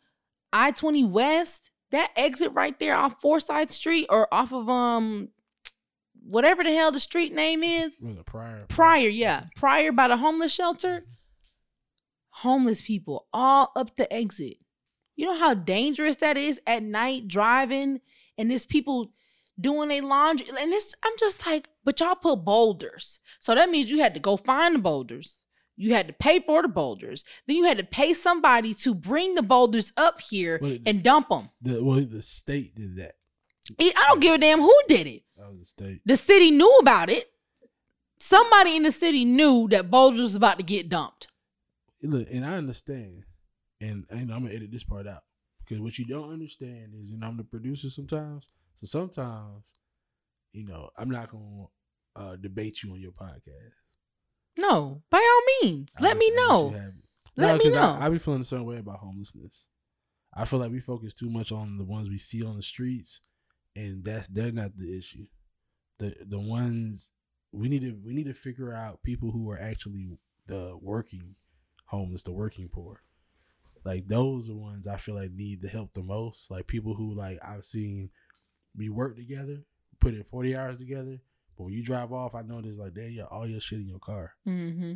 I 0.53 0.71
20 0.71 1.03
West, 1.05 1.71
that 1.91 2.11
exit 2.15 2.51
right 2.53 2.77
there 2.79 2.95
off 2.95 3.21
Forsyth 3.21 3.69
Street 3.69 4.07
or 4.09 4.31
off 4.33 4.53
of 4.53 4.69
um 4.69 5.29
whatever 6.21 6.63
the 6.63 6.73
hell 6.73 6.91
the 6.91 6.99
street 6.99 7.33
name 7.33 7.63
is, 7.63 7.95
Pryor? 8.25 8.65
Pryor, 8.67 9.09
yeah. 9.09 9.45
Pryor 9.55 9.91
by 9.91 10.07
the 10.09 10.17
homeless 10.17 10.53
shelter. 10.53 11.05
Homeless 12.29 12.81
people 12.81 13.27
all 13.33 13.71
up 13.75 13.95
the 13.95 14.11
exit. 14.13 14.57
You 15.17 15.25
know 15.25 15.37
how 15.37 15.53
dangerous 15.53 16.15
that 16.17 16.37
is 16.37 16.61
at 16.65 16.83
night 16.83 17.27
driving 17.27 17.99
and 18.37 18.49
there's 18.49 18.65
people 18.65 19.11
doing 19.59 19.91
a 19.91 20.01
laundry. 20.01 20.47
And 20.47 20.71
it's 20.71 20.95
I'm 21.03 21.13
just 21.19 21.45
like, 21.45 21.67
but 21.83 21.99
y'all 21.99 22.15
put 22.15 22.45
boulders. 22.45 23.19
So 23.39 23.55
that 23.55 23.69
means 23.69 23.89
you 23.89 23.99
had 23.99 24.13
to 24.13 24.19
go 24.19 24.37
find 24.37 24.75
the 24.75 24.79
boulders. 24.79 25.43
You 25.75 25.93
had 25.93 26.07
to 26.07 26.13
pay 26.13 26.39
for 26.39 26.61
the 26.61 26.67
boulders. 26.67 27.23
Then 27.45 27.57
you 27.57 27.65
had 27.65 27.77
to 27.77 27.83
pay 27.83 28.13
somebody 28.13 28.73
to 28.75 28.95
bring 28.95 29.35
the 29.35 29.43
boulders 29.43 29.91
up 29.97 30.21
here 30.21 30.59
Wait, 30.61 30.81
and 30.85 31.03
dump 31.03 31.29
them. 31.29 31.49
The, 31.61 31.83
well, 31.83 31.99
the 31.99 32.21
state 32.21 32.75
did 32.75 32.95
that. 32.97 33.15
I 33.79 34.05
don't 34.07 34.21
give 34.21 34.35
a 34.35 34.37
damn 34.37 34.59
who 34.59 34.73
did 34.87 35.07
it. 35.07 35.23
That 35.35 35.49
was 35.49 35.59
the 35.59 35.65
state. 35.65 36.01
The 36.05 36.17
city 36.17 36.51
knew 36.51 36.77
about 36.79 37.09
it. 37.09 37.29
Somebody 38.17 38.75
in 38.75 38.83
the 38.83 38.91
city 38.91 39.25
knew 39.25 39.67
that 39.69 39.91
boulders 39.91 40.21
was 40.21 40.35
about 40.35 40.57
to 40.57 40.63
get 40.63 40.89
dumped. 40.89 41.27
Look, 42.01 42.27
and 42.31 42.45
I 42.45 42.55
understand, 42.55 43.23
and, 43.81 44.05
and 44.09 44.31
I'm 44.31 44.43
gonna 44.43 44.53
edit 44.55 44.71
this 44.71 44.83
part 44.83 45.07
out 45.07 45.23
because 45.63 45.79
what 45.81 45.97
you 45.97 46.05
don't 46.05 46.31
understand 46.31 46.93
is, 46.99 47.11
and 47.11 47.23
I'm 47.23 47.37
the 47.37 47.43
producer 47.43 47.89
sometimes. 47.89 48.49
So 48.75 48.85
sometimes, 48.85 49.73
you 50.53 50.65
know, 50.65 50.89
I'm 50.97 51.09
not 51.09 51.31
gonna 51.31 51.65
uh, 52.15 52.35
debate 52.37 52.83
you 52.83 52.91
on 52.91 52.99
your 52.99 53.11
podcast. 53.11 53.73
No, 54.57 55.01
by 55.11 55.17
all 55.19 55.67
means, 55.69 55.91
I 55.99 56.03
let 56.03 56.17
me 56.17 56.31
know. 56.35 56.63
what 56.63 56.73
you 56.73 56.79
have. 56.79 56.93
Let 57.35 57.57
me 57.59 57.65
'cause 57.65 57.73
know. 57.75 57.97
I, 57.99 58.07
I 58.07 58.09
be 58.09 58.17
feeling 58.17 58.41
a 58.41 58.43
certain 58.43 58.65
way 58.65 58.77
about 58.77 58.97
homelessness. 58.99 59.67
I 60.35 60.45
feel 60.45 60.59
like 60.59 60.71
we 60.71 60.79
focus 60.79 61.13
too 61.13 61.29
much 61.29 61.51
on 61.51 61.77
the 61.77 61.83
ones 61.83 62.09
we 62.09 62.17
see 62.17 62.43
on 62.43 62.55
the 62.55 62.63
streets, 62.63 63.21
and 63.75 64.03
that's 64.03 64.27
they're 64.27 64.51
not 64.51 64.75
the 64.77 64.97
issue. 64.97 65.27
The 65.99 66.15
the 66.27 66.39
ones 66.39 67.11
we 67.51 67.69
need 67.69 67.81
to 67.81 67.95
we 68.03 68.13
need 68.13 68.25
to 68.25 68.33
figure 68.33 68.73
out 68.73 69.03
people 69.03 69.31
who 69.31 69.49
are 69.51 69.59
actually 69.59 70.17
the 70.47 70.77
working 70.81 71.35
homeless, 71.87 72.23
the 72.23 72.31
working 72.31 72.69
poor. 72.69 73.01
Like 73.83 74.07
those 74.07 74.49
are 74.49 74.55
ones 74.55 74.87
I 74.87 74.97
feel 74.97 75.15
like 75.15 75.31
need 75.31 75.61
the 75.61 75.67
help 75.69 75.93
the 75.93 76.03
most. 76.03 76.51
Like 76.51 76.67
people 76.67 76.93
who 76.95 77.13
like 77.13 77.39
I've 77.43 77.65
seen 77.65 78.09
we 78.75 78.89
work 78.89 79.15
together, 79.15 79.63
put 79.99 80.13
in 80.13 80.23
forty 80.23 80.55
hours 80.55 80.79
together, 80.79 81.19
but 81.57 81.63
when 81.63 81.73
you 81.73 81.83
drive 81.83 82.11
off, 82.11 82.35
I 82.35 82.41
know 82.41 82.61
there's 82.61 82.77
like 82.77 82.93
damn, 82.93 83.11
you 83.11 83.23
all 83.23 83.47
your 83.47 83.59
shit 83.59 83.79
in 83.79 83.87
your 83.87 83.99
car 83.99 84.33
Mm-hmm. 84.47 84.93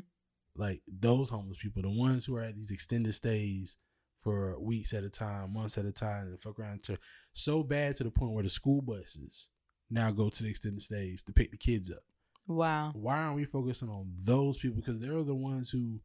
like 0.55 0.81
those 0.87 1.29
homeless 1.29 1.57
people, 1.61 1.81
the 1.81 1.89
ones 1.89 2.25
who 2.25 2.35
are 2.35 2.41
at 2.41 2.55
these 2.55 2.71
extended 2.71 3.13
stays 3.13 3.77
for 4.19 4.59
weeks 4.59 4.93
at 4.93 5.03
a 5.03 5.09
time, 5.09 5.53
months 5.53 5.77
at 5.77 5.85
a 5.85 5.91
time, 5.91 6.27
and 6.27 6.41
fuck 6.41 6.59
around 6.59 6.83
to 6.83 6.97
so 7.33 7.63
bad 7.63 7.95
to 7.95 8.03
the 8.03 8.11
point 8.11 8.33
where 8.33 8.43
the 8.43 8.49
school 8.49 8.81
buses 8.81 9.49
now 9.89 10.11
go 10.11 10.29
to 10.29 10.43
the 10.43 10.49
extended 10.49 10.81
stays 10.81 11.23
to 11.23 11.33
pick 11.33 11.49
the 11.51 11.57
kids 11.57 11.89
up. 11.89 12.03
Wow. 12.47 12.91
Why 12.93 13.17
aren't 13.17 13.35
we 13.37 13.45
focusing 13.45 13.89
on 13.89 14.11
those 14.23 14.57
people? 14.57 14.75
Because 14.75 14.99
they're 14.99 15.23
the 15.23 15.33
ones 15.35 15.69
who 15.71 16.01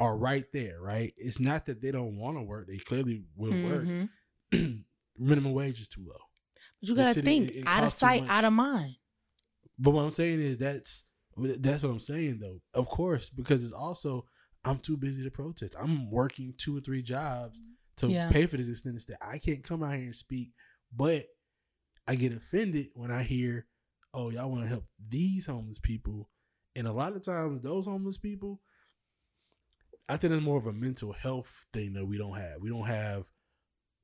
are 0.00 0.16
right 0.16 0.44
there, 0.52 0.80
right? 0.80 1.12
It's 1.16 1.38
not 1.40 1.66
that 1.66 1.80
they 1.82 1.90
don't 1.90 2.16
want 2.16 2.36
to 2.36 2.42
work; 2.42 2.66
they 2.66 2.78
clearly 2.78 3.24
will 3.36 3.52
Mhm. 3.52 3.70
work. 3.70 4.08
Minimum 5.18 5.52
wage 5.52 5.80
is 5.80 5.88
too 5.88 6.04
low. 6.06 6.18
But 6.80 6.88
you 6.88 6.94
gotta 6.96 7.14
city- 7.14 7.24
think 7.24 7.50
it- 7.50 7.56
it 7.60 7.66
out 7.66 7.84
of 7.84 7.92
sight, 7.92 8.22
out 8.28 8.44
of 8.44 8.52
mind. 8.52 8.96
But 9.78 9.92
what 9.92 10.02
I'm 10.04 10.10
saying 10.10 10.40
is 10.40 10.58
that's 10.58 11.04
that's 11.36 11.82
what 11.82 11.90
I'm 11.90 12.00
saying 12.00 12.38
though. 12.40 12.60
Of 12.74 12.86
course, 12.88 13.30
because 13.30 13.62
it's 13.64 13.72
also 13.72 14.26
I'm 14.64 14.78
too 14.78 14.96
busy 14.96 15.22
to 15.24 15.30
protest. 15.30 15.74
I'm 15.78 16.10
working 16.10 16.54
two 16.56 16.76
or 16.76 16.80
three 16.80 17.02
jobs 17.02 17.60
to 17.96 18.08
Yeah. 18.08 18.30
pay 18.30 18.46
for 18.46 18.56
this 18.56 18.68
extended 18.68 19.00
stay. 19.02 19.14
I 19.20 19.38
can't 19.38 19.62
come 19.64 19.82
out 19.82 19.94
here 19.96 20.04
and 20.06 20.16
speak, 20.16 20.52
but 20.94 21.26
I 22.06 22.14
get 22.16 22.32
offended 22.32 22.88
when 22.94 23.10
I 23.10 23.22
hear, 23.22 23.66
"Oh, 24.14 24.30
y'all 24.30 24.50
want 24.50 24.62
to 24.62 24.68
help 24.68 24.86
these 25.08 25.46
homeless 25.46 25.78
people," 25.78 26.30
and 26.76 26.86
a 26.86 26.92
lot 26.92 27.14
of 27.16 27.22
times 27.22 27.60
those 27.60 27.86
homeless 27.86 28.18
people, 28.18 28.60
I 30.12 30.16
think 30.18 30.32
it's 30.32 30.42
more 30.42 30.58
of 30.58 30.66
a 30.66 30.72
mental 30.72 31.12
health 31.12 31.66
thing 31.72 31.94
that 31.94 32.04
we 32.06 32.18
don't 32.18 32.36
have. 32.36 32.60
We 32.60 32.68
don't 32.68 32.86
have 32.86 33.24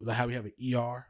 like 0.00 0.16
how 0.16 0.26
we 0.26 0.34
have 0.34 0.44
an 0.46 0.52
ER 0.60 1.06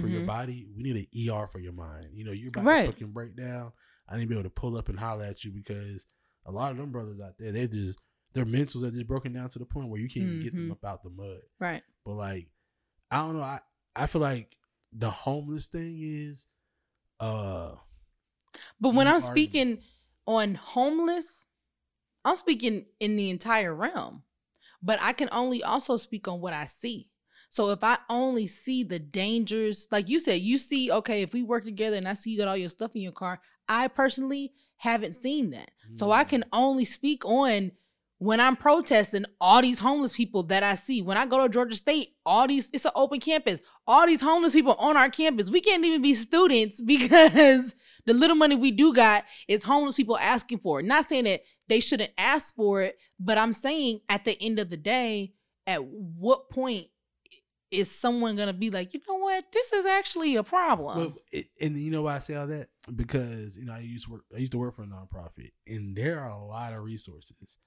for 0.00 0.08
your 0.08 0.20
Mhm. 0.22 0.26
body. 0.26 0.68
We 0.76 0.82
need 0.82 0.96
an 0.96 1.06
ER 1.12 1.46
for 1.48 1.58
your 1.58 1.72
mind. 1.72 2.10
You 2.12 2.24
know, 2.24 2.32
you're 2.32 2.48
about 2.50 2.64
Right. 2.64 2.86
to 2.86 2.92
fucking 2.92 3.12
break 3.12 3.34
down. 3.36 3.72
I 4.08 4.16
need 4.16 4.24
to 4.24 4.28
be 4.28 4.34
able 4.34 4.44
to 4.44 4.50
pull 4.50 4.76
up 4.76 4.88
and 4.88 4.98
holler 4.98 5.24
at 5.24 5.42
you 5.44 5.50
because 5.52 6.06
a 6.44 6.52
lot 6.52 6.70
of 6.70 6.76
them 6.78 6.92
brothers 6.92 7.20
out 7.20 7.34
there, 7.38 7.50
they 7.52 7.66
just 7.66 7.98
their 8.34 8.44
mentals 8.44 8.82
are 8.84 8.90
just 8.90 9.06
broken 9.06 9.32
down 9.32 9.48
to 9.48 9.58
the 9.58 9.64
point 9.64 9.88
where 9.88 10.00
you 10.00 10.08
can't 10.08 10.26
even 10.26 10.40
get 10.42 10.52
them 10.52 10.68
Mhm. 10.68 10.72
up 10.72 10.84
out 10.84 11.02
the 11.02 11.10
mud. 11.10 11.40
Right. 11.58 11.82
But 12.04 12.14
like, 12.14 12.50
I 13.10 13.16
don't 13.18 13.36
know. 13.36 13.42
I 13.42 13.60
I 13.96 14.06
feel 14.06 14.20
like 14.20 14.56
the 14.92 15.10
homeless 15.10 15.66
thing 15.66 15.98
is, 16.02 16.46
uh, 17.18 17.76
But 18.78 18.90
when 18.94 19.08
I'm 19.08 19.20
speaking 19.22 19.82
on 20.26 20.54
homeless, 20.54 21.46
I'm 22.24 22.36
speaking 22.36 22.86
in 23.00 23.16
the 23.16 23.30
entire 23.30 23.74
realm. 23.74 24.22
But 24.86 25.00
I 25.02 25.12
can 25.12 25.28
only 25.32 25.64
also 25.64 25.96
speak 25.96 26.28
on 26.28 26.40
what 26.40 26.52
I 26.52 26.64
see. 26.66 27.10
So 27.50 27.70
if 27.70 27.82
I 27.82 27.98
only 28.08 28.46
see 28.46 28.84
the 28.84 28.98
dangers, 29.00 29.88
like 29.90 30.08
you 30.08 30.20
said, 30.20 30.40
you 30.40 30.58
see, 30.58 30.90
okay, 30.92 31.22
if 31.22 31.32
we 31.32 31.42
work 31.42 31.64
together 31.64 31.96
and 31.96 32.08
I 32.08 32.14
see 32.14 32.30
you 32.30 32.38
got 32.38 32.48
all 32.48 32.56
your 32.56 32.68
stuff 32.68 32.94
in 32.94 33.02
your 33.02 33.12
car, 33.12 33.40
I 33.68 33.88
personally 33.88 34.52
haven't 34.76 35.14
seen 35.14 35.50
that. 35.50 35.72
So 35.94 36.12
I 36.12 36.24
Mm. 36.24 36.28
can 36.28 36.44
only 36.52 36.84
speak 36.84 37.24
on 37.24 37.72
when 38.18 38.40
I'm 38.40 38.56
protesting 38.56 39.26
all 39.40 39.60
these 39.60 39.78
homeless 39.78 40.16
people 40.16 40.42
that 40.44 40.62
I 40.62 40.74
see. 40.74 41.02
When 41.02 41.18
I 41.18 41.26
go 41.26 41.42
to 41.42 41.48
Georgia 41.48 41.76
State, 41.76 42.14
all 42.24 42.46
these, 42.48 42.70
it's 42.72 42.86
an 42.86 42.92
open 42.94 43.20
campus. 43.20 43.60
All 43.86 44.06
these 44.06 44.22
homeless 44.22 44.54
people 44.54 44.74
on 44.74 44.96
our 44.96 45.10
campus. 45.10 45.50
We 45.50 45.60
can't 45.60 45.84
even 45.84 46.00
be 46.00 46.14
students 46.14 46.80
because 46.86 47.74
the 48.06 48.14
little 48.14 48.36
money 48.36 48.56
we 48.56 48.70
do 48.70 48.94
got 48.94 49.24
is 49.48 49.64
homeless 49.64 49.96
people 49.96 50.16
asking 50.18 50.58
for 50.58 50.80
it. 50.80 50.86
Not 50.86 51.04
saying 51.04 51.24
that 51.24 51.42
they 51.68 51.80
shouldn't 51.80 52.12
ask 52.16 52.54
for 52.54 52.82
it, 52.82 52.98
but 53.20 53.36
I'm 53.36 53.52
saying 53.52 54.00
at 54.08 54.24
the 54.24 54.40
end 54.40 54.58
of 54.58 54.70
the 54.70 54.76
day, 54.76 55.32
at 55.66 55.84
what 55.84 56.48
point 56.48 56.86
is 57.70 57.90
someone 57.90 58.36
gonna 58.36 58.52
be 58.52 58.70
like, 58.70 58.94
you 58.94 59.00
know 59.08 59.16
what, 59.16 59.44
this 59.52 59.72
is 59.72 59.84
actually 59.84 60.36
a 60.36 60.42
problem? 60.42 60.98
Well, 60.98 61.42
and 61.60 61.76
you 61.76 61.90
know 61.90 62.02
why 62.02 62.14
I 62.14 62.18
say 62.20 62.36
all 62.36 62.46
that? 62.46 62.68
Because 62.94 63.58
you 63.58 63.66
know 63.66 63.72
I 63.72 63.80
used 63.80 64.06
to 64.06 64.12
work. 64.12 64.24
I 64.34 64.38
used 64.38 64.52
to 64.52 64.58
work 64.58 64.76
for 64.76 64.84
a 64.84 64.86
nonprofit, 64.86 65.50
and 65.66 65.96
there 65.96 66.20
are 66.20 66.30
a 66.30 66.44
lot 66.44 66.72
of 66.72 66.84
resources. 66.84 67.58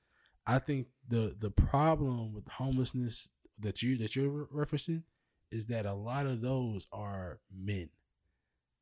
I 0.48 0.60
think 0.60 0.88
the 1.08 1.36
the 1.40 1.52
problem 1.52 2.34
with 2.34 2.48
homelessness 2.48 3.30
that 3.60 3.82
you 3.84 3.98
that 3.98 4.16
you're 4.16 4.46
referencing 4.48 5.04
is 5.52 5.68
that 5.68 5.86
a 5.86 5.94
lot 5.94 6.26
of 6.28 6.42
those 6.42 6.88
are 6.92 7.40
men. 7.52 7.90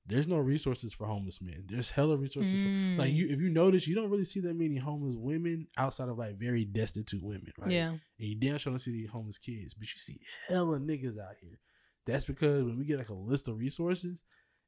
there's 0.06 0.28
no 0.28 0.38
resources 0.38 0.94
for 0.94 1.06
homeless 1.06 1.42
men. 1.42 1.66
There's 1.68 1.92
hella 1.92 2.16
resources. 2.16 2.54
Mm. 2.54 2.96
For, 2.96 3.02
like 3.02 3.12
you, 3.14 3.28
if 3.30 3.42
you 3.42 3.50
notice, 3.50 3.88
you 3.88 3.96
don't 3.96 4.10
really 4.10 4.26
see 4.26 4.40
that 4.42 4.56
many 4.56 4.78
homeless 4.78 5.16
women 5.18 5.68
outside 5.78 6.08
of 6.10 6.18
like 6.18 6.38
very 6.38 6.64
destitute 6.64 7.22
women, 7.22 7.52
right? 7.60 7.72
Yeah. 7.72 7.90
And 7.90 8.00
you 8.18 8.36
damn 8.36 8.58
sure 8.58 8.72
don't 8.72 8.80
see 8.80 8.92
the 8.92 9.08
homeless 9.08 9.38
kids, 9.38 9.74
but 9.74 9.88
you 9.94 10.00
see 10.00 10.20
hella 10.48 10.80
niggas 10.80 11.20
out 11.20 11.36
here. 11.42 11.60
That's 12.06 12.24
because 12.24 12.64
when 12.64 12.78
we 12.78 12.86
get 12.86 13.00
like 13.00 13.10
a 13.10 13.14
list 13.14 13.50
of 13.50 13.58
resources, 13.58 14.24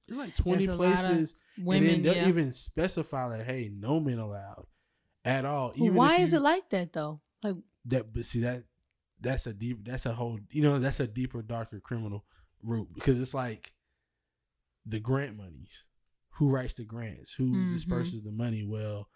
it's 0.07 0.17
like 0.17 0.35
twenty 0.35 0.65
There's 0.65 0.77
a 0.77 0.81
lot 0.81 0.93
of 0.93 0.99
places, 0.99 1.35
Women. 1.57 1.83
and 1.83 1.95
then 1.95 2.03
they'll 2.03 2.23
yeah. 2.23 2.27
even 2.27 2.51
specify 2.51 3.25
like, 3.25 3.45
hey, 3.45 3.71
no 3.73 3.99
men 4.01 4.19
allowed 4.19 4.65
at 5.25 5.45
all. 5.45 5.71
Even 5.75 5.95
Why 5.95 6.15
if 6.17 6.21
is 6.21 6.33
it 6.33 6.41
like 6.41 6.69
that 6.69 6.93
though? 6.93 7.21
Like, 7.43 7.55
that? 7.85 8.13
But 8.13 8.25
see 8.25 8.41
that 8.41 8.63
that's 9.21 9.47
a 9.47 9.53
deep, 9.53 9.85
that's 9.85 10.05
a 10.05 10.13
whole, 10.13 10.39
you 10.49 10.61
know, 10.61 10.79
that's 10.79 10.99
a 10.99 11.07
deeper, 11.07 11.41
darker 11.41 11.79
criminal 11.79 12.25
route 12.63 12.89
because 12.93 13.19
it's 13.19 13.33
like 13.33 13.73
the 14.85 14.99
grant 14.99 15.37
monies. 15.37 15.85
Who 16.33 16.49
writes 16.49 16.75
the 16.75 16.85
grants? 16.85 17.33
Who 17.33 17.51
Mhm. 17.51 17.73
disperses 17.73 18.23
the 18.23 18.31
money? 18.31 18.63
Well, 18.63 19.09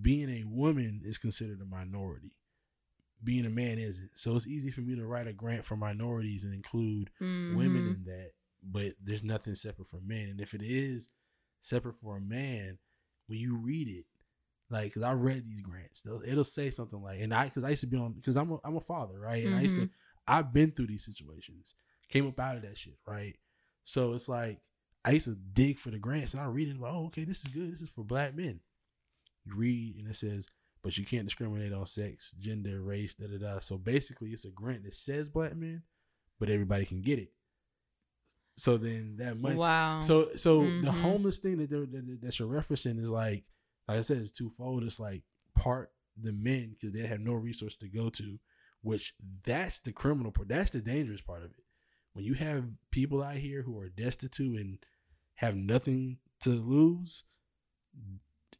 being 0.00 0.30
a 0.30 0.44
woman 0.44 1.02
is 1.04 1.18
considered 1.18 1.60
a 1.60 1.66
minority. 1.66 2.36
Being 3.22 3.44
a 3.44 3.50
man 3.50 3.78
isn't. 3.78 4.18
So 4.18 4.34
it's 4.34 4.46
easy 4.46 4.70
for 4.70 4.80
me 4.80 4.96
to 4.96 5.06
write 5.06 5.26
a 5.28 5.32
grant 5.32 5.64
for 5.64 5.76
minorities 5.76 6.44
and 6.44 6.54
include 6.54 7.10
women 7.20 7.84
mhm. 7.84 7.94
in 7.94 8.04
that, 8.04 8.32
but 8.62 8.94
there's 9.00 9.22
nothing 9.22 9.54
separate 9.54 9.88
for 9.88 10.00
men. 10.00 10.28
And 10.28 10.40
if 10.40 10.54
it 10.54 10.62
is 10.62 11.10
separate 11.60 11.96
for 11.96 12.16
a 12.16 12.20
man, 12.20 12.78
when 13.26 13.38
you 13.38 13.54
read 13.54 13.86
it, 13.86 14.06
like, 14.72 14.84
because 14.84 15.02
I 15.02 15.12
read 15.12 15.46
these 15.46 15.60
grants, 15.60 16.00
they'll- 16.00 16.22
it'll 16.24 16.42
say 16.44 16.70
something 16.70 17.00
like, 17.02 17.20
and 17.20 17.32
I, 17.32 17.44
because 17.44 17.62
I 17.64 17.70
used 17.70 17.82
to 17.82 17.86
be 17.86 17.96
on, 17.98 18.12
because 18.14 18.36
I'm 18.36 18.50
a, 18.52 18.58
I'm 18.64 18.76
a 18.76 18.80
father, 18.80 19.18
right? 19.20 19.44
And 19.44 19.54
I 19.54 19.60
used 19.62 19.76
to, 19.76 19.88
I've 20.26 20.52
been 20.52 20.70
through 20.72 20.86
these 20.88 21.04
situations, 21.04 21.74
came 22.08 22.26
up 22.26 22.38
out 22.38 22.56
of 22.56 22.62
that 22.62 22.76
shit, 22.76 22.98
right? 23.06 23.36
So 23.84 24.12
it's 24.14 24.28
like, 24.28 24.60
I 25.04 25.10
used 25.12 25.26
to 25.26 25.34
dig 25.34 25.78
for 25.78 25.90
the 25.90 25.98
grants 25.98 26.32
and 26.32 26.42
I 26.42 26.46
read 26.46 26.68
it, 26.68 26.78
like, 26.80 26.92
oh, 26.92 27.06
okay, 27.06 27.24
this 27.24 27.40
is 27.44 27.48
good. 27.48 27.72
This 27.72 27.82
is 27.82 27.88
for 27.90 28.04
black 28.04 28.34
men. 28.36 28.60
You 29.44 29.54
read 29.56 29.96
and 29.96 30.08
it 30.08 30.14
says, 30.14 30.48
but 30.82 30.96
you 30.96 31.04
can't 31.04 31.24
discriminate 31.26 31.72
on 31.72 31.86
sex, 31.86 32.32
gender, 32.38 32.80
race, 32.82 33.14
da 33.14 33.26
da 33.26 33.38
da. 33.38 33.58
So 33.60 33.78
basically, 33.78 34.30
it's 34.30 34.44
a 34.44 34.50
grant 34.50 34.84
that 34.84 34.94
says 34.94 35.28
black 35.28 35.56
men, 35.56 35.82
but 36.40 36.48
everybody 36.50 36.84
can 36.86 37.02
get 37.02 37.18
it. 37.18 37.32
So 38.56 38.76
then 38.76 39.16
that 39.18 39.38
money. 39.38 39.56
Wow. 39.56 40.00
So 40.00 40.34
so 40.36 40.66
the 40.66 40.90
Mhm. 40.90 41.00
homeless 41.00 41.38
thing 41.38 41.56
that 41.58 41.70
they're, 41.70 41.86
that, 41.86 42.20
that 42.22 42.38
you're 42.38 42.48
referencing 42.48 42.98
is 43.00 43.10
like, 43.10 43.44
like 43.88 43.98
I 43.98 44.00
said, 44.02 44.18
it's 44.18 44.30
twofold. 44.30 44.84
It's 44.84 45.00
like 45.00 45.22
part 45.56 45.90
the 46.20 46.32
men 46.32 46.70
because 46.74 46.92
they 46.92 47.06
have 47.06 47.20
no 47.20 47.32
resource 47.34 47.76
to 47.78 47.88
go 47.88 48.08
to, 48.10 48.38
which 48.82 49.14
that's 49.44 49.78
the 49.80 49.92
criminal 49.92 50.30
part. 50.32 50.48
That's 50.48 50.70
the 50.70 50.80
dangerous 50.80 51.20
part 51.20 51.42
of 51.42 51.50
it. 51.50 51.64
When 52.12 52.24
you 52.24 52.34
have 52.34 52.64
people 52.90 53.22
out 53.22 53.36
here 53.36 53.62
who 53.62 53.78
are 53.78 53.88
destitute 53.88 54.58
and 54.60 54.78
have 55.36 55.56
nothing 55.56 56.18
to 56.40 56.50
lose, 56.50 57.24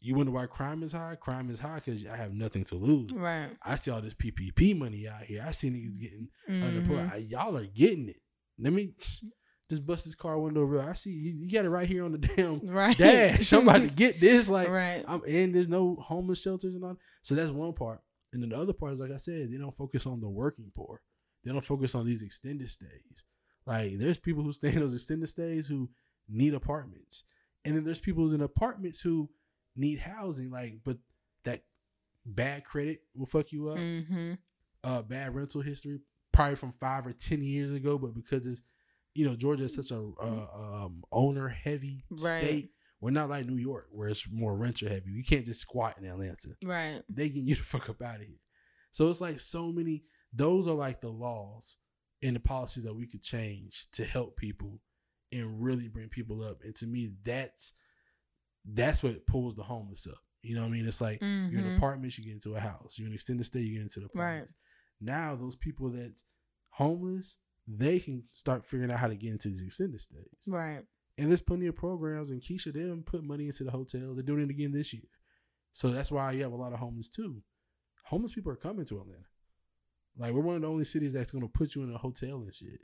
you 0.00 0.14
wonder 0.14 0.32
why 0.32 0.46
crime 0.46 0.82
is 0.82 0.92
high. 0.92 1.14
Crime 1.16 1.48
is 1.50 1.60
high 1.60 1.76
because 1.84 2.04
I 2.06 2.16
have 2.16 2.32
nothing 2.32 2.64
to 2.64 2.74
lose. 2.74 3.12
right. 3.12 3.50
I 3.62 3.76
see 3.76 3.90
all 3.90 4.00
this 4.00 4.14
PPP 4.14 4.76
money 4.76 5.06
out 5.06 5.22
here. 5.22 5.44
I 5.46 5.52
see 5.52 5.70
niggas 5.70 6.00
getting 6.00 6.28
Mhm. 6.48 6.62
unemployed. 6.64 7.10
I- 7.12 7.16
Y'all 7.18 7.56
are 7.56 7.66
getting 7.66 8.08
it. 8.08 8.20
Let 8.58 8.72
me 8.72 8.94
just 9.72 9.86
bust 9.86 10.04
this 10.04 10.14
car 10.14 10.38
window 10.38 10.62
real. 10.62 10.82
I 10.82 10.92
see 10.92 11.10
you, 11.10 11.32
you 11.32 11.50
got 11.50 11.64
it 11.64 11.70
right 11.70 11.88
here 11.88 12.04
on 12.04 12.12
the 12.12 12.18
damn 12.36 12.60
Right. 12.60 12.96
dash. 12.96 13.52
I'm 13.52 13.68
about 13.68 13.82
to 13.82 13.88
get 13.88 14.20
this. 14.20 14.48
Like, 14.48 14.68
right. 14.68 15.04
I'm 15.08 15.22
and 15.26 15.54
there's 15.54 15.68
no 15.68 15.96
homeless 15.96 16.40
shelters 16.42 16.74
and 16.74 16.84
all. 16.84 16.96
So 17.22 17.34
that's 17.34 17.50
one 17.50 17.72
part. 17.72 18.00
And 18.32 18.42
then 18.42 18.50
the 18.50 18.58
other 18.58 18.72
part 18.72 18.92
is 18.92 19.00
like 19.00 19.10
I 19.10 19.16
said, 19.16 19.50
they 19.52 19.58
don't 19.58 19.76
focus 19.76 20.06
on 20.06 20.20
the 20.20 20.28
working 20.28 20.70
poor. 20.74 21.02
They 21.44 21.50
don't 21.52 21.64
focus 21.64 21.94
on 21.94 22.06
these 22.06 22.22
extended 22.22 22.68
stays. 22.68 23.24
Like 23.66 23.98
there's 23.98 24.18
people 24.18 24.42
who 24.42 24.52
stay 24.52 24.68
in 24.72 24.80
those 24.80 24.94
extended 24.94 25.28
stays 25.28 25.66
who 25.68 25.90
need 26.28 26.54
apartments, 26.54 27.24
and 27.64 27.76
then 27.76 27.84
there's 27.84 27.98
people 28.00 28.22
who's 28.22 28.32
in 28.32 28.40
apartments 28.42 29.00
who 29.00 29.28
need 29.76 29.98
housing. 30.00 30.50
Like, 30.50 30.78
but 30.84 30.98
that 31.44 31.62
bad 32.24 32.64
credit 32.64 33.00
will 33.14 33.26
fuck 33.26 33.52
you 33.52 33.68
up 33.70 33.78
Mm-hmm. 33.78 34.32
uh, 34.84 35.02
bad 35.02 35.34
rental 35.34 35.60
history, 35.60 36.00
probably 36.32 36.56
from 36.56 36.72
five 36.80 37.06
or 37.06 37.12
ten 37.12 37.42
years 37.42 37.70
ago, 37.72 37.98
but 37.98 38.14
because 38.14 38.46
it's 38.46 38.62
you 39.14 39.26
know 39.26 39.34
Georgia 39.36 39.64
is 39.64 39.74
such 39.74 39.90
a 39.90 40.00
uh, 40.22 40.84
um, 40.84 41.02
owner 41.12 41.48
heavy 41.48 42.04
Right. 42.10 42.18
state, 42.40 42.70
we're 43.00 43.10
not 43.10 43.28
like 43.30 43.46
New 43.46 43.56
York 43.56 43.88
where 43.90 44.08
it's 44.08 44.24
more 44.30 44.56
renter 44.56 44.88
heavy. 44.88 45.10
You 45.10 45.24
can't 45.24 45.44
just 45.46 45.60
squat 45.60 45.98
in 45.98 46.04
Atlanta. 46.04 46.56
Right. 46.64 47.02
They 47.08 47.28
get 47.28 47.42
you 47.44 47.56
the 47.56 47.62
fuck 47.62 47.88
up 47.90 48.00
out 48.02 48.16
of 48.20 48.26
here. 48.26 48.40
So 48.90 49.08
it's 49.10 49.20
like 49.20 49.40
so 49.40 49.72
many. 49.72 50.04
Those 50.32 50.66
are 50.68 50.74
like 50.74 51.00
the 51.00 51.08
laws 51.10 51.76
and 52.22 52.36
the 52.36 52.40
policies 52.40 52.84
that 52.84 52.94
we 52.94 53.06
could 53.06 53.22
change 53.22 53.88
to 53.92 54.04
help 54.04 54.36
people 54.36 54.80
and 55.32 55.62
really 55.62 55.88
bring 55.88 56.08
people 56.08 56.42
up. 56.44 56.58
And 56.62 56.74
to 56.76 56.86
me, 56.86 57.12
that's 57.24 57.72
that's 58.64 59.02
what 59.02 59.26
pulls 59.26 59.54
the 59.56 59.62
homeless 59.64 60.06
up. 60.06 60.18
You 60.42 60.54
know 60.54 60.62
what 60.62 60.68
I 60.68 60.70
mean? 60.70 60.86
It's 60.86 61.00
like 61.00 61.20
you're 61.50 61.60
in 61.60 61.66
Mhm. 61.66 61.76
apartments, 61.76 62.16
you 62.18 62.24
get 62.24 62.34
into 62.34 62.54
a 62.54 62.60
house. 62.60 62.98
You're 62.98 63.08
in 63.08 63.14
extended 63.14 63.44
stay, 63.44 63.60
you 63.60 63.74
get 63.74 63.82
into 63.82 64.00
the 64.00 64.08
Right. 64.14 64.50
Now 65.00 65.34
those 65.34 65.56
people 65.56 65.90
that's 65.90 66.24
homeless, 66.70 67.38
they 67.66 67.98
can 67.98 68.22
start 68.26 68.64
figuring 68.64 68.90
out 68.90 68.98
how 68.98 69.08
to 69.08 69.14
get 69.14 69.30
into 69.30 69.48
these 69.48 69.62
extended 69.62 70.00
stays. 70.00 70.48
Right. 70.48 70.82
And 71.18 71.28
there's 71.28 71.40
plenty 71.40 71.66
of 71.66 71.76
programs. 71.76 72.30
And 72.30 72.40
Keisha, 72.40 72.72
they 72.72 72.82
don't 72.82 73.04
put 73.04 73.22
money 73.22 73.46
into 73.46 73.64
the 73.64 73.70
hotels. 73.70 74.16
They're 74.16 74.24
doing 74.24 74.42
it 74.42 74.50
again 74.50 74.72
this 74.72 74.92
year. 74.92 75.02
So 75.72 75.90
that's 75.90 76.10
why 76.10 76.32
you 76.32 76.42
have 76.42 76.52
a 76.52 76.56
lot 76.56 76.72
of 76.72 76.78
homeless 76.78 77.08
too. 77.08 77.42
Homeless 78.04 78.32
people 78.32 78.52
are 78.52 78.56
coming 78.56 78.84
to 78.86 79.00
Atlanta. 79.00 79.24
Like 80.18 80.32
we're 80.32 80.42
one 80.42 80.56
of 80.56 80.62
the 80.62 80.68
only 80.68 80.84
cities 80.84 81.14
that's 81.14 81.32
gonna 81.32 81.48
put 81.48 81.74
you 81.74 81.82
in 81.82 81.94
a 81.94 81.98
hotel 81.98 82.42
and 82.42 82.54
shit. 82.54 82.80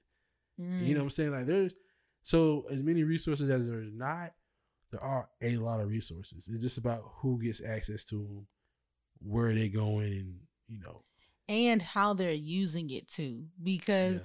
Mm. 0.59 0.87
You 0.87 0.95
know 0.95 1.01
what 1.01 1.05
I'm 1.05 1.11
saying? 1.11 1.33
Like 1.33 1.47
there's 1.47 1.74
so 2.22 2.64
as 2.70 2.83
many 2.83 3.03
resources 3.03 3.51
as 3.51 3.68
there's 3.68 3.93
not, 3.93 4.33
there 4.91 5.03
are 5.03 5.29
a 5.43 5.57
lot 5.59 5.81
of 5.81 5.89
resources. 5.89 6.49
It's 6.49 6.62
just 6.62 6.79
about 6.79 7.03
who 7.16 7.43
gets 7.43 7.62
access 7.62 8.05
to 8.07 8.16
them, 8.16 8.47
where 9.20 9.55
they're 9.55 9.68
going, 9.68 10.12
and 10.12 10.35
you 10.66 10.81
know. 10.81 11.03
and 11.49 11.83
how 11.83 12.14
they're 12.14 12.33
using 12.33 12.91
it 12.91 13.09
too. 13.09 13.45
Because 13.62 14.14
yeah. 14.14 14.20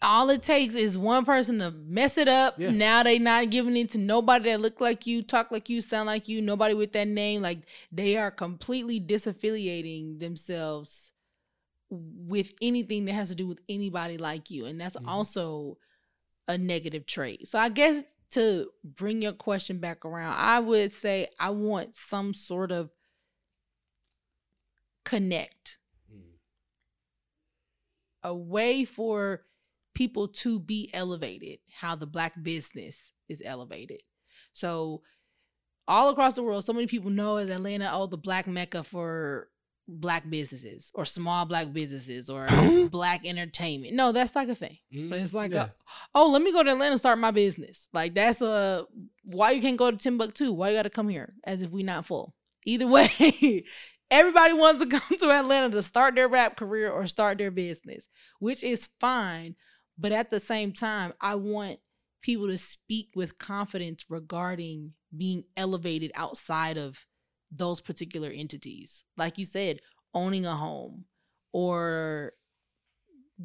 All 0.00 0.30
it 0.30 0.42
takes 0.42 0.74
is 0.74 0.96
one 0.96 1.24
person 1.24 1.58
to 1.58 1.70
mess 1.70 2.18
it 2.18 2.28
up. 2.28 2.58
Yeah. 2.58 2.70
Now 2.70 3.02
they 3.02 3.18
not 3.18 3.50
giving 3.50 3.76
it 3.76 3.90
to 3.90 3.98
nobody 3.98 4.50
that 4.50 4.60
look 4.60 4.80
like 4.80 5.06
you, 5.06 5.22
talk 5.22 5.50
like 5.50 5.68
you, 5.68 5.80
sound 5.80 6.06
like 6.06 6.28
you, 6.28 6.40
nobody 6.40 6.74
with 6.74 6.92
that 6.92 7.08
name. 7.08 7.42
Like 7.42 7.60
they 7.90 8.16
are 8.16 8.30
completely 8.30 9.00
disaffiliating 9.00 10.20
themselves 10.20 11.12
with 11.90 12.52
anything 12.60 13.06
that 13.06 13.14
has 13.14 13.30
to 13.30 13.34
do 13.34 13.46
with 13.48 13.60
anybody 13.68 14.18
like 14.18 14.50
you. 14.50 14.66
And 14.66 14.80
that's 14.80 14.96
Mhm. 14.96 15.08
also 15.08 15.78
a 16.46 16.56
negative 16.56 17.06
trait. 17.06 17.48
So 17.48 17.58
I 17.58 17.68
guess 17.68 18.04
to 18.30 18.70
bring 18.84 19.22
your 19.22 19.32
question 19.32 19.78
back 19.78 20.04
around, 20.04 20.34
I 20.34 20.60
would 20.60 20.92
say 20.92 21.28
I 21.40 21.50
want 21.50 21.96
some 21.96 22.34
sort 22.34 22.70
of 22.70 22.90
connect 25.04 25.78
Mm. 26.12 26.38
a 28.22 28.34
way 28.34 28.84
for 28.84 29.44
people 29.94 30.28
to 30.28 30.58
be 30.58 30.90
elevated 30.92 31.58
how 31.80 31.96
the 31.96 32.06
black 32.06 32.32
business 32.42 33.12
is 33.28 33.42
elevated. 33.44 34.00
So 34.52 35.02
all 35.86 36.10
across 36.10 36.34
the 36.34 36.42
world 36.42 36.64
so 36.64 36.72
many 36.72 36.86
people 36.86 37.10
know 37.10 37.36
as 37.36 37.48
atlanta 37.48 37.88
oh 37.92 38.06
the 38.06 38.18
black 38.18 38.46
mecca 38.46 38.82
for 38.82 39.48
black 39.88 40.28
businesses 40.28 40.92
or 40.94 41.06
small 41.06 41.46
black 41.46 41.72
businesses 41.72 42.28
or 42.28 42.46
black 42.90 43.24
entertainment. 43.24 43.94
No 43.94 44.12
that's 44.12 44.36
like 44.36 44.48
a 44.48 44.54
thing. 44.54 44.76
But 44.92 45.18
it's 45.18 45.32
like 45.32 45.50
mm-hmm. 45.50 45.56
Yeah. 45.56 45.64
a, 45.64 45.70
oh 46.14 46.28
let 46.28 46.42
me 46.42 46.52
go 46.52 46.62
to 46.62 46.72
atlanta 46.72 46.92
and 46.92 47.00
start 47.00 47.18
my 47.18 47.30
business. 47.30 47.88
Like 47.94 48.14
that's 48.14 48.42
a 48.42 48.86
why 49.24 49.52
you 49.52 49.62
can't 49.62 49.78
go 49.78 49.90
to 49.90 49.96
timbuktu 49.96 50.52
why 50.52 50.70
you 50.70 50.76
gotta 50.76 50.90
come 50.90 51.08
here? 51.08 51.34
As 51.44 51.62
if 51.62 51.70
we 51.70 51.82
not 51.82 52.04
full. 52.04 52.34
Either 52.66 52.86
way 52.88 53.64
everybody 54.10 54.52
wants 54.52 54.82
to 54.82 54.88
come 54.98 55.18
to 55.18 55.30
atlanta 55.30 55.70
to 55.70 55.82
start 55.82 56.14
their 56.14 56.28
rap 56.28 56.56
career 56.56 56.90
or 56.90 57.06
start 57.06 57.38
their 57.38 57.50
business 57.50 58.08
which 58.38 58.62
is 58.62 58.88
fine 59.00 59.54
but 59.98 60.12
at 60.12 60.30
the 60.30 60.40
same 60.40 60.72
time 60.72 61.12
i 61.20 61.34
want 61.34 61.78
people 62.22 62.46
to 62.48 62.58
speak 62.58 63.10
with 63.14 63.38
confidence 63.38 64.04
regarding 64.10 64.92
being 65.16 65.44
elevated 65.56 66.10
outside 66.14 66.76
of 66.76 67.06
those 67.50 67.80
particular 67.80 68.28
entities 68.30 69.04
like 69.16 69.38
you 69.38 69.44
said 69.44 69.80
owning 70.14 70.44
a 70.46 70.54
home 70.56 71.04
or 71.52 72.32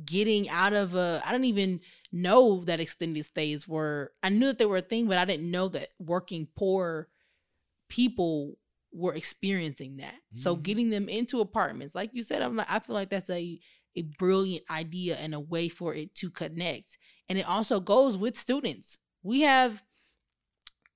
getting 0.06 0.49
out 0.49 0.74
of 0.74 0.95
a 0.95 1.22
i 1.24 1.32
didn't 1.32 1.45
even 1.45 1.80
know 2.12 2.64
that 2.64 2.80
extended 2.80 3.24
stays 3.24 3.68
were 3.68 4.12
i 4.24 4.30
knew 4.30 4.47
that 4.47 4.58
they 4.58 4.66
were 4.66 4.78
a 4.78 4.82
thing 4.82 5.08
but 5.08 5.20
i 5.20 5.26
didn't 5.26 5.49
know 5.49 5.68
that 5.68 5.89
working 5.99 6.47
poor 6.56 7.08
people 7.89 8.58
were 8.91 9.14
experiencing 9.14 9.97
that 9.97 10.16
so 10.36 10.56
Mhm. 10.56 10.64
getting 10.64 10.89
them 10.89 11.08
into 11.10 11.41
apartments 11.41 11.93
like 11.93 12.14
you 12.14 12.24
said 12.24 12.41
i'm 12.41 12.56
like 12.56 12.70
i 12.70 12.80
feel 12.80 12.95
like 12.95 13.10
that's 13.10 13.30
a 13.30 13.60
a 13.96 14.02
brilliant 14.02 14.64
idea 14.70 15.16
and 15.16 15.34
a 15.34 15.39
way 15.39 15.70
for 15.70 15.94
it 15.94 16.16
to 16.16 16.30
connect. 16.30 16.98
And 17.30 17.38
it 17.38 17.48
also 17.48 17.80
goes 17.80 18.18
with 18.18 18.36
students. 18.36 18.98
We 19.22 19.41
have 19.41 19.84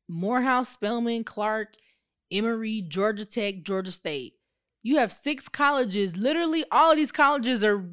morehouse 0.10 0.70
spelman 0.70 1.22
clark 1.22 1.76
emory 2.32 2.82
georgia 2.88 3.26
tech 3.26 3.64
georgia 3.64 3.92
state. 3.92 4.34
You 4.84 4.98
have 4.98 5.12
six 5.12 5.50
colleges. 5.50 6.16
Literally 6.16 6.64
all 6.72 6.92
of 6.92 6.98
these 6.98 7.12
colleges 7.12 7.64
are 7.64 7.84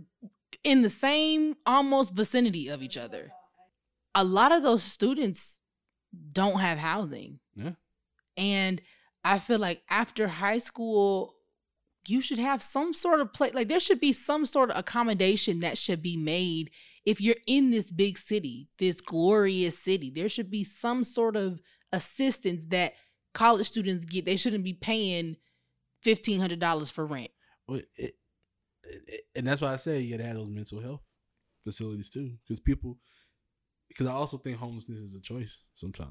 in 0.62 0.82
the 0.82 0.88
same 0.88 1.56
almost 1.66 2.14
vicinity 2.14 2.68
of 2.68 2.82
each 2.82 2.96
other. 2.96 3.32
A 4.14 4.22
lot 4.22 4.52
of 4.52 4.62
those 4.62 4.82
students 4.82 5.58
don't 6.32 6.60
have 6.60 6.78
housing. 6.78 7.40
Yeah. 7.56 7.72
And 8.36 8.80
I 9.24 9.38
feel 9.38 9.58
like 9.58 9.82
after 9.90 10.28
high 10.28 10.58
school, 10.58 11.34
you 12.08 12.20
should 12.20 12.38
have 12.38 12.62
some 12.62 12.92
sort 12.92 13.20
of 13.20 13.32
place 13.32 13.54
Like 13.54 13.68
there 13.68 13.80
should 13.80 14.00
be 14.00 14.12
some 14.12 14.44
sort 14.46 14.70
of 14.70 14.76
accommodation 14.76 15.60
that 15.60 15.78
should 15.78 16.02
be 16.02 16.16
made 16.16 16.70
if 17.04 17.20
you're 17.20 17.36
in 17.46 17.70
this 17.70 17.90
big 17.90 18.16
city, 18.18 18.68
this 18.78 19.00
glorious 19.00 19.78
city. 19.78 20.10
There 20.10 20.28
should 20.28 20.50
be 20.50 20.64
some 20.64 21.04
sort 21.04 21.36
of 21.36 21.60
assistance 21.92 22.64
that 22.70 22.94
college 23.34 23.66
students 23.66 24.04
get. 24.04 24.24
They 24.24 24.36
shouldn't 24.36 24.64
be 24.64 24.72
paying 24.74 25.36
fifteen 26.02 26.40
hundred 26.40 26.60
dollars 26.60 26.90
for 26.90 27.04
rent. 27.06 27.30
Well, 27.68 27.80
it, 27.96 28.14
it, 28.84 29.24
and 29.34 29.46
that's 29.46 29.60
why 29.60 29.72
I 29.72 29.76
say 29.76 30.00
you 30.00 30.16
gotta 30.16 30.26
have 30.28 30.36
those 30.36 30.48
mental 30.50 30.80
health 30.80 31.02
facilities 31.62 32.10
too, 32.10 32.36
because 32.44 32.60
people. 32.60 32.98
Because 33.88 34.06
I 34.08 34.12
also 34.12 34.38
think 34.38 34.56
homelessness 34.58 34.98
is 34.98 35.14
a 35.14 35.20
choice 35.20 35.66
sometimes. 35.74 36.10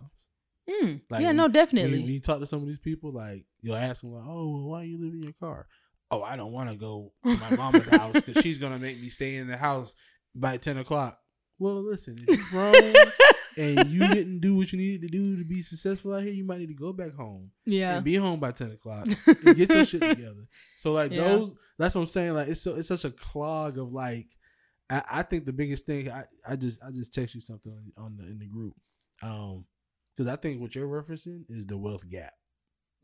Mm, 0.70 1.02
Like, 1.10 1.22
yeah, 1.22 1.28
when- 1.30 1.36
no, 1.36 1.44
When 1.44 1.52
definitely. 1.52 1.98
you, 1.98 2.04
when 2.06 2.14
you 2.14 2.22
talk 2.22 2.40
to 2.40 2.46
some 2.46 2.62
of 2.62 2.68
these 2.68 2.80
people, 2.80 3.12
like 3.12 3.46
you'll 3.62 3.76
ask 3.76 4.02
them, 4.02 4.12
like, 4.14 4.24
"Oh, 4.26 4.48
well, 4.50 4.70
why 4.70 4.82
are 4.82 4.86
you 4.86 5.04
live 5.04 5.14
in 5.14 5.24
your 5.24 5.34
car?" 5.34 5.68
Oh, 6.14 6.24
I 6.24 6.36
don't 6.36 6.52
want 6.52 6.70
to 6.70 6.76
go 6.76 7.12
to 7.26 7.38
my 7.38 7.56
mama's 7.56 7.88
house 7.88 8.22
because 8.22 8.44
she's 8.44 8.58
gonna 8.58 8.80
make 8.80 9.00
me 9.02 9.10
stay 9.10 9.36
in 9.36 9.48
the 9.48 9.58
house 9.58 9.96
by 10.36 10.58
ten 10.58 10.78
o'clock. 10.78 11.18
Well, 11.60 11.82
listen, 11.82 12.18
if 12.28 12.38
you're 12.38 12.50
grown 12.50 12.96
and 13.58 13.90
you 13.90 14.08
didn't 14.14 14.40
do 14.40 14.56
what 14.56 14.72
you 14.72 14.78
needed 14.78 15.02
to 15.02 15.08
do 15.08 15.38
to 15.38 15.44
be 15.44 15.62
successful 15.62 16.14
out 16.14 16.24
here, 16.24 16.34
you 16.34 16.46
might 16.46 16.60
need 16.60 16.68
to 16.68 16.74
go 16.74 16.94
back 16.94 17.14
home 17.16 17.52
yeah. 17.66 17.96
and 17.96 18.04
be 18.04 18.16
home 18.16 18.40
by 18.40 18.52
ten 18.52 18.72
o'clock 18.72 19.08
and 19.28 19.56
get 19.56 19.70
your 19.70 19.86
shit 19.86 20.02
together. 20.02 20.48
So 20.78 20.92
like 20.92 21.12
Yeah. 21.12 21.22
those, 21.22 21.56
that's 21.80 21.96
what 21.96 22.02
I'm 22.02 22.08
saying. 22.08 22.34
Like 22.34 22.48
it's 22.50 22.62
so 22.62 22.76
it's 22.76 22.88
such 22.88 23.06
a 23.06 23.12
clog 23.12 23.78
of 23.78 23.92
like. 23.92 24.28
I, 24.90 25.02
I 25.10 25.24
think 25.24 25.46
the 25.46 25.54
biggest 25.54 25.86
thing 25.86 26.12
I, 26.12 26.26
I 26.48 26.58
just 26.58 26.84
I 26.84 26.92
just 26.92 27.14
text 27.14 27.34
you 27.34 27.42
something 27.42 27.72
on, 27.72 28.06
on 28.06 28.18
the 28.18 28.24
in 28.26 28.38
the 28.38 28.48
group, 28.48 28.76
um, 29.24 29.66
because 30.16 30.32
I 30.32 30.36
think 30.36 30.60
what 30.62 30.76
you're 30.76 30.88
referencing 30.88 31.46
is 31.50 31.66
the 31.66 31.78
wealth 31.78 32.08
gap. 32.10 32.34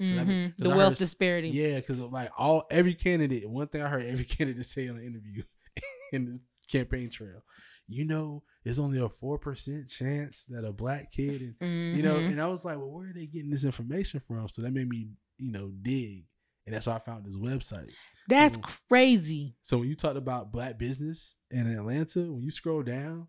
Mhm. 0.01 0.49
'cause 0.57 0.67
The 0.67 0.69
I 0.73 0.77
wealth 0.77 0.93
heard- 0.93 0.97
disparity. 0.99 1.49
Yeah, 1.49 1.75
because 1.77 1.99
like 1.99 2.31
all 2.37 2.65
every 2.71 2.93
candidate, 2.93 3.49
one 3.49 3.67
thing 3.67 3.81
I 3.81 3.89
heard 3.89 4.05
every 4.05 4.25
candidate 4.37 4.65
say 4.65 4.87
on 4.87 4.97
the 4.97 5.05
interview 5.05 5.43
in 6.13 6.25
this 6.25 6.41
campaign 6.67 7.09
trail, 7.09 7.43
you 7.87 8.05
know, 8.05 8.43
there's 8.63 8.79
only 8.79 8.99
a 8.99 9.09
four 9.09 9.37
percent 9.39 9.89
chance 9.89 10.43
that 10.45 10.63
a 10.65 10.71
black 10.71 11.11
kid 11.11 11.55
and 11.61 11.97
you 11.97 12.03
know, 12.03 12.15
Mhm. 12.15 12.31
and 12.31 12.41
I 12.41 12.47
was 12.47 12.63
like, 12.63 12.77
well, 12.77 12.91
where 12.91 13.09
are 13.09 13.13
they 13.13 13.27
getting 13.27 13.49
this 13.49 13.65
information 13.65 14.19
from? 14.19 14.47
So 14.49 14.61
that 14.61 14.71
made 14.71 14.87
me, 14.87 15.09
you 15.37 15.51
know, 15.51 15.69
dig, 15.81 16.25
and 16.65 16.75
that's 16.75 16.85
why 16.87 16.95
I 16.95 16.99
found 16.99 17.25
this 17.25 17.35
website. 17.37 17.91
That's 18.27 18.55
So- 18.55 18.61
crazy. 18.87 19.55
So 19.63 19.79
when 19.79 19.89
you 19.89 19.95
talked 19.95 20.17
about 20.17 20.51
black 20.51 20.77
business 20.77 21.35
in 21.49 21.65
Atlanta, 21.67 22.31
when 22.31 22.43
you 22.43 22.51
scroll 22.51 22.83
down 22.83 23.27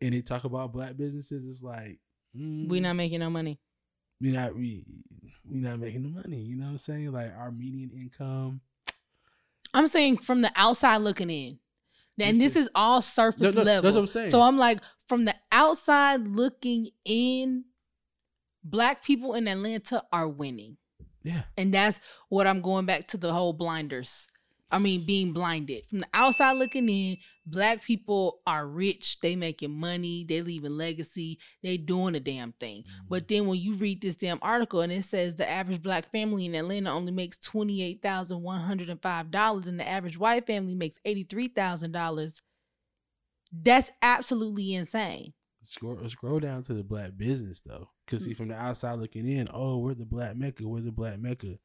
and 0.00 0.14
they 0.14 0.22
talk 0.22 0.44
about 0.44 0.72
black 0.72 0.96
businesses, 0.96 1.46
it's 1.46 1.62
like 1.62 1.98
mm, 2.34 2.68
We 2.68 2.80
not 2.80 2.94
making 2.94 3.18
no 3.20 3.28
money. 3.30 3.60
we 4.20 4.30
not 4.30 4.54
we 4.54 4.84
we 5.50 5.60
not 5.60 5.78
making 5.78 6.02
the 6.02 6.08
money. 6.08 6.40
You 6.40 6.56
know 6.56 6.64
what 6.66 6.72
I'm 6.72 6.78
saying? 6.78 7.12
Like 7.12 7.32
our 7.36 7.50
median 7.50 7.90
income. 7.90 8.60
I'm 9.74 9.86
saying 9.86 10.18
from 10.18 10.42
the 10.42 10.50
outside 10.56 10.98
looking 10.98 11.30
in. 11.30 11.58
And 12.18 12.40
this 12.40 12.56
is 12.56 12.68
all 12.74 13.02
surface 13.02 13.42
No, 13.42 13.50
no, 13.50 13.62
level. 13.62 13.82
that's 13.82 13.94
what 13.94 14.00
I'm 14.00 14.06
saying. 14.06 14.30
So 14.30 14.40
I'm 14.40 14.56
like, 14.56 14.78
from 15.06 15.26
the 15.26 15.34
outside 15.52 16.26
looking 16.26 16.88
in, 17.04 17.64
black 18.64 19.04
people 19.04 19.34
in 19.34 19.46
Atlanta 19.46 20.02
are 20.12 20.26
winning. 20.26 20.78
Yeah, 21.22 21.42
And 21.58 21.74
that's 21.74 21.98
what 22.28 22.46
I'm 22.46 22.60
going 22.62 22.86
back 22.86 23.08
to 23.08 23.16
the 23.16 23.32
whole 23.32 23.52
blinders. 23.52 24.28
I 24.68 24.80
mean, 24.80 25.04
being 25.06 25.32
blinded. 25.32 25.86
From 25.86 26.00
the 26.00 26.08
outside 26.12 26.54
looking 26.54 26.88
in, 26.88 27.18
black 27.46 27.84
people 27.84 28.40
are 28.46 28.66
rich. 28.66 29.20
They 29.20 29.36
making 29.36 29.70
money. 29.70 30.24
They 30.24 30.42
leaving 30.42 30.76
legacy. 30.76 31.38
They 31.62 31.76
doing 31.76 32.16
a 32.16 32.20
damn 32.20 32.50
thing. 32.52 32.84
But 33.08 33.22
mm-hmm. 33.22 33.34
then 33.34 33.46
when 33.46 33.60
you 33.60 33.74
read 33.74 34.02
this 34.02 34.16
damn 34.16 34.40
article 34.42 34.80
and 34.80 34.92
it 34.92 35.04
says 35.04 35.36
the 35.36 35.48
average 35.48 35.82
black 35.82 36.10
family 36.10 36.46
in 36.46 36.54
Atlanta 36.56 36.90
only 36.90 37.12
makes 37.12 37.38
twenty 37.38 37.80
eight 37.82 38.02
thousand 38.02 38.42
one 38.42 38.60
hundred 38.60 38.90
and 38.90 39.00
five 39.00 39.30
dollars, 39.30 39.68
and 39.68 39.78
the 39.78 39.86
average 39.86 40.18
white 40.18 40.46
family 40.48 40.74
makes 40.74 40.98
eighty 41.04 41.22
three 41.22 41.48
thousand 41.48 41.92
dollars. 41.92 42.42
That's 43.52 43.92
absolutely 44.02 44.74
insane. 44.74 45.32
scroll 45.62 45.96
scroll 46.08 46.40
down 46.40 46.62
to 46.64 46.74
the 46.74 46.82
black 46.82 47.12
business 47.16 47.60
though, 47.60 47.90
because 48.04 48.24
see 48.24 48.34
mm. 48.34 48.36
from 48.36 48.48
the 48.48 48.56
outside 48.56 48.98
looking 48.98 49.28
in, 49.28 49.48
oh, 49.52 49.78
we're 49.78 49.94
the 49.94 50.06
black 50.06 50.36
mecca. 50.36 50.66
We're 50.66 50.80
the 50.80 50.90
black 50.90 51.20
mecca. 51.20 51.58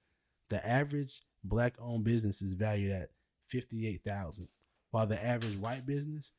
The 0.51 0.65
average 0.65 1.23
black 1.43 1.75
owned 1.79 2.03
business 2.03 2.41
is 2.41 2.53
valued 2.53 2.91
at 2.91 3.09
fifty 3.47 3.87
eight 3.87 4.03
thousand, 4.03 4.47
while 4.91 5.07
the 5.07 5.23
average 5.23 5.57
white 5.57 5.85
business 5.85 6.31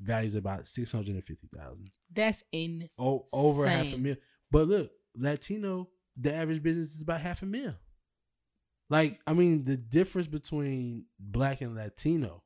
values 0.00 0.34
about 0.34 0.66
six 0.66 0.92
hundred 0.92 1.14
and 1.14 1.24
fifty 1.24 1.48
thousand. 1.54 1.90
That's 2.12 2.42
in 2.52 2.88
Oh, 2.98 3.26
over 3.32 3.66
half 3.66 3.80
a 3.84 3.88
Insane. 3.88 4.02
mil. 4.02 4.16
But 4.50 4.68
look, 4.68 4.90
Latino, 5.16 5.88
the 6.16 6.32
average 6.34 6.62
business 6.62 6.94
is 6.94 7.02
about 7.02 7.20
half 7.20 7.42
a 7.42 7.46
mil. 7.46 7.74
Like, 8.90 9.20
I 9.26 9.34
mean, 9.34 9.64
the 9.64 9.76
difference 9.76 10.26
between 10.28 11.04
black 11.18 11.60
and 11.60 11.74
Latino 11.76 12.42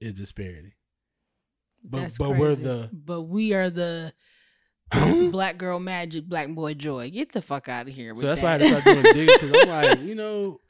is 0.00 0.14
disparity. 0.14 0.74
But 1.84 2.00
that's 2.00 2.18
but 2.18 2.30
we're 2.30 2.48
crazy. 2.56 2.64
the 2.64 2.90
but 2.92 3.22
we 3.22 3.52
are 3.54 3.70
the 3.70 4.12
black 5.30 5.56
girl 5.58 5.78
magic, 5.78 6.24
black 6.28 6.48
boy 6.48 6.74
joy. 6.74 7.10
Get 7.10 7.32
the 7.32 7.42
fuck 7.42 7.68
out 7.68 7.88
of 7.88 7.94
here. 7.94 8.14
So 8.16 8.26
that's 8.26 8.40
why 8.42 8.48
I 8.48 8.52
had 8.52 8.60
that. 8.62 8.64
to 8.74 8.80
start 8.80 9.02
doing 9.02 9.02
digging 9.14 9.36
because 9.40 9.62
I'm 9.62 9.68
like, 9.68 10.00
you 10.00 10.14
know, 10.14 10.60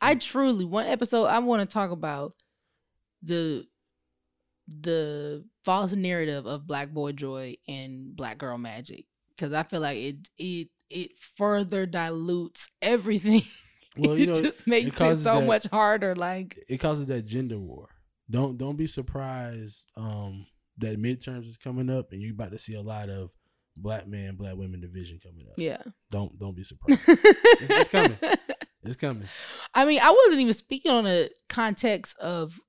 I 0.00 0.14
truly 0.14 0.64
one 0.64 0.86
episode 0.86 1.26
I 1.26 1.38
want 1.40 1.68
to 1.68 1.72
talk 1.72 1.90
about 1.90 2.34
the 3.22 3.66
the 4.68 5.44
false 5.64 5.94
narrative 5.94 6.46
of 6.46 6.66
black 6.66 6.90
boy 6.90 7.12
joy 7.12 7.56
and 7.66 8.14
black 8.14 8.38
girl 8.38 8.58
magic 8.58 9.06
because 9.30 9.52
I 9.52 9.62
feel 9.62 9.80
like 9.80 9.96
it 9.98 10.16
it 10.36 10.68
it 10.90 11.18
further 11.18 11.86
dilutes 11.86 12.68
everything. 12.80 13.42
well, 13.96 14.16
you 14.16 14.26
know, 14.26 14.32
it 14.32 14.42
just 14.42 14.66
makes 14.66 14.88
it, 14.88 14.96
causes 14.96 15.24
so 15.24 15.40
that- 15.40 15.46
much 15.46 15.66
harder. 15.66 16.14
Like 16.14 16.58
it 16.68 16.78
causes 16.78 17.06
that 17.06 17.22
gender 17.24 17.58
war. 17.58 17.88
Don't 18.30 18.58
don't 18.58 18.76
be 18.76 18.86
surprised 18.86 19.90
um 19.96 20.46
that 20.76 21.00
midterms 21.00 21.46
is 21.46 21.56
coming 21.58 21.90
up 21.90 22.12
and 22.12 22.20
you're 22.20 22.32
about 22.34 22.52
to 22.52 22.58
see 22.58 22.74
a 22.74 22.82
lot 22.82 23.08
of 23.08 23.30
black 23.76 24.06
man, 24.06 24.36
black 24.36 24.54
women 24.56 24.80
division 24.80 25.18
coming 25.22 25.46
up. 25.48 25.54
yeah, 25.56 25.82
Don't 26.10 26.38
don't 26.38 26.54
be 26.54 26.62
surprised. 26.64 27.00
it's 27.08 27.88
coming. 27.88 28.18
It's 28.84 28.96
coming. 28.96 29.28
I 29.74 29.84
mean, 29.84 30.00
I 30.02 30.10
wasn't 30.10 30.40
even 30.40 30.52
speaking 30.52 30.92
on 30.92 31.06
a 31.06 31.28
context 31.48 32.16
of 32.18 32.60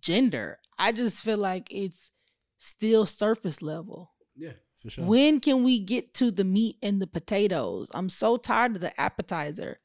gender. 0.00 0.58
I 0.78 0.92
just 0.92 1.24
feel 1.24 1.38
like 1.38 1.68
it's 1.70 2.10
still 2.56 3.04
surface 3.04 3.62
level. 3.62 4.12
Yeah, 4.36 4.52
for 4.80 4.90
sure. 4.90 5.04
When 5.04 5.40
can 5.40 5.64
we 5.64 5.80
get 5.80 6.14
to 6.14 6.30
the 6.30 6.44
meat 6.44 6.76
and 6.82 7.02
the 7.02 7.06
potatoes? 7.06 7.90
I'm 7.94 8.08
so 8.08 8.36
tired 8.36 8.76
of 8.76 8.80
the 8.80 8.98
appetizer. 9.00 9.80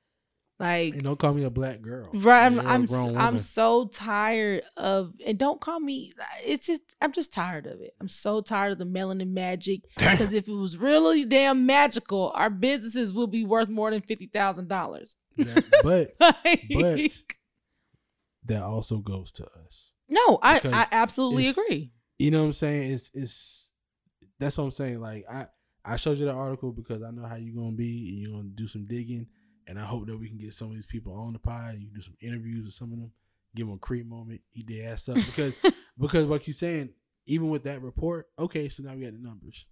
Like 0.59 0.93
And 0.93 1.03
don't 1.03 1.17
call 1.17 1.33
me 1.33 1.43
a 1.43 1.49
black 1.49 1.81
girl. 1.81 2.09
right, 2.13 2.45
I'm 2.45 2.59
I'm, 2.59 2.85
I'm 3.17 3.37
so 3.39 3.87
tired 3.87 4.63
of 4.77 5.13
and 5.25 5.37
don't 5.37 5.59
call 5.59 5.79
me 5.79 6.11
it's 6.45 6.67
just 6.67 6.95
I'm 7.01 7.11
just 7.11 7.33
tired 7.33 7.65
of 7.65 7.81
it. 7.81 7.95
I'm 7.99 8.07
so 8.07 8.39
tired 8.39 8.71
of 8.71 8.77
the 8.77 8.85
melanin 8.85 9.31
magic 9.31 9.81
because 9.97 10.31
if 10.31 10.47
it 10.47 10.53
was 10.53 10.77
really 10.77 11.25
damn 11.25 11.65
magical, 11.65 12.31
our 12.35 12.51
businesses 12.51 13.11
would 13.13 13.31
be 13.31 13.43
worth 13.43 13.67
more 13.67 13.89
than 13.89 14.01
$50,000. 14.01 15.15
Yeah, 15.35 15.59
but 15.83 16.13
Like- 16.19 16.67
but 16.73 16.99
that 18.45 18.63
also 18.63 18.97
goes 18.97 19.31
to 19.33 19.47
us. 19.65 19.93
no, 20.09 20.39
I 20.41 20.59
I 20.65 20.87
absolutely 20.91 21.47
agree. 21.47 21.93
You 22.19 22.31
know 22.31 22.39
what 22.41 22.47
I'm 22.47 22.53
saying? 22.53 22.91
It's 22.91 23.11
it's 23.13 23.73
that's 24.39 24.57
what 24.57 24.65
I'm 24.65 24.71
saying. 24.71 24.99
Like 24.99 25.25
I 25.29 25.47
I 25.85 25.95
showed 25.95 26.17
you 26.19 26.25
the 26.25 26.33
article 26.33 26.71
because 26.71 27.01
I 27.03 27.11
know 27.11 27.25
how 27.25 27.35
you're 27.35 27.55
gonna 27.55 27.75
be 27.75 28.09
and 28.09 28.19
you're 28.19 28.37
gonna 28.37 28.49
do 28.53 28.67
some 28.67 28.85
digging, 28.85 29.27
and 29.67 29.79
I 29.79 29.83
hope 29.85 30.07
that 30.07 30.17
we 30.17 30.27
can 30.29 30.37
get 30.37 30.53
some 30.53 30.69
of 30.69 30.75
these 30.75 30.85
people 30.85 31.13
on 31.13 31.33
the 31.33 31.39
pod. 31.39 31.75
You 31.79 31.87
can 31.87 31.95
do 31.95 32.01
some 32.01 32.17
interviews 32.21 32.63
with 32.65 32.73
some 32.73 32.91
of 32.93 32.99
them, 32.99 33.11
give 33.55 33.67
them 33.67 33.75
a 33.75 33.79
creep 33.79 34.05
moment, 34.05 34.41
eat 34.53 34.67
their 34.67 34.91
ass 34.91 35.09
up 35.09 35.15
because 35.15 35.57
because 35.99 36.25
like 36.27 36.45
you're 36.47 36.53
saying, 36.53 36.89
even 37.25 37.49
with 37.49 37.63
that 37.63 37.81
report, 37.81 38.27
okay, 38.37 38.69
so 38.69 38.83
now 38.83 38.93
we 38.95 39.03
got 39.03 39.13
the 39.13 39.19
numbers. 39.19 39.65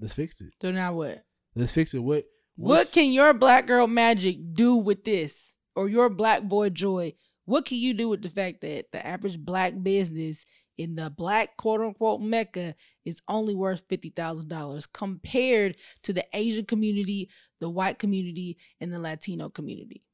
Let's 0.00 0.14
fix 0.14 0.40
it. 0.40 0.52
So 0.60 0.70
now 0.72 0.92
what? 0.94 1.24
Let's 1.54 1.72
fix 1.72 1.94
it. 1.94 2.00
What 2.00 2.24
What 2.56 2.90
can 2.92 3.12
your 3.12 3.34
black 3.34 3.66
girl 3.66 3.86
magic 3.86 4.38
do 4.52 4.76
with 4.76 5.04
this? 5.04 5.56
Or 5.74 5.88
your 5.88 6.08
black 6.08 6.42
boy 6.44 6.70
joy? 6.70 7.14
What 7.46 7.64
can 7.64 7.78
you 7.78 7.94
do 7.94 8.08
with 8.08 8.22
the 8.22 8.30
fact 8.30 8.60
that 8.60 8.92
the 8.92 9.04
average 9.04 9.38
black 9.38 9.74
business 9.82 10.46
in 10.78 10.94
the 10.94 11.10
black 11.10 11.56
quote 11.56 11.80
unquote 11.80 12.20
mecca 12.20 12.74
is 13.04 13.20
only 13.28 13.54
worth 13.54 13.84
fifty 13.88 14.10
thousand 14.10 14.48
dollars 14.48 14.86
compared 14.86 15.76
to 16.02 16.12
the 16.12 16.24
Asian 16.32 16.64
community, 16.64 17.28
the 17.60 17.68
white 17.68 17.98
community, 17.98 18.56
and 18.80 18.92
the 18.92 18.98
Latino 18.98 19.48
community? 19.48 20.04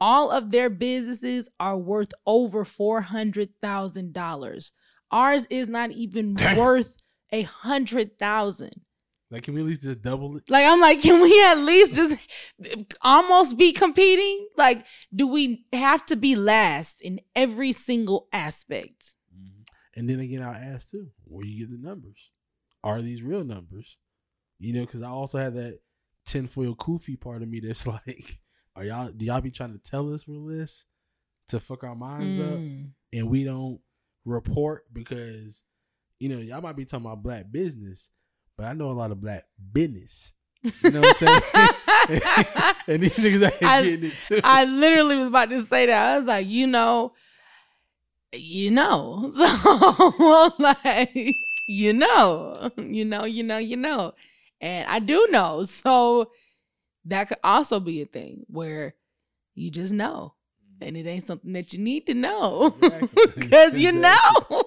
All 0.00 0.30
of 0.30 0.50
their 0.50 0.70
businesses 0.70 1.48
are 1.60 1.76
worth 1.76 2.12
over 2.26 2.64
four 2.64 3.02
hundred 3.02 3.50
thousand 3.62 4.12
dollars. 4.12 4.72
Ours 5.10 5.46
is 5.50 5.68
not 5.68 5.92
even 5.92 6.36
worth 6.56 6.96
a 7.30 7.42
hundred 7.42 8.18
thousand. 8.18 8.80
Like 9.34 9.42
can 9.42 9.54
we 9.54 9.60
at 9.60 9.66
least 9.66 9.82
just 9.82 10.00
double 10.00 10.36
it? 10.36 10.44
Like 10.48 10.64
I'm 10.64 10.80
like, 10.80 11.02
can 11.02 11.20
we 11.20 11.44
at 11.46 11.58
least 11.58 11.96
just 11.96 12.16
almost 13.02 13.58
be 13.58 13.72
competing? 13.72 14.48
Like, 14.56 14.86
do 15.14 15.26
we 15.26 15.66
have 15.72 16.06
to 16.06 16.16
be 16.16 16.36
last 16.36 17.00
in 17.02 17.20
every 17.34 17.72
single 17.72 18.28
aspect? 18.32 19.16
And 19.96 20.08
then 20.08 20.20
again, 20.20 20.42
I'll 20.42 20.54
ask 20.54 20.88
too, 20.88 21.08
where 21.24 21.44
you 21.44 21.66
get 21.66 21.70
the 21.70 21.86
numbers? 21.86 22.30
Are 22.82 23.02
these 23.02 23.22
real 23.22 23.44
numbers? 23.44 23.98
You 24.58 24.72
know, 24.72 24.80
because 24.86 25.02
I 25.02 25.08
also 25.08 25.38
have 25.38 25.54
that 25.54 25.80
tinfoil 26.26 26.74
koofy 26.74 27.20
part 27.20 27.42
of 27.42 27.48
me 27.48 27.60
that's 27.60 27.86
like, 27.96 28.38
are 28.76 28.84
y'all 28.84 29.10
do 29.10 29.24
y'all 29.24 29.40
be 29.40 29.50
trying 29.50 29.72
to 29.72 29.78
tell 29.78 30.12
us 30.14 30.26
we're 30.28 30.56
this 30.56 30.86
to 31.48 31.60
fuck 31.60 31.84
our 31.84 31.94
minds 31.96 32.38
up 32.40 32.46
Mm. 32.58 32.90
and 33.12 33.28
we 33.28 33.44
don't 33.44 33.78
report 34.24 34.84
because 34.92 35.62
you 36.18 36.28
know 36.30 36.38
y'all 36.38 36.62
might 36.62 36.76
be 36.76 36.84
talking 36.84 37.04
about 37.04 37.22
black 37.22 37.46
business, 37.52 38.10
but 38.56 38.66
I 38.66 38.72
know 38.72 38.90
a 38.90 38.92
lot 38.92 39.10
of 39.10 39.20
black 39.20 39.44
business. 39.72 40.32
You 40.62 40.90
know 40.90 41.00
what 41.00 41.22
I'm 41.22 41.42
saying? 41.52 41.70
and 42.88 43.02
these 43.02 43.16
niggas 43.16 43.42
ain't 43.44 43.62
I- 43.62 43.82
getting 43.82 44.10
it 44.10 44.18
too. 44.18 44.40
I 44.44 44.64
literally 44.64 45.16
was 45.16 45.28
about 45.28 45.50
to 45.50 45.62
say 45.64 45.86
that. 45.86 46.12
I 46.12 46.16
was 46.16 46.24
like, 46.26 46.46
you 46.46 46.66
know, 46.66 47.12
you 48.32 48.70
know. 48.70 49.30
So 49.34 50.50
like, 50.58 51.14
you 51.68 51.92
know, 51.92 52.70
you 52.78 53.04
know, 53.04 53.24
you 53.24 53.42
know, 53.42 53.58
you 53.58 53.76
know. 53.76 54.14
And 54.60 54.88
I 54.88 54.98
do 55.00 55.26
know. 55.30 55.62
So 55.64 56.30
that 57.06 57.28
could 57.28 57.38
also 57.44 57.80
be 57.80 58.00
a 58.02 58.06
thing 58.06 58.44
where 58.48 58.94
you 59.54 59.70
just 59.70 59.92
know. 59.92 60.34
And 60.80 60.96
it 60.96 61.06
ain't 61.06 61.24
something 61.24 61.52
that 61.52 61.72
you 61.72 61.78
need 61.78 62.06
to 62.06 62.14
know. 62.14 62.74
Exactly. 62.82 63.08
Because 63.36 63.78
you 63.78 63.90
Exactly. 63.90 64.00
know. 64.50 64.63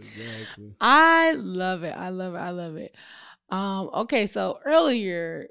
Exactly. 0.00 0.74
I 0.80 1.32
love 1.32 1.82
it. 1.84 1.94
I 1.96 2.08
love 2.10 2.34
it. 2.34 2.38
I 2.38 2.50
love 2.50 2.76
it. 2.76 2.94
Um, 3.50 3.90
okay, 3.94 4.26
so 4.26 4.58
earlier, 4.64 5.48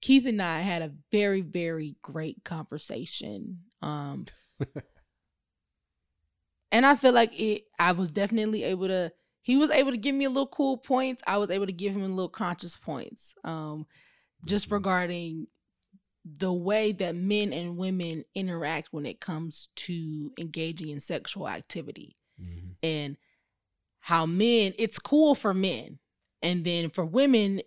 Keith 0.00 0.26
and 0.26 0.42
I 0.42 0.60
had 0.60 0.82
a 0.82 0.92
very, 1.12 1.40
very 1.40 1.96
great 2.02 2.42
conversation. 2.44 3.60
Um, 3.82 4.26
and 6.72 6.86
I 6.86 6.94
feel 6.96 7.12
like 7.12 7.38
it 7.38 7.64
I 7.78 7.92
was 7.92 8.10
definitely 8.10 8.64
able 8.64 8.88
to 8.88 9.12
he 9.42 9.56
was 9.56 9.70
able 9.70 9.90
to 9.90 9.96
give 9.96 10.14
me 10.14 10.26
a 10.26 10.30
little 10.30 10.46
cool 10.46 10.76
points. 10.76 11.22
I 11.26 11.38
was 11.38 11.50
able 11.50 11.66
to 11.66 11.72
give 11.72 11.94
him 11.94 12.02
a 12.02 12.08
little 12.08 12.28
conscious 12.28 12.76
points. 12.76 13.34
Um, 13.42 13.86
just 14.46 14.70
regarding 14.70 15.46
the 16.24 16.52
way 16.52 16.92
that 16.92 17.14
men 17.14 17.52
and 17.52 17.76
women 17.76 18.24
interact 18.34 18.88
when 18.92 19.06
it 19.06 19.20
comes 19.20 19.68
to 19.76 20.32
engaging 20.38 20.90
in 20.90 21.00
sexual 21.00 21.48
activity 21.48 22.16
Mhm. 22.40 22.76
and 22.82 23.16
how 24.00 24.26
men 24.26 24.72
it's 24.78 24.98
cool 24.98 25.34
for 25.34 25.54
men. 25.54 25.98
And 26.42 26.64
then 26.64 26.90
for 26.90 27.04
women 27.04 27.60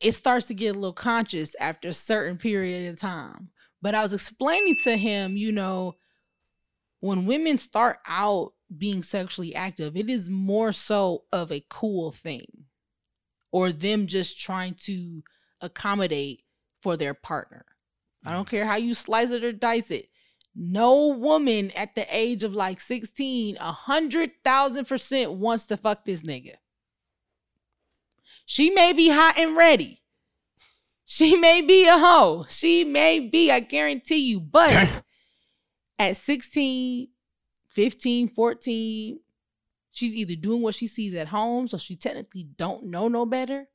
it 0.00 0.12
starts 0.12 0.46
to 0.46 0.54
get 0.54 0.76
a 0.76 0.78
little 0.78 0.92
conscious 0.92 1.56
after 1.58 1.88
a 1.88 1.94
certain 1.94 2.36
period 2.36 2.90
of 2.90 2.96
time. 2.96 3.50
But 3.82 3.94
i 3.94 4.02
was 4.02 4.12
explaining 4.12 4.76
to 4.84 4.96
him 4.96 5.36
you 5.36 5.52
know 5.52 5.94
when 7.00 7.26
women 7.26 7.58
start 7.58 7.98
out 8.08 8.52
being 8.76 9.02
sexually 9.02 9.54
active 9.54 9.96
it 9.96 10.10
is 10.10 10.28
more 10.28 10.72
so 10.72 11.24
of 11.32 11.52
a 11.52 11.64
cool 11.68 12.10
thing 12.10 12.46
or 13.52 13.72
them 13.72 14.06
just 14.06 14.40
trying 14.40 14.74
to 14.74 15.22
accommodate 15.60 16.42
for 16.82 16.96
their 16.96 17.14
partner. 17.14 17.64
I 18.24 18.32
don't 18.32 18.44
mm-hmm. 18.44 18.56
care 18.56 18.66
how 18.66 18.76
you 18.76 18.94
slice 18.94 19.30
it 19.30 19.44
or 19.44 19.52
dice 19.52 19.90
it 19.90 20.08
no 20.56 21.08
woman 21.08 21.70
at 21.72 21.94
the 21.94 22.06
age 22.10 22.42
of 22.42 22.54
like 22.54 22.80
16, 22.80 23.58
a 23.60 23.72
hundred 23.72 24.30
thousand 24.42 24.86
percent 24.86 25.32
wants 25.32 25.66
to 25.66 25.76
fuck 25.76 26.04
this 26.04 26.22
nigga. 26.22 26.54
She 28.46 28.70
may 28.70 28.92
be 28.92 29.10
hot 29.10 29.38
and 29.38 29.56
ready. 29.56 30.02
She 31.04 31.36
may 31.36 31.60
be 31.60 31.86
a 31.86 31.98
hoe. 31.98 32.46
She 32.48 32.84
may 32.84 33.20
be, 33.20 33.50
I 33.50 33.60
guarantee 33.60 34.30
you. 34.30 34.40
But 34.40 35.02
at 35.98 36.16
16, 36.16 37.08
15, 37.68 38.28
14, 38.28 39.20
she's 39.90 40.16
either 40.16 40.36
doing 40.36 40.62
what 40.62 40.74
she 40.74 40.86
sees 40.86 41.14
at 41.14 41.28
home, 41.28 41.68
so 41.68 41.76
she 41.76 41.96
technically 41.96 42.44
don't 42.44 42.86
know 42.86 43.08
no 43.08 43.26
better, 43.26 43.68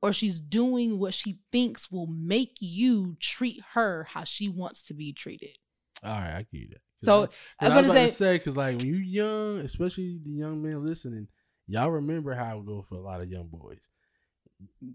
or 0.00 0.12
she's 0.12 0.40
doing 0.40 0.98
what 0.98 1.14
she 1.14 1.40
thinks 1.50 1.90
will 1.90 2.06
make 2.06 2.56
you 2.60 3.16
treat 3.18 3.60
her 3.72 4.04
how 4.10 4.24
she 4.24 4.48
wants 4.48 4.82
to 4.82 4.94
be 4.94 5.12
treated. 5.12 5.58
All 6.02 6.10
right, 6.12 6.34
I 6.36 6.46
get 6.52 6.70
that. 6.70 6.80
'Cause 7.02 7.06
So 7.06 7.28
I- 7.60 7.68
gonna 7.68 7.80
was 7.82 7.90
about 7.90 7.96
say, 7.96 8.06
to 8.06 8.12
say 8.12 8.38
because 8.38 8.56
like 8.56 8.76
when 8.76 8.86
you 8.86 8.96
young, 8.96 9.58
especially 9.60 10.18
the 10.22 10.30
young 10.30 10.62
men 10.62 10.84
listening, 10.84 11.28
y'all 11.66 11.90
remember 11.90 12.34
how 12.34 12.58
it 12.58 12.66
go 12.66 12.82
for 12.82 12.96
a 12.96 13.00
lot 13.00 13.20
of 13.20 13.28
young 13.30 13.46
boys. 13.48 13.88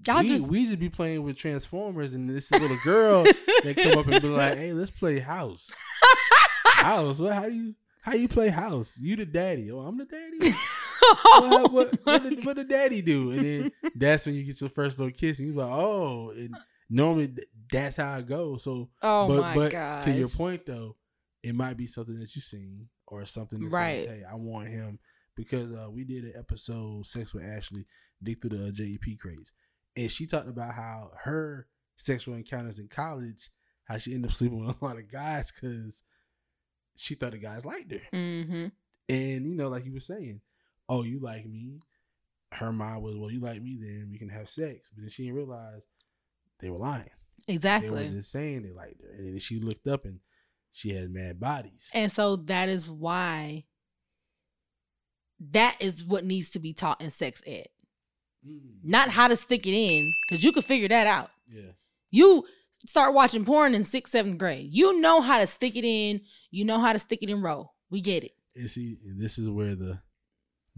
y'all 0.05 0.21
we, 0.21 0.29
just 0.29 0.49
we 0.51 0.65
just 0.65 0.79
be 0.79 0.89
playing 0.89 1.23
with 1.23 1.37
transformers 1.37 2.13
and 2.13 2.29
this 2.29 2.51
little 2.51 2.77
girl 2.83 3.23
that 3.23 3.75
come 3.81 3.97
up 3.97 4.07
and 4.07 4.21
be 4.21 4.27
like, 4.29 4.57
"Hey, 4.57 4.73
let's 4.73 4.91
play 4.91 5.19
house." 5.19 5.75
house. 6.65 7.19
What? 7.19 7.33
How 7.33 7.45
do 7.49 7.53
you? 7.55 7.75
How 8.01 8.13
you 8.13 8.27
play 8.27 8.49
house? 8.49 8.99
You 9.01 9.15
the 9.15 9.25
daddy? 9.25 9.71
Oh, 9.71 9.79
I'm 9.79 9.97
the 9.97 10.05
daddy. 10.05 10.37
what, 11.39 11.71
what, 11.71 11.93
oh 11.93 11.97
what, 12.03 12.23
did, 12.23 12.45
what 12.45 12.55
did 12.55 12.69
daddy 12.69 13.01
do? 13.01 13.31
And 13.31 13.43
then 13.43 13.71
that's 13.95 14.27
when 14.27 14.35
you 14.35 14.43
get 14.43 14.61
your 14.61 14.69
first 14.69 14.99
little 14.99 15.11
kiss, 15.11 15.39
and 15.39 15.47
you 15.47 15.55
like, 15.55 15.71
oh. 15.71 16.29
And 16.29 16.55
normally 16.89 17.33
that's 17.71 17.95
how 17.97 18.17
it 18.19 18.27
goes. 18.27 18.63
So, 18.63 18.89
oh 19.01 19.27
but 19.27 19.41
my 19.41 19.55
but 19.55 19.71
god! 19.71 20.01
to 20.03 20.11
your 20.11 20.29
point 20.29 20.65
though, 20.65 20.95
it 21.43 21.55
might 21.55 21.77
be 21.77 21.87
something 21.87 22.17
that 22.19 22.35
you've 22.35 22.43
seen 22.43 22.89
or 23.07 23.25
something 23.25 23.59
that 23.61 23.71
Right. 23.71 24.03
says, 24.03 24.09
"Hey, 24.19 24.23
I 24.29 24.35
want 24.35 24.67
him," 24.69 24.99
because 25.35 25.71
uh, 25.73 25.89
we 25.91 26.03
did 26.03 26.23
an 26.25 26.33
episode 26.37 27.05
"Sex 27.05 27.33
with 27.33 27.43
Ashley," 27.43 27.85
dig 28.21 28.41
through 28.41 28.57
the 28.57 28.67
uh, 28.67 28.71
JEP 28.71 29.17
crates, 29.19 29.53
and 29.95 30.09
she 30.11 30.25
talked 30.25 30.47
about 30.49 30.73
how 30.73 31.11
her 31.23 31.67
sexual 31.97 32.35
encounters 32.35 32.79
in 32.79 32.87
college, 32.87 33.49
how 33.85 33.97
she 33.97 34.13
ended 34.13 34.29
up 34.29 34.33
sleeping 34.33 34.65
with 34.65 34.75
a 34.81 34.85
lot 34.85 34.97
of 34.97 35.11
guys 35.11 35.51
because 35.51 36.03
she 36.97 37.15
thought 37.15 37.31
the 37.31 37.37
guys 37.37 37.65
liked 37.65 37.91
her. 37.91 38.01
Mm-hmm. 38.13 38.67
And 39.07 39.45
you 39.45 39.55
know, 39.55 39.69
like 39.69 39.85
you 39.85 39.93
were 39.93 39.99
saying, 39.99 40.41
oh, 40.89 41.03
you 41.03 41.19
like 41.19 41.45
me. 41.45 41.79
Her 42.51 42.71
mind 42.71 43.03
was, 43.03 43.15
well, 43.17 43.29
you 43.31 43.41
like 43.41 43.61
me, 43.61 43.77
then 43.79 44.07
we 44.11 44.17
can 44.17 44.29
have 44.29 44.47
sex. 44.49 44.89
But 44.93 45.01
then 45.01 45.09
she 45.09 45.23
didn't 45.23 45.35
realize 45.35 45.85
they 46.59 46.69
were 46.69 46.79
lying. 46.79 47.09
Exactly. 47.47 47.89
They 47.89 48.03
were 48.05 48.15
just 48.15 48.31
saying 48.31 48.63
they 48.63 48.71
liked 48.71 49.01
her. 49.01 49.09
And 49.17 49.27
then 49.27 49.39
she 49.39 49.59
looked 49.59 49.87
up 49.87 50.05
and 50.05 50.19
she 50.71 50.89
had 50.89 51.09
mad 51.09 51.39
bodies. 51.39 51.91
And 51.93 52.11
so 52.11 52.35
that 52.37 52.69
is 52.69 52.89
why 52.89 53.65
that 55.51 55.77
is 55.79 56.03
what 56.03 56.25
needs 56.25 56.51
to 56.51 56.59
be 56.59 56.73
taught 56.73 57.01
in 57.01 57.09
sex 57.09 57.41
ed. 57.45 57.67
Mm. 58.47 58.79
Not 58.83 59.09
how 59.09 59.27
to 59.27 59.35
stick 59.35 59.65
it 59.67 59.73
in, 59.73 60.11
because 60.27 60.43
you 60.43 60.51
can 60.51 60.61
figure 60.61 60.87
that 60.87 61.07
out. 61.07 61.31
Yeah. 61.49 61.71
You 62.11 62.45
start 62.85 63.13
watching 63.13 63.45
porn 63.45 63.75
in 63.75 63.83
sixth, 63.83 64.11
seventh 64.11 64.37
grade. 64.37 64.69
You 64.71 64.99
know 64.99 65.21
how 65.21 65.39
to 65.39 65.47
stick 65.47 65.75
it 65.75 65.85
in. 65.85 66.21
You 66.51 66.65
know 66.65 66.79
how 66.79 66.93
to 66.93 66.99
stick 66.99 67.19
it 67.21 67.29
in 67.29 67.41
row. 67.41 67.71
We 67.89 68.01
get 68.01 68.23
it. 68.23 68.31
And 68.55 68.69
see, 68.69 68.97
and 69.05 69.19
this 69.19 69.37
is 69.37 69.49
where 69.49 69.75
the 69.75 69.99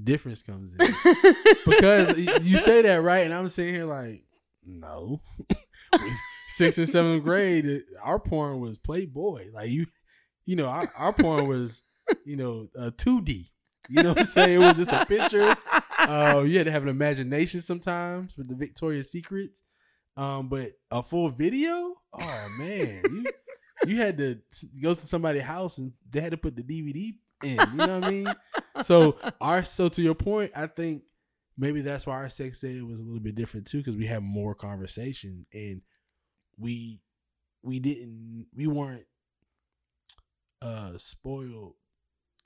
difference 0.01 0.41
comes 0.41 0.75
in. 0.75 0.79
because 1.65 2.17
you 2.45 2.57
say 2.57 2.81
that 2.83 3.01
right, 3.01 3.25
and 3.25 3.33
I'm 3.33 3.47
sitting 3.47 3.73
here 3.73 3.85
like, 3.85 4.23
no. 4.65 5.21
Sixth 6.47 6.77
and 6.77 6.89
seventh 6.89 7.23
grade, 7.23 7.81
our 8.01 8.19
porn 8.19 8.59
was 8.59 8.77
Playboy. 8.77 9.47
Like 9.53 9.69
you, 9.69 9.85
you 10.45 10.55
know, 10.55 10.67
our, 10.67 10.87
our 10.97 11.13
porn 11.13 11.47
was, 11.47 11.83
you 12.25 12.37
know, 12.37 12.69
uh, 12.79 12.91
2D. 12.91 13.49
You 13.89 14.03
know 14.03 14.09
what 14.09 14.19
I'm 14.19 14.25
saying? 14.25 14.61
It 14.61 14.65
was 14.65 14.77
just 14.77 14.91
a 14.91 15.05
picture. 15.05 15.55
Uh, 15.99 16.43
you 16.45 16.57
had 16.57 16.65
to 16.65 16.71
have 16.71 16.83
an 16.83 16.89
imagination 16.89 17.61
sometimes 17.61 18.37
with 18.37 18.47
the 18.47 18.55
Victoria's 18.55 19.11
Secrets. 19.11 19.63
Um, 20.15 20.49
but 20.49 20.71
a 20.89 21.03
full 21.03 21.29
video, 21.29 21.93
oh 22.13 22.47
man, 22.57 23.03
you 23.05 23.25
you 23.85 23.97
had 23.97 24.17
to 24.17 24.39
go 24.81 24.93
to 24.93 25.07
somebody's 25.07 25.43
house 25.43 25.77
and 25.77 25.93
they 26.09 26.21
had 26.21 26.31
to 26.31 26.37
put 26.37 26.55
the 26.55 26.63
DVD 26.63 27.13
in. 27.43 27.59
You 27.71 27.77
know 27.77 27.99
what 27.99 28.03
I 28.03 28.09
mean? 28.09 28.33
So 28.81 29.17
our 29.39 29.63
so 29.63 29.89
to 29.89 30.01
your 30.01 30.15
point, 30.15 30.51
I 30.55 30.67
think 30.67 31.03
maybe 31.57 31.81
that's 31.81 32.05
why 32.07 32.13
our 32.13 32.29
sex 32.29 32.63
ed 32.63 32.83
was 32.83 32.99
a 32.99 33.03
little 33.03 33.19
bit 33.19 33.35
different 33.35 33.67
too, 33.67 33.79
because 33.79 33.97
we 33.97 34.05
had 34.07 34.23
more 34.23 34.53
conversation 34.55 35.45
and 35.53 35.81
we 36.57 37.01
we 37.63 37.79
didn't 37.79 38.47
we 38.55 38.67
weren't 38.67 39.05
uh 40.61 40.91
spoiled 40.97 41.73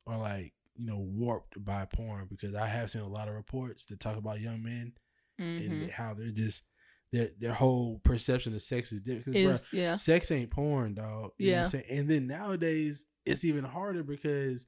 or 0.05 0.17
like 0.17 0.53
you 0.75 0.85
know 0.85 0.97
warped 0.99 1.63
by 1.63 1.85
porn 1.85 2.27
because 2.29 2.55
I 2.55 2.67
have 2.67 2.91
seen 2.91 3.01
a 3.01 3.07
lot 3.07 3.27
of 3.27 3.33
reports 3.35 3.85
that 3.85 3.99
talk 3.99 4.17
about 4.17 4.41
young 4.41 4.63
men 4.63 4.93
Mhm. 5.39 5.65
and 5.65 5.91
how 5.91 6.13
they're 6.13 6.31
just 6.31 6.63
their 7.11 7.29
their 7.39 7.53
whole 7.53 7.99
perception 8.03 8.53
of 8.53 8.61
sex 8.61 8.91
is 8.91 9.01
different. 9.01 9.37
Is 9.37 9.71
yeah. 9.73 9.95
sex 9.95 10.31
ain't 10.31 10.51
porn, 10.51 10.93
dog. 10.93 11.31
You 11.37 11.51
know 11.51 11.51
what 11.53 11.57
Yeah. 11.57 11.61
I'm 11.63 11.67
saying? 11.67 11.85
And 11.89 12.09
then 12.09 12.27
nowadays 12.27 13.05
it's 13.25 13.43
even 13.45 13.63
harder 13.65 14.03
because 14.03 14.65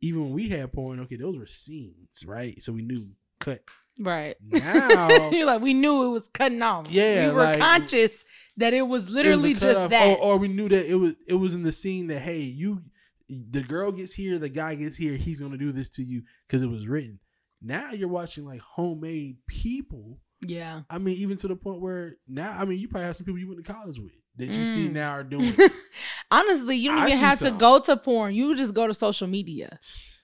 even 0.00 0.22
when 0.24 0.32
we 0.32 0.48
had 0.48 0.72
porn, 0.72 1.00
okay, 1.00 1.16
those 1.16 1.36
were 1.36 1.46
scenes, 1.46 2.24
right? 2.26 2.60
So 2.60 2.72
we 2.72 2.82
knew 2.82 3.08
cut. 3.44 3.60
Right. 4.00 4.34
Now 4.42 5.30
You're 5.30 5.46
like, 5.46 5.60
we 5.60 5.72
knew 5.72 6.06
it 6.06 6.10
was 6.10 6.28
cutting 6.28 6.62
off. 6.62 6.90
Yeah, 6.90 7.28
We 7.28 7.34
were 7.34 7.44
like- 7.44 7.58
conscious 7.60 8.24
that 8.56 8.74
it 8.74 8.82
was 8.82 9.04
it 9.04 9.06
was 9.06 9.14
literally 9.14 9.52
just 9.54 9.66
cutoff, 9.66 9.90
that. 9.90 10.18
Or, 10.18 10.32
or 10.34 10.36
we 10.38 10.48
knew 10.48 10.68
that 10.68 10.90
it 10.90 10.96
was 10.96 11.14
it 11.28 11.34
was 11.34 11.54
in 11.54 11.62
the 11.62 11.72
scene 11.72 12.08
that 12.08 12.20
hey, 12.20 12.40
you 12.40 12.82
the 13.28 13.62
girl 13.62 13.92
gets 13.92 14.12
here, 14.12 14.38
the 14.38 14.48
guy 14.48 14.74
gets 14.74 14.96
here, 14.96 15.16
he's 15.16 15.40
gonna 15.40 15.56
do 15.56 15.70
this 15.72 15.88
to 15.90 16.02
you 16.02 16.22
because 16.46 16.62
it 16.62 16.66
was 16.68 16.86
written. 16.86 17.20
Now 17.62 17.92
you're 17.92 18.08
watching 18.08 18.44
like 18.44 18.60
homemade 18.60 19.36
people. 19.46 20.18
yeah. 20.46 20.82
I 20.90 20.98
mean, 20.98 21.16
even 21.18 21.36
to 21.38 21.48
the 21.48 21.56
point 21.56 21.80
where 21.80 22.16
now, 22.28 22.50
I 22.58 22.64
mean, 22.64 22.78
you 22.78 22.88
probably 22.88 23.06
have 23.06 23.16
some 23.16 23.24
people 23.26 23.38
you 23.38 23.48
went 23.48 23.64
to 23.64 23.72
college 23.72 23.98
with 24.00 24.12
that 24.36 24.46
you 24.46 24.64
see 24.64 24.88
Mm. 24.88 24.92
now 24.94 25.10
are 25.12 25.22
doing 25.24 25.54
honestly, 26.30 26.76
you 26.76 26.88
don't 26.90 26.98
I 26.98 27.06
even 27.06 27.18
see 27.18 27.24
have 27.24 27.38
to 27.40 27.50
go 27.52 27.78
to 27.78 27.96
porn. 27.96 28.34
You 28.34 28.54
just 28.56 28.74
go 28.74 28.86
to 28.86 28.94
social 28.94 29.28
media 29.28 29.78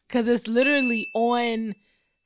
because 0.09 0.29
it's 0.29 0.47
literally 0.49 1.09
on 1.15 1.75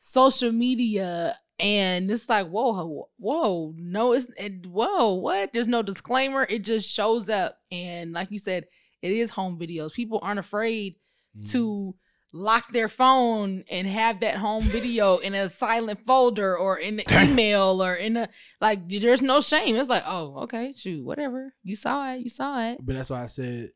social 0.07 0.53
media, 0.53 1.35
and 1.59 2.11
it's 2.11 2.29
like, 2.29 2.49
whoa, 2.49 3.09
whoa, 3.17 3.73
no, 3.77 4.13
it's 4.13 4.27
it, 4.37 4.67
whoa, 4.67 5.15
what? 5.15 5.53
There's 5.53 5.67
no 5.67 5.83
disclaimer. 5.83 6.47
It 6.49 6.63
just 6.65 6.93
shows 6.93 7.31
up, 7.31 7.57
and 7.73 8.13
like 8.13 8.31
you 8.31 8.39
said, 8.39 8.67
it 9.01 9.13
is 9.13 9.31
home 9.31 9.59
videos. 9.59 9.93
People 9.95 10.21
aren't 10.23 10.39
afraid 10.41 10.97
Mm. 11.37 11.51
to 11.51 11.97
lock 12.33 12.73
their 12.73 12.89
phone 12.89 13.65
and 13.69 13.89
have 13.89 14.21
that 14.21 14.37
home 14.37 14.63
video 14.63 15.19
in 15.27 15.35
a 15.35 15.49
silent 15.49 15.99
folder 16.07 16.57
or 16.57 16.79
in 16.79 16.97
the 16.99 17.05
email 17.13 17.83
or 17.83 17.95
in 17.95 18.17
a 18.17 18.29
like 18.61 18.89
there's 18.89 19.21
no 19.21 19.41
shame. 19.41 19.75
It's 19.75 19.89
like, 19.89 20.05
oh, 20.07 20.43
okay, 20.45 20.73
shoot, 20.73 21.05
whatever. 21.05 21.53
You 21.65 21.75
saw 21.75 22.13
it, 22.13 22.21
you 22.21 22.29
saw 22.29 22.71
it. 22.71 22.79
But 22.81 22.95
that's 22.95 23.11
why 23.11 23.25
I 23.25 23.27
said 23.27 23.71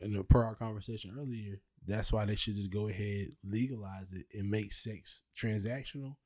in 0.00 0.14
the 0.14 0.24
prior 0.24 0.54
conversation 0.54 1.14
earlier, 1.18 1.60
that's 1.86 2.12
why 2.12 2.24
they 2.24 2.34
should 2.34 2.54
just 2.54 2.72
go 2.72 2.88
ahead, 2.88 3.28
legalize 3.44 4.12
it, 4.12 4.26
and 4.32 4.50
make 4.50 4.72
sex 4.72 5.24
transactional, 5.36 6.16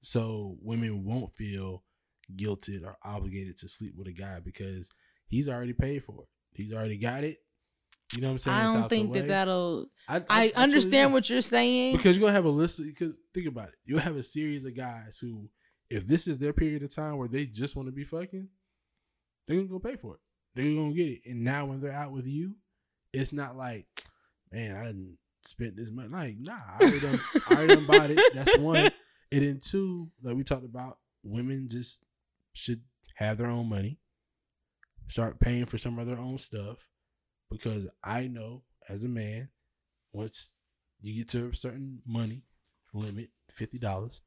so 0.00 0.56
women 0.60 1.04
won't 1.04 1.32
feel 1.32 1.84
guilted 2.34 2.84
or 2.84 2.96
obligated 3.04 3.56
to 3.58 3.68
sleep 3.68 3.94
with 3.96 4.08
a 4.08 4.12
guy 4.12 4.40
because 4.44 4.90
he's 5.28 5.48
already 5.48 5.72
paid 5.72 6.04
for 6.04 6.22
it. 6.22 6.28
He's 6.52 6.72
already 6.72 6.98
got 6.98 7.24
it. 7.24 7.38
You 8.14 8.22
know 8.22 8.28
what 8.28 8.32
I'm 8.32 8.38
saying? 8.38 8.56
I 8.56 8.72
don't 8.72 8.88
think 8.88 9.12
that 9.14 9.26
that'll 9.26 9.86
I, 10.08 10.16
I, 10.16 10.20
truly 10.48 10.54
understand 10.54 11.12
what 11.12 11.28
you're 11.28 11.40
saying. 11.40 11.96
because 11.96 12.16
you're 12.16 12.26
gonna 12.26 12.36
have 12.36 12.44
a 12.44 12.50
list. 12.50 12.80
Because 12.82 13.14
think 13.34 13.46
about 13.46 13.68
it, 13.68 13.74
you'll 13.84 14.00
have 14.00 14.16
a 14.16 14.22
series 14.22 14.64
of 14.64 14.76
guys 14.76 15.18
who, 15.20 15.50
if 15.90 16.06
this 16.06 16.28
is 16.28 16.38
their 16.38 16.52
period 16.52 16.82
of 16.82 16.94
time 16.94 17.18
where 17.18 17.28
they 17.28 17.46
just 17.46 17.74
want 17.74 17.88
to 17.88 17.92
be 17.92 18.04
fucking, 18.04 18.48
they're 19.46 19.56
gonna 19.56 19.68
go 19.68 19.78
pay 19.78 19.96
for 19.96 20.14
it. 20.14 20.20
They're 20.54 20.72
gonna 20.72 20.94
get 20.94 21.08
it. 21.08 21.22
And 21.26 21.42
now 21.42 21.66
when 21.66 21.80
they're 21.80 21.92
out 21.92 22.12
with 22.12 22.26
you, 22.26 22.54
it's 23.12 23.32
not 23.32 23.56
like, 23.56 23.86
man, 24.52 24.76
I 24.76 24.84
didn't 24.86 25.18
spend 25.44 25.76
this 25.76 25.90
much. 25.90 26.10
Like, 26.10 26.36
nah, 26.40 26.54
I 26.54 26.82
already 26.82 27.00
done, 27.00 27.20
I 27.48 27.52
already 27.54 27.74
done 27.74 27.86
bought 27.86 28.10
it. 28.10 28.20
That's 28.34 28.56
one. 28.58 28.90
And 29.32 29.42
then 29.42 29.58
two, 29.60 30.08
like 30.22 30.36
we 30.36 30.44
talked 30.44 30.64
about, 30.64 30.98
women 31.24 31.66
just 31.68 32.04
should 32.52 32.82
have 33.16 33.38
their 33.38 33.48
own 33.48 33.68
money, 33.68 33.98
start 35.08 35.40
paying 35.40 35.66
for 35.66 35.78
some 35.78 35.98
of 35.98 36.06
their 36.06 36.16
own 36.16 36.38
stuff, 36.38 36.76
because 37.50 37.88
I 38.04 38.28
know 38.28 38.62
as 38.88 39.02
a 39.02 39.08
man, 39.08 39.48
once 40.12 40.52
you 41.00 41.12
get 41.16 41.28
to 41.30 41.48
a 41.48 41.54
certain 41.56 42.02
money 42.06 42.44
limit, 42.94 43.30
fifty 43.50 43.78
dollars, 43.78 44.22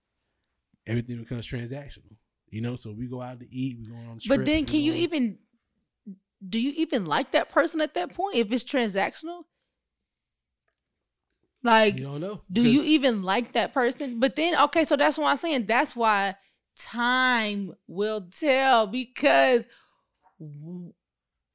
everything 0.86 1.18
becomes 1.20 1.48
transactional. 1.48 2.18
You 2.50 2.60
know, 2.60 2.76
so 2.76 2.92
we 2.92 3.08
go 3.08 3.22
out 3.22 3.40
to 3.40 3.48
eat, 3.50 3.78
we 3.80 3.88
go 3.88 3.96
on 3.96 4.20
trips. 4.20 4.28
But 4.28 4.46
then 4.46 4.66
can 4.66 4.82
you 4.82 4.92
on- 4.92 4.98
even 4.98 5.38
do 6.48 6.60
you 6.60 6.74
even 6.76 7.06
like 7.06 7.32
that 7.32 7.48
person 7.48 7.80
at 7.80 7.94
that 7.94 8.14
point 8.14 8.36
if 8.36 8.52
it's 8.52 8.66
transactional? 8.66 9.44
Like 11.64 11.98
You 11.98 12.06
don't 12.06 12.22
know. 12.22 12.42
do 12.52 12.64
you 12.64 12.82
even 12.84 13.22
like 13.22 13.54
that 13.54 13.74
person? 13.74 14.20
But 14.20 14.36
then 14.36 14.60
okay, 14.64 14.84
so 14.84 14.96
that's 14.96 15.18
why 15.18 15.32
I'm 15.32 15.38
saying 15.38 15.66
that's 15.66 15.96
why 15.96 16.36
time 16.78 17.74
will 17.88 18.28
tell 18.32 18.88
because 18.88 19.68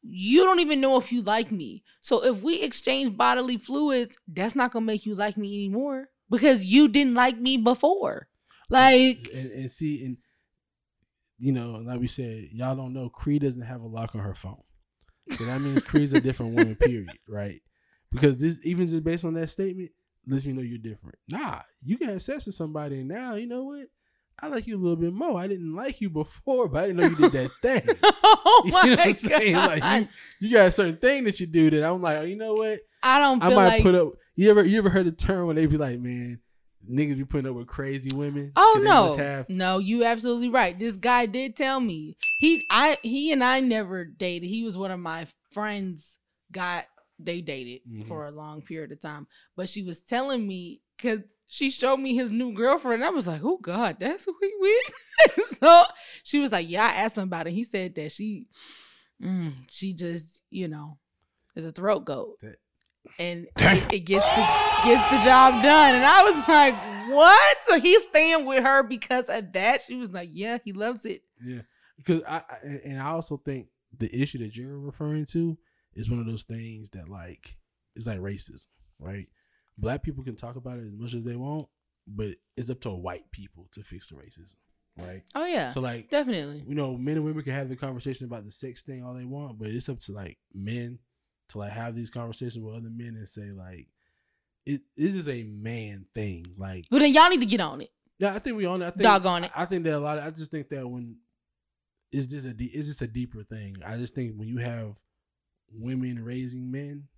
you 0.02 0.44
don't 0.44 0.60
even 0.60 0.80
know 0.80 0.96
if 0.96 1.10
you 1.10 1.22
like 1.22 1.50
me. 1.50 1.82
So 2.00 2.24
if 2.24 2.42
we 2.42 2.62
exchange 2.62 3.16
bodily 3.16 3.56
fluids, 3.56 4.18
that's 4.28 4.54
not 4.54 4.72
gonna 4.72 4.84
make 4.84 5.06
you 5.06 5.14
like 5.14 5.36
me 5.36 5.54
anymore 5.54 6.08
because 6.30 6.64
you 6.64 6.88
didn't 6.88 7.14
like 7.14 7.38
me 7.38 7.56
before. 7.56 8.28
Like 8.68 9.30
and, 9.34 9.50
and 9.52 9.70
see, 9.70 10.04
and 10.04 10.18
you 11.38 11.52
know, 11.52 11.82
like 11.84 12.00
we 12.00 12.06
said, 12.06 12.48
y'all 12.52 12.76
don't 12.76 12.92
know. 12.92 13.08
Cree 13.08 13.38
doesn't 13.38 13.62
have 13.62 13.80
a 13.80 13.86
lock 13.86 14.14
on 14.14 14.20
her 14.20 14.34
phone, 14.34 14.62
so 15.30 15.44
that 15.44 15.60
means 15.60 15.82
Cree's 15.82 16.12
a 16.12 16.20
different 16.20 16.54
woman. 16.54 16.76
Period. 16.76 17.10
Right? 17.28 17.60
Because 18.14 18.36
this, 18.36 18.60
even 18.64 18.86
just 18.86 19.04
based 19.04 19.24
on 19.24 19.34
that 19.34 19.50
statement, 19.50 19.90
lets 20.26 20.46
me 20.46 20.52
know 20.52 20.62
you're 20.62 20.78
different. 20.78 21.16
Nah, 21.28 21.60
you 21.82 21.98
can 21.98 22.08
have 22.08 22.22
sex 22.22 22.46
with 22.46 22.54
somebody, 22.54 23.00
and 23.00 23.08
now 23.08 23.34
you 23.34 23.46
know 23.46 23.64
what? 23.64 23.88
I 24.40 24.48
like 24.48 24.66
you 24.66 24.76
a 24.76 24.82
little 24.82 24.96
bit 24.96 25.12
more. 25.12 25.38
I 25.38 25.46
didn't 25.46 25.74
like 25.74 26.00
you 26.00 26.10
before, 26.10 26.68
but 26.68 26.84
I 26.84 26.86
didn't 26.88 26.96
know 27.00 27.08
you 27.08 27.30
did 27.30 27.32
that 27.32 27.50
thing. 27.62 27.96
oh 28.24 28.62
You 28.66 28.72
my 28.72 28.82
know 28.82 28.90
what 28.90 29.00
I'm 29.00 29.06
god. 29.06 29.16
saying? 29.16 29.56
Like 29.56 30.02
you, 30.40 30.48
you 30.48 30.56
got 30.56 30.66
a 30.66 30.70
certain 30.70 30.96
thing 30.96 31.24
that 31.24 31.40
you 31.40 31.46
do 31.46 31.70
that 31.70 31.84
I'm 31.84 32.02
like, 32.02 32.16
oh, 32.18 32.22
you 32.22 32.36
know 32.36 32.54
what? 32.54 32.80
I 33.02 33.18
don't 33.18 33.42
I 33.42 33.48
might 33.50 33.54
like 33.54 33.82
put 33.82 33.94
up. 33.94 34.14
You 34.36 34.50
ever 34.50 34.64
you 34.64 34.78
ever 34.78 34.90
heard 34.90 35.06
the 35.06 35.12
term 35.12 35.46
when 35.46 35.56
they 35.56 35.66
be 35.66 35.76
like, 35.76 36.00
man, 36.00 36.40
niggas 36.90 37.16
be 37.16 37.24
putting 37.24 37.48
up 37.48 37.54
with 37.56 37.66
crazy 37.68 38.14
women? 38.14 38.52
Oh 38.56 38.80
no, 38.82 39.16
have 39.16 39.48
no, 39.48 39.78
you 39.78 40.04
absolutely 40.04 40.48
right. 40.48 40.76
This 40.78 40.96
guy 40.96 41.26
did 41.26 41.54
tell 41.54 41.78
me 41.80 42.16
he, 42.40 42.64
I, 42.70 42.98
he 43.02 43.30
and 43.32 43.44
I 43.44 43.60
never 43.60 44.04
dated. 44.04 44.48
He 44.48 44.64
was 44.64 44.76
one 44.76 44.90
of 44.90 45.00
my 45.00 45.26
friends. 45.52 46.18
Got 46.50 46.84
they 47.18 47.40
dated 47.40 47.80
Mhm. 47.88 48.06
for 48.06 48.26
a 48.26 48.30
long 48.30 48.62
period 48.62 48.92
of 48.92 49.00
time, 49.00 49.26
but 49.56 49.68
she 49.68 49.82
was 49.82 50.02
telling 50.02 50.46
me 50.46 50.80
because 50.96 51.20
she 51.46 51.70
showed 51.70 51.98
me 51.98 52.14
his 52.14 52.30
new 52.32 52.52
girlfriend. 52.52 53.04
I 53.04 53.10
was 53.10 53.26
like, 53.26 53.42
oh 53.44 53.58
God, 53.58 53.96
that's 54.00 54.24
who 54.24 54.34
he 54.40 54.52
with. 54.58 55.58
so 55.62 55.84
she 56.24 56.40
was 56.40 56.50
like, 56.52 56.68
yeah. 56.68 56.84
I 56.84 56.94
asked 57.02 57.16
him 57.18 57.24
about 57.24 57.46
it. 57.46 57.52
He 57.52 57.62
said 57.64 57.94
that 57.96 58.10
she, 58.12 58.46
mm, 59.22 59.52
she 59.70 59.92
just, 59.92 60.42
you 60.50 60.68
know, 60.68 60.98
is 61.54 61.64
a 61.64 61.70
throat 61.72 62.04
goat. 62.04 62.40
That- 62.40 62.56
and 63.18 63.46
it, 63.60 63.92
it 63.92 64.00
gets 64.00 64.26
the 64.30 64.40
gets 64.84 65.08
the 65.10 65.22
job 65.22 65.62
done. 65.62 65.94
And 65.94 66.04
I 66.04 66.22
was 66.22 66.36
like, 66.48 66.74
"What?" 67.12 67.62
So 67.62 67.78
he's 67.78 68.02
staying 68.04 68.46
with 68.46 68.64
her 68.64 68.82
because 68.82 69.28
of 69.28 69.52
that. 69.52 69.82
She 69.82 69.96
was 69.96 70.10
like, 70.10 70.30
"Yeah, 70.32 70.56
he 70.64 70.72
loves 70.72 71.04
it." 71.04 71.20
Yeah, 71.44 71.60
because 71.98 72.22
I, 72.26 72.36
I 72.38 72.56
and 72.82 72.98
I 72.98 73.10
also 73.10 73.36
think 73.36 73.68
the 73.96 74.08
issue 74.22 74.38
that 74.38 74.56
you're 74.56 74.78
referring 74.78 75.26
to 75.26 75.58
is 75.96 76.10
one 76.10 76.20
of 76.20 76.26
those 76.26 76.42
things 76.44 76.90
that 76.90 77.08
like 77.08 77.56
it's 77.96 78.06
like 78.06 78.18
racism, 78.20 78.66
right? 78.98 79.26
Black 79.78 80.02
people 80.02 80.24
can 80.24 80.36
talk 80.36 80.56
about 80.56 80.78
it 80.78 80.84
as 80.86 80.96
much 80.96 81.14
as 81.14 81.24
they 81.24 81.36
want, 81.36 81.66
but 82.06 82.34
it's 82.56 82.70
up 82.70 82.80
to 82.82 82.90
white 82.90 83.30
people 83.32 83.66
to 83.72 83.82
fix 83.82 84.08
the 84.08 84.14
racism, 84.14 84.56
right? 84.98 85.22
Oh 85.34 85.44
yeah, 85.44 85.68
So 85.68 85.80
like, 85.80 86.10
definitely. 86.10 86.64
you 86.66 86.74
know, 86.74 86.96
men 86.96 87.16
and 87.16 87.24
women 87.24 87.42
can 87.44 87.54
have 87.54 87.68
the 87.68 87.76
conversation 87.76 88.26
about 88.26 88.44
the 88.44 88.50
sex 88.52 88.82
thing 88.82 89.04
all 89.04 89.14
they 89.14 89.24
want, 89.24 89.58
but 89.58 89.68
it's 89.68 89.88
up 89.88 89.98
to 90.00 90.12
like 90.12 90.38
men 90.52 90.98
to 91.50 91.58
like 91.58 91.72
have 91.72 91.94
these 91.94 92.10
conversations 92.10 92.58
with 92.58 92.74
other 92.74 92.90
men 92.90 93.14
and 93.16 93.28
say 93.28 93.50
like, 93.52 93.88
it 94.66 94.80
this 94.96 95.14
is 95.14 95.28
a 95.28 95.42
man 95.42 96.06
thing, 96.14 96.46
like 96.56 96.86
well 96.90 97.00
then 97.00 97.12
y'all 97.12 97.28
need 97.28 97.40
to 97.40 97.46
get 97.46 97.60
on 97.60 97.80
it. 97.82 97.90
yeah, 98.18 98.34
I 98.34 98.38
think 98.38 98.56
we 98.56 98.66
own 98.66 98.80
it. 98.82 98.86
I 98.86 98.90
think 98.90 99.02
Doggone 99.02 99.44
it. 99.44 99.52
I 99.54 99.64
think 99.66 99.84
that 99.84 99.94
a 99.96 99.98
lot. 99.98 100.18
Of, 100.18 100.24
I 100.24 100.30
just 100.30 100.50
think 100.50 100.68
that 100.70 100.88
when 100.88 101.16
it's 102.12 102.26
just 102.26 102.46
a 102.46 102.54
it's 102.58 102.86
just 102.86 103.02
a 103.02 103.06
deeper 103.06 103.42
thing. 103.42 103.76
I 103.84 103.96
just 103.96 104.14
think 104.14 104.36
when 104.36 104.48
you 104.48 104.58
have 104.58 104.94
women 105.78 106.24
raising 106.24 106.70
men, 106.70 107.08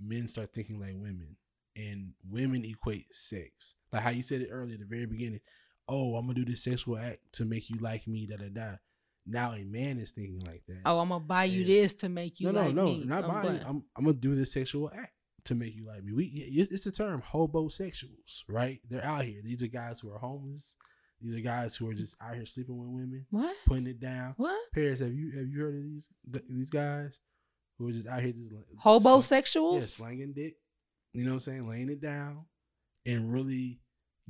men 0.00 0.28
start 0.28 0.52
thinking 0.54 0.78
like 0.80 0.94
women, 0.94 1.36
and 1.76 2.12
women 2.28 2.64
equate 2.64 3.14
sex. 3.14 3.76
Like 3.92 4.02
how 4.02 4.10
you 4.10 4.22
said 4.22 4.40
it 4.42 4.48
earlier 4.50 4.74
at 4.74 4.80
the 4.80 4.86
very 4.86 5.06
beginning. 5.06 5.40
Oh, 5.88 6.16
I'm 6.16 6.26
gonna 6.26 6.34
do 6.34 6.44
this 6.44 6.64
sexual 6.64 6.98
act 6.98 7.18
to 7.34 7.44
make 7.44 7.70
you 7.70 7.76
like 7.78 8.06
me. 8.08 8.26
Da 8.26 8.36
da 8.36 8.48
da. 8.52 8.76
Now 9.28 9.52
a 9.52 9.64
man 9.64 9.98
is 9.98 10.10
thinking 10.12 10.40
like 10.46 10.62
that. 10.68 10.82
Oh, 10.84 10.98
I'm 11.00 11.08
gonna 11.08 11.20
buy 11.24 11.44
you 11.44 11.60
Yeah. 11.62 11.82
this 11.82 11.94
to 11.94 12.08
make 12.08 12.40
you 12.40 12.52
no, 12.52 12.60
like 12.60 12.74
no, 12.74 12.86
no, 12.86 12.92
me. 12.92 13.04
not 13.04 13.26
mine. 13.28 13.60
I'm 13.66 13.84
I'm 13.96 14.04
gonna 14.04 14.14
do 14.16 14.34
this 14.34 14.52
sexual 14.52 14.90
act 14.94 15.12
to 15.44 15.54
make 15.54 15.74
you 15.76 15.86
like 15.86 16.02
me. 16.04 16.12
We 16.12 16.24
it's 16.24 16.84
the 16.84 16.90
term 16.92 17.22
hobosexuals, 17.22 18.42
right? 18.48 18.80
They're 18.88 19.04
out 19.04 19.24
here. 19.24 19.40
These 19.44 19.62
are 19.62 19.68
guys 19.68 20.00
who 20.00 20.10
are 20.12 20.18
homeless. 20.18 20.76
These 21.20 21.36
are 21.36 21.40
guys 21.40 21.76
who 21.76 21.88
are 21.88 21.94
just 21.94 22.16
out 22.20 22.34
here 22.34 22.44
sleeping 22.46 22.76
with 22.78 22.88
women, 22.88 23.26
What? 23.30 23.56
putting 23.66 23.86
it 23.86 23.98
down. 24.00 24.34
What? 24.36 24.58
Paris, 24.74 25.00
have 25.00 25.12
you 25.14 25.32
have 25.36 25.46
you 25.48 25.60
heard 25.60 25.74
of 25.76 25.82
these 25.82 26.10
these 26.48 26.70
guys 26.70 27.20
who 27.78 27.88
are 27.88 27.92
just 27.92 28.06
out 28.06 28.22
here 28.22 28.32
just 28.32 28.52
like 28.52 28.64
Hobosexuals? 28.82 29.74
yeah, 29.74 29.80
slanging 29.80 30.32
dick. 30.34 30.54
You 31.12 31.24
know 31.24 31.30
what 31.30 31.34
I'm 31.34 31.40
saying? 31.40 31.68
Laying 31.68 31.90
it 31.90 32.00
down 32.00 32.44
and 33.06 33.32
really 33.32 33.80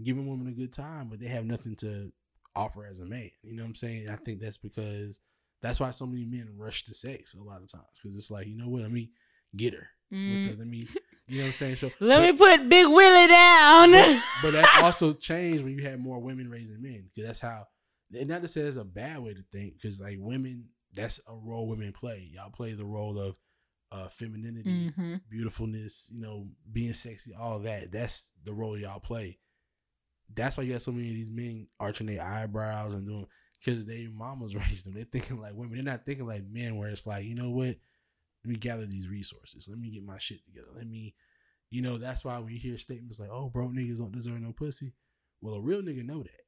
giving 0.02 0.28
women 0.28 0.48
a 0.48 0.52
good 0.52 0.72
time, 0.72 1.08
but 1.08 1.18
they 1.20 1.26
have 1.28 1.44
nothing 1.44 1.74
to 1.76 2.12
offer 2.54 2.86
as 2.86 3.00
a 3.00 3.04
man. 3.06 3.30
You 3.42 3.56
know 3.56 3.62
what 3.64 3.70
I'm 3.70 3.74
saying? 3.74 4.08
I 4.08 4.16
think 4.16 4.40
that's 4.40 4.58
because 4.58 5.20
that's 5.62 5.80
why 5.80 5.90
so 5.90 6.06
many 6.06 6.24
men 6.26 6.48
rush 6.56 6.84
to 6.84 6.94
sex 6.94 7.34
a 7.34 7.42
lot 7.42 7.62
of 7.62 7.70
times 7.72 7.84
because 8.00 8.16
it's 8.16 8.30
like, 8.30 8.46
you 8.46 8.56
know 8.56 8.68
what? 8.68 8.82
Let 8.82 8.92
me 8.92 9.10
get 9.56 9.74
her. 9.74 9.88
Mm. 10.12 10.50
the- 10.50 10.56
let 10.58 10.66
me, 10.68 10.86
you 11.26 11.38
know 11.38 11.44
what 11.44 11.46
I'm 11.48 11.52
saying? 11.54 11.76
So 11.76 11.90
Let 12.00 12.18
but- 12.18 12.22
me 12.22 12.32
put 12.58 12.68
Big 12.68 12.86
Willie 12.86 13.26
down. 13.28 13.92
but, 13.92 14.22
but 14.42 14.50
that 14.52 14.80
also 14.84 15.12
changed 15.12 15.64
when 15.64 15.76
you 15.76 15.82
had 15.84 15.98
more 15.98 16.20
women 16.20 16.48
raising 16.50 16.80
men 16.80 17.08
because 17.12 17.26
that's 17.26 17.40
how 17.40 17.64
and 18.12 18.28
not 18.28 18.42
to 18.42 18.48
say 18.48 18.60
it's 18.60 18.76
a 18.76 18.84
bad 18.84 19.18
way 19.18 19.34
to 19.34 19.42
think 19.50 19.74
because 19.74 20.00
like 20.00 20.16
women 20.20 20.66
that's 20.96 21.20
a 21.28 21.34
role 21.34 21.68
women 21.68 21.92
play. 21.92 22.30
Y'all 22.32 22.50
play 22.50 22.72
the 22.72 22.84
role 22.84 23.18
of 23.18 23.38
uh 23.92 24.08
femininity 24.08 24.92
hmm 24.98 25.14
beautifulness 25.30 26.10
you 26.12 26.20
know 26.20 26.48
being 26.72 26.92
sexy 26.92 27.32
all 27.38 27.60
that. 27.60 27.92
That's 27.92 28.32
the 28.44 28.52
role 28.52 28.76
y'all 28.78 29.00
play. 29.00 29.38
That's 30.34 30.56
why 30.56 30.64
you 30.64 30.72
got 30.72 30.82
so 30.82 30.92
many 30.92 31.08
of 31.08 31.14
these 31.14 31.30
men 31.30 31.68
arching 31.78 32.06
their 32.06 32.22
eyebrows 32.22 32.94
and 32.94 33.06
doing 33.06 33.26
because 33.64 33.86
their 33.86 34.08
mamas 34.10 34.54
raised 34.56 34.86
them. 34.86 34.94
They're 34.94 35.04
thinking 35.04 35.40
like 35.40 35.54
women. 35.54 35.74
They're 35.74 35.84
not 35.84 36.04
thinking 36.04 36.26
like 36.26 36.44
men 36.50 36.76
where 36.76 36.88
it's 36.90 37.06
like 37.06 37.24
you 37.24 37.34
know 37.34 37.50
what? 37.50 37.76
Let 38.44 38.52
me 38.52 38.56
gather 38.56 38.86
these 38.86 39.08
resources. 39.08 39.68
Let 39.68 39.78
me 39.78 39.90
get 39.90 40.04
my 40.04 40.18
shit 40.18 40.44
together. 40.44 40.68
Let 40.74 40.86
me 40.86 41.14
you 41.70 41.82
know, 41.82 41.98
that's 41.98 42.24
why 42.24 42.38
when 42.38 42.52
you 42.52 42.60
hear 42.60 42.78
statements 42.78 43.18
like, 43.18 43.30
"Oh, 43.30 43.50
broke 43.50 43.72
niggas 43.72 43.98
don't 43.98 44.12
deserve 44.12 44.40
no 44.40 44.52
pussy," 44.52 44.94
well, 45.40 45.54
a 45.54 45.60
real 45.60 45.82
nigga 45.82 46.04
know 46.04 46.22
that. 46.22 46.45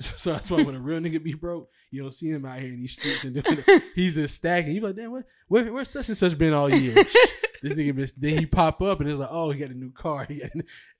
So 0.16 0.32
that's 0.32 0.50
why 0.50 0.62
when 0.62 0.76
a 0.76 0.80
real 0.80 1.00
nigga 1.00 1.22
be 1.22 1.34
broke, 1.34 1.70
you 1.90 2.02
don't 2.02 2.12
see 2.12 2.28
him 2.28 2.46
out 2.46 2.60
here 2.60 2.72
in 2.72 2.78
these 2.78 2.92
streets 2.92 3.24
and 3.24 3.34
doing 3.34 3.44
it. 3.48 3.82
He's 3.96 4.14
just 4.14 4.36
stacking. 4.36 4.72
You 4.72 4.80
like, 4.80 4.94
damn, 4.94 5.10
what? 5.10 5.24
Where, 5.48 5.72
where's 5.72 5.90
such 5.90 6.08
and 6.08 6.16
such 6.16 6.38
been 6.38 6.52
all 6.52 6.72
year? 6.72 6.94
this 7.62 7.74
nigga 7.74 7.96
been, 7.96 8.06
then 8.16 8.38
he 8.38 8.46
pop 8.46 8.80
up 8.80 9.00
and 9.00 9.10
it's 9.10 9.18
like, 9.18 9.28
oh, 9.32 9.50
he 9.50 9.58
got 9.58 9.70
a 9.70 9.74
new 9.74 9.90
car, 9.90 10.24
he 10.28 10.40
got 10.40 10.50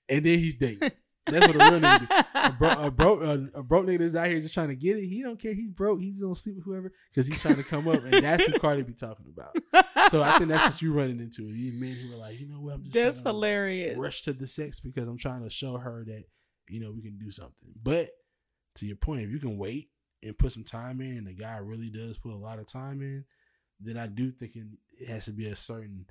and 0.08 0.24
then 0.24 0.38
he's 0.38 0.56
dating. 0.56 0.90
That's 1.26 1.46
what 1.46 1.56
a 1.56 1.58
real 1.58 1.80
nigga 1.80 2.08
do. 2.08 2.14
A, 2.34 2.52
bro, 2.52 2.70
a, 2.86 2.90
bro, 2.90 3.20
a, 3.20 3.58
a 3.58 3.62
broke 3.62 3.86
nigga 3.86 3.98
that's 3.98 4.16
out 4.16 4.28
here 4.28 4.40
just 4.40 4.54
trying 4.54 4.68
to 4.68 4.76
get 4.76 4.96
it. 4.96 5.06
He 5.06 5.22
don't 5.22 5.38
care. 5.38 5.54
He's 5.54 5.70
broke. 5.70 6.00
He's 6.00 6.20
gonna 6.20 6.34
sleep 6.34 6.56
with 6.56 6.64
whoever 6.64 6.92
because 7.10 7.26
he's 7.26 7.40
trying 7.40 7.56
to 7.56 7.62
come 7.62 7.86
up, 7.86 8.02
and 8.02 8.24
that's 8.24 8.46
who 8.46 8.58
Cardi 8.58 8.82
be 8.82 8.94
talking 8.94 9.26
about. 9.32 9.54
So 10.10 10.22
I 10.22 10.38
think 10.38 10.48
that's 10.48 10.64
what 10.64 10.82
you 10.82 10.92
running 10.92 11.20
into. 11.20 11.42
These 11.42 11.74
men 11.74 11.94
who 11.94 12.14
are 12.14 12.18
like, 12.18 12.40
you 12.40 12.48
know 12.48 12.60
what, 12.60 12.74
I'm 12.74 12.82
just 12.82 12.94
That's 12.94 13.20
to 13.20 13.28
hilarious. 13.28 13.98
rush 13.98 14.22
to 14.22 14.32
the 14.32 14.46
sex 14.46 14.80
because 14.80 15.06
I'm 15.06 15.18
trying 15.18 15.42
to 15.42 15.50
show 15.50 15.76
her 15.76 16.04
that 16.06 16.24
you 16.68 16.80
know 16.80 16.90
we 16.90 17.02
can 17.02 17.18
do 17.18 17.30
something. 17.30 17.68
But 17.82 18.10
to 18.78 18.86
your 18.86 18.96
point, 18.96 19.22
if 19.22 19.30
you 19.30 19.38
can 19.38 19.58
wait 19.58 19.88
and 20.22 20.36
put 20.36 20.52
some 20.52 20.64
time 20.64 21.00
in, 21.00 21.16
and 21.18 21.26
the 21.26 21.34
guy 21.34 21.58
really 21.58 21.90
does 21.90 22.18
put 22.18 22.32
a 22.32 22.36
lot 22.36 22.58
of 22.58 22.66
time 22.66 23.00
in, 23.02 23.24
then 23.80 23.96
I 23.96 24.06
do 24.06 24.30
think 24.32 24.52
it, 24.56 25.08
has 25.08 25.26
to 25.26 25.32
be 25.32 25.46
a 25.46 25.56
certain. 25.56 26.06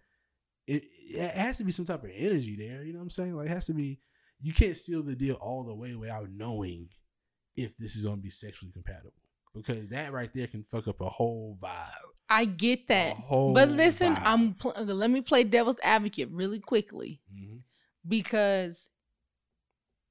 It, 0.65 0.83
it 1.09 1.31
has 1.35 1.57
to 1.57 1.63
be 1.63 1.71
some 1.71 1.85
type 1.85 2.03
of 2.03 2.11
energy 2.13 2.55
there. 2.55 2.83
You 2.83 2.93
know 2.93 2.99
what 2.99 3.03
I'm 3.03 3.09
saying? 3.09 3.35
Like 3.35 3.47
it 3.47 3.51
has 3.53 3.65
to 3.65 3.73
be. 3.73 3.99
You 4.39 4.53
can't 4.53 4.77
seal 4.77 5.01
the 5.01 5.15
deal 5.15 5.35
all 5.35 5.63
the 5.63 5.73
way 5.73 5.95
without 5.95 6.29
knowing 6.29 6.89
if 7.55 7.75
this 7.77 7.95
is 7.95 8.05
going 8.05 8.17
to 8.17 8.21
be 8.21 8.29
sexually 8.29 8.71
compatible 8.71 9.13
because 9.55 9.87
that 9.89 10.13
right 10.13 10.29
there 10.33 10.47
can 10.47 10.63
fuck 10.63 10.87
up 10.87 11.01
a 11.01 11.09
whole 11.09 11.57
vibe. 11.61 11.89
I 12.29 12.45
get 12.45 12.87
that. 12.89 13.15
But 13.29 13.69
listen, 13.69 14.13
vibe. 14.15 14.21
I'm 14.23 14.53
pl- 14.53 14.73
let 14.85 15.09
me 15.09 15.21
play 15.21 15.43
devil's 15.43 15.79
advocate 15.81 16.29
really 16.31 16.59
quickly 16.59 17.21
Mhm. 17.33 17.61
because 18.07 18.89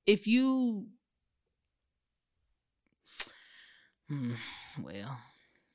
if 0.06 0.26
you 0.26 0.88
Hmm, 4.08 4.32
well, 4.82 5.18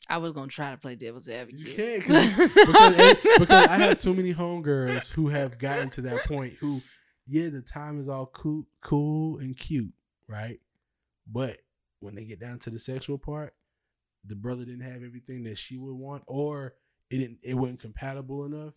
I 0.10 0.18
was 0.18 0.32
gonna 0.34 0.48
try 0.48 0.72
to 0.72 0.78
play 0.78 0.96
devil's 0.96 1.28
advocate. 1.30 1.68
You 1.68 1.74
can't 1.74 2.04
'cause- 2.04 2.36
because, 2.54 3.16
because 3.40 3.50
I 3.50 3.78
have 3.78 3.98
too 4.00 4.14
many 4.14 4.34
homegirls 4.34 5.12
who 5.12 5.30
have 5.30 5.58
gotten 5.60 5.90
to 5.92 6.02
that 6.04 6.26
point 6.26 6.54
who, 6.54 6.82
yeah, 7.28 7.50
the 7.50 7.62
time 7.62 8.00
is 8.00 8.08
all 8.10 8.26
cool, 8.28 8.66
cool 8.82 9.38
and 9.40 9.56
cute, 9.56 9.94
right? 10.28 10.60
But 11.28 11.58
when 12.00 12.16
they 12.16 12.26
get 12.26 12.40
down 12.40 12.60
to 12.60 12.70
the 12.70 12.80
sexual 12.80 13.18
part, 13.18 13.54
the 14.26 14.36
brother 14.36 14.66
didn't 14.66 14.82
have 14.90 15.04
everything 15.04 15.44
that 15.44 15.58
she 15.58 15.78
would 15.78 15.94
want, 15.96 16.24
or 16.28 16.74
it 17.10 17.18
didn't, 17.18 17.40
it 17.44 17.56
wasn't 17.56 17.82
compatible 17.82 18.46
enough, 18.46 18.74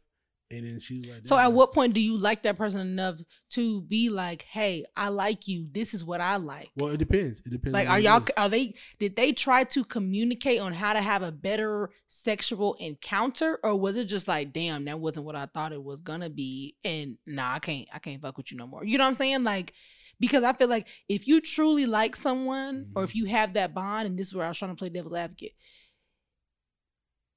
and 0.55 0.67
then 0.67 0.79
she 0.79 0.99
was 0.99 1.09
like, 1.09 1.27
So 1.27 1.37
at 1.37 1.53
what 1.53 1.73
point 1.73 1.95
do 1.95 2.01
you 2.01 2.17
like 2.17 2.43
that 2.43 2.57
person 2.57 2.81
enough 2.81 3.21
to 3.51 3.83
be 3.83 4.09
like, 4.11 4.43
"Hey, 4.43 4.85
I 4.97 5.09
like 5.09 5.47
you. 5.49 5.67
This 5.71 5.95
is 5.95 6.05
what 6.05 6.21
I 6.21 6.37
like." 6.37 6.71
Well, 6.77 6.93
it 6.93 6.99
depends. 6.99 7.41
It 7.41 7.51
depends. 7.51 7.75
Like, 7.75 7.89
are 7.89 7.99
y'all? 8.01 8.23
is. 8.23 8.31
Are 8.37 8.49
they? 8.49 8.75
Did 8.99 9.17
they 9.17 9.33
try 9.33 9.65
to 9.65 9.85
communicate 9.85 10.61
on 10.61 10.73
how 10.73 10.93
to 10.93 11.01
have 11.01 11.23
a 11.23 11.33
better 11.33 11.91
sexual 12.07 12.75
encounter, 12.75 13.59
or 13.63 13.75
was 13.77 13.97
it 13.97 14.05
just 14.05 14.29
like, 14.29 14.53
damn, 14.53 14.85
that 14.87 15.01
wasn't 15.01 15.27
what 15.27 15.37
I 15.37 15.47
thought 15.47 15.73
it 15.73 15.83
was 15.83 16.01
gonna 16.01 16.31
be, 16.31 16.77
and 16.85 17.19
nah, 17.27 17.55
I 17.55 17.59
can't, 17.59 17.89
I 17.93 17.99
can't 17.99 18.21
fuck 18.23 18.37
with 18.37 18.51
you 18.51 18.57
no 18.57 18.67
more. 18.67 18.85
You 18.85 18.99
know 18.99 19.05
what 19.05 19.09
I'm 19.09 19.15
saying? 19.15 19.43
Like, 19.43 19.73
because 20.21 20.45
I 20.45 20.53
feel 20.53 20.69
like 20.69 20.87
if 21.09 21.27
you 21.27 21.41
truly 21.41 21.87
like 21.87 22.15
someone, 22.17 22.91
or 22.95 23.03
Mhm. 23.03 23.05
if 23.05 23.17
you 23.17 23.25
have 23.27 23.55
that 23.55 23.75
bond, 23.75 24.07
and 24.07 24.19
this 24.19 24.29
is 24.29 24.35
where 24.35 24.45
I 24.47 24.49
was 24.49 24.59
trying 24.59 24.71
to 24.71 24.77
play 24.77 24.89
devil's 24.89 25.15
advocate. 25.15 25.53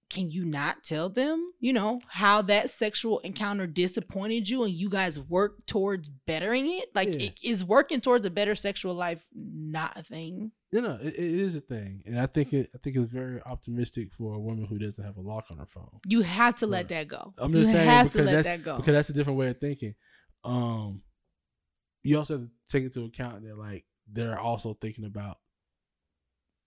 Can 0.09 0.29
you 0.31 0.45
not 0.45 0.83
tell 0.83 1.09
them, 1.09 1.51
you 1.59 1.73
know, 1.73 1.99
how 2.07 2.41
that 2.43 2.69
sexual 2.69 3.19
encounter 3.19 3.67
disappointed 3.67 4.47
you 4.47 4.63
and 4.63 4.73
you 4.73 4.89
guys 4.89 5.19
work 5.19 5.65
towards 5.65 6.07
bettering 6.07 6.71
it? 6.71 6.95
Like, 6.95 7.09
Yeah. 7.09 7.27
it- 7.27 7.39
is 7.43 7.63
working 7.65 7.99
towards 7.99 8.25
a 8.25 8.29
better 8.31 8.55
sexual 8.55 8.93
life 8.93 9.25
not 9.33 9.97
a 9.97 10.03
thing? 10.03 10.53
You 10.71 10.81
know, 10.81 10.97
it, 11.01 11.13
it 11.13 11.19
is 11.19 11.55
a 11.55 11.61
thing, 11.61 12.03
and 12.05 12.19
I 12.19 12.25
think 12.25 12.51
it. 12.53 12.69
I 12.75 12.77
think 12.77 12.95
it's 12.97 13.11
very 13.11 13.41
optimistic 13.43 14.13
for 14.13 14.33
a 14.33 14.39
woman 14.39 14.65
who 14.65 14.77
doesn't 14.77 15.03
have 15.03 15.15
a 15.15 15.21
lock 15.21 15.45
on 15.49 15.57
her 15.59 15.65
phone. 15.65 15.99
You 16.07 16.21
have 16.21 16.55
to 16.55 16.67
let 16.67 16.89
that 16.89 17.07
go. 17.07 17.33
I'm 17.37 17.53
you 17.53 17.59
just 17.61 17.71
saying 17.71 17.87
have 17.89 18.07
to 18.07 18.11
because 18.13 18.25
let 18.25 18.33
that's 18.33 18.47
that 18.47 18.63
go. 18.63 18.75
because 18.77 18.93
that's 18.93 19.09
a 19.09 19.13
different 19.13 19.39
way 19.39 19.47
of 19.47 19.59
thinking. 19.59 19.95
Um, 20.43 21.03
you 22.03 22.17
also 22.17 22.39
have 22.39 22.47
to 22.47 22.51
take 22.69 22.83
into 22.83 23.03
account 23.05 23.43
that 23.45 23.57
like 23.57 23.85
they're 24.11 24.39
also 24.39 24.73
thinking 24.73 25.05
about 25.05 25.37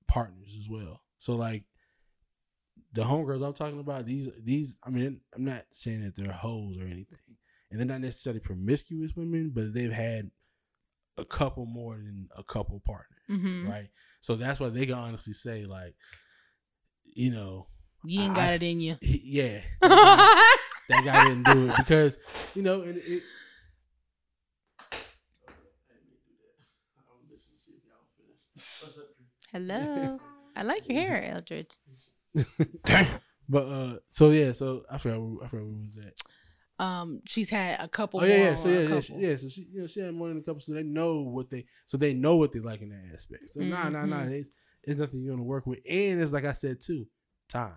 partners 0.08 0.56
as 0.58 0.68
well. 0.68 1.02
So 1.18 1.34
like 1.36 1.64
the 2.92 3.02
homegirls 3.02 3.42
I'm 3.46 3.52
talking 3.52 3.80
about, 3.80 4.06
these 4.06 4.28
these 4.42 4.76
I 4.84 4.90
mean 4.90 5.20
I'm 5.34 5.44
not 5.44 5.64
saying 5.72 6.04
that 6.04 6.16
they're 6.16 6.32
hoes 6.32 6.76
or 6.78 6.82
anything, 6.84 7.18
and 7.70 7.78
they're 7.78 7.86
not 7.86 8.00
necessarily 8.00 8.40
promiscuous 8.40 9.14
women, 9.14 9.50
but 9.54 9.72
they've 9.72 9.92
had 9.92 10.30
a 11.18 11.24
couple 11.24 11.66
more 11.66 11.94
than 11.96 12.28
a 12.36 12.42
couple 12.42 12.80
partners, 12.84 13.22
Mhm. 13.28 13.68
right? 13.68 13.88
So 14.20 14.36
that's 14.36 14.58
why 14.60 14.68
they 14.70 14.86
can 14.86 14.94
honestly 14.94 15.32
say 15.34 15.64
like, 15.64 15.94
you 17.04 17.30
know, 17.30 17.66
You 18.04 18.22
ain't 18.22 18.32
I- 18.32 18.34
got 18.46 18.52
it 18.54 18.62
in 18.62 18.80
you. 18.80 18.96
yeah, 19.02 19.60
that 19.82 19.88
guy, 20.88 20.96
that 20.96 21.04
guy 21.04 21.28
didn't 21.28 21.44
do 21.44 21.70
it 21.70 21.76
because 21.76 22.16
you 22.54 22.62
know 22.62 22.82
and 22.82 22.96
it. 22.96 23.22
Hello. 29.52 30.18
I 30.56 30.62
like 30.62 30.88
your 30.88 31.00
hair, 31.02 31.24
Eldridge. 31.32 31.76
But 33.48 33.64
uh, 33.66 33.96
so 34.06 34.30
yeah, 34.30 34.52
so 34.52 34.84
I 34.88 34.98
forgot 34.98 35.20
where, 35.20 35.44
I 35.44 35.48
forgot 35.48 35.64
where 35.66 35.74
we 35.74 35.82
was 35.82 35.96
that. 35.96 36.14
Um, 36.78 37.20
she's 37.26 37.50
had 37.50 37.80
a 37.80 37.88
couple. 37.88 38.20
Oh 38.20 38.24
yeah, 38.24 38.36
yeah. 38.36 38.54
So 38.54 38.68
yeah, 38.68 38.80
yeah, 38.88 39.00
she, 39.00 39.14
yeah. 39.14 39.36
So 39.36 39.48
she, 39.48 39.62
you 39.72 39.80
know, 39.80 39.86
she 39.88 40.00
had 40.00 40.14
more 40.14 40.28
than 40.28 40.38
a 40.38 40.42
couple, 40.42 40.60
so 40.60 40.72
they 40.72 40.84
know 40.84 41.22
what 41.22 41.50
they, 41.50 41.64
so 41.84 41.98
they 41.98 42.14
know 42.14 42.36
what 42.36 42.52
they 42.52 42.60
like 42.60 42.80
in 42.80 42.90
that 42.90 43.12
aspect. 43.12 43.50
So 43.50 43.60
nah, 43.60 43.88
nah, 43.88 44.06
nah. 44.06 44.20
Mhm. 44.20 44.30
It's, 44.38 44.50
it's 44.84 45.00
nothing 45.00 45.20
you're 45.20 45.32
gonna 45.34 45.42
work 45.42 45.66
with, 45.66 45.80
and 45.88 46.20
it's 46.22 46.32
like 46.32 46.44
I 46.44 46.52
said 46.52 46.80
too, 46.80 47.06
time. 47.48 47.74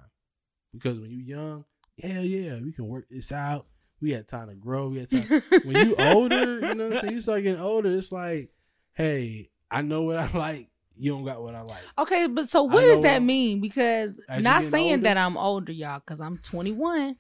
Because 0.74 1.00
when 1.00 1.10
you're 1.10 1.38
young, 1.40 1.66
hell 2.02 2.24
yeah, 2.24 2.60
we 2.62 2.72
can 2.72 2.88
work 2.88 3.08
this 3.10 3.32
out. 3.32 3.66
We 4.00 4.12
had 4.12 4.28
time 4.28 4.50
to 4.50 4.56
grow. 4.56 4.90
We 4.90 5.00
had 5.00 5.10
time. 5.10 5.42
when 5.64 5.88
you 5.88 5.96
older, 6.00 6.60
you 6.60 6.76
know 6.76 6.90
what 6.90 6.98
I'm 6.98 7.02
saying. 7.02 7.14
You 7.14 7.22
start 7.22 7.42
getting 7.42 7.62
older. 7.62 7.90
It's 7.90 8.12
like, 8.12 8.52
hey, 8.94 9.50
I 9.72 9.82
know 9.82 10.04
what 10.04 10.18
I 10.18 10.30
like. 10.38 10.70
You 10.96 11.12
don't 11.12 11.26
got 11.26 11.42
what 11.42 11.56
I 11.56 11.62
like. 11.62 11.82
Okay, 11.98 12.28
but 12.28 12.50
so 12.50 12.70
I 12.70 12.74
what 12.74 12.82
does 12.82 13.02
that 13.02 13.16
what- 13.16 13.24
mean? 13.24 13.62
Because 13.62 14.20
not 14.40 14.64
saying 14.64 14.92
older? 14.92 15.04
that 15.04 15.18
I'm 15.18 15.38
older, 15.38 15.72
y'all, 15.72 16.00
because 16.00 16.22
I'm 16.22 16.38
21. 16.38 17.16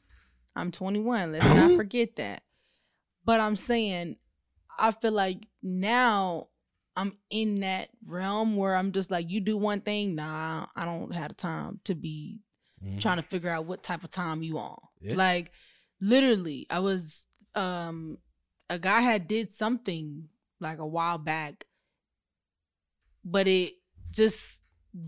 I'm 0.55 0.71
21. 0.71 1.31
Let's 1.31 1.55
not 1.55 1.75
forget 1.75 2.15
that. 2.17 2.43
But 3.25 3.39
I'm 3.39 3.55
saying, 3.55 4.17
I 4.77 4.91
feel 4.91 5.11
like 5.13 5.47
now 5.63 6.47
I'm 6.95 7.13
in 7.31 7.61
that 7.61 7.89
realm 8.05 8.55
where 8.55 8.75
I'm 8.75 8.91
just 8.91 9.09
like, 9.09 9.29
you 9.31 9.39
do 9.39 9.57
one 9.57 9.81
thing, 9.81 10.13
nah, 10.15 10.67
I 10.75 10.85
don't 10.85 11.13
have 11.15 11.29
the 11.29 11.33
time 11.35 11.79
to 11.85 11.95
be 11.95 12.39
trying 12.99 13.15
to 13.17 13.23
figure 13.23 13.49
out 13.49 13.65
what 13.65 13.81
type 13.81 14.03
of 14.03 14.09
time 14.11 14.43
you 14.43 14.59
on. 14.59 14.77
Yeah. 15.01 15.15
Like 15.15 15.51
literally, 16.01 16.67
I 16.69 16.79
was 16.79 17.25
um 17.55 18.17
a 18.69 18.77
guy 18.77 19.01
had 19.01 19.27
did 19.27 19.51
something 19.51 20.27
like 20.59 20.79
a 20.79 20.85
while 20.85 21.17
back, 21.17 21.65
but 23.23 23.47
it 23.47 23.73
just 24.11 24.59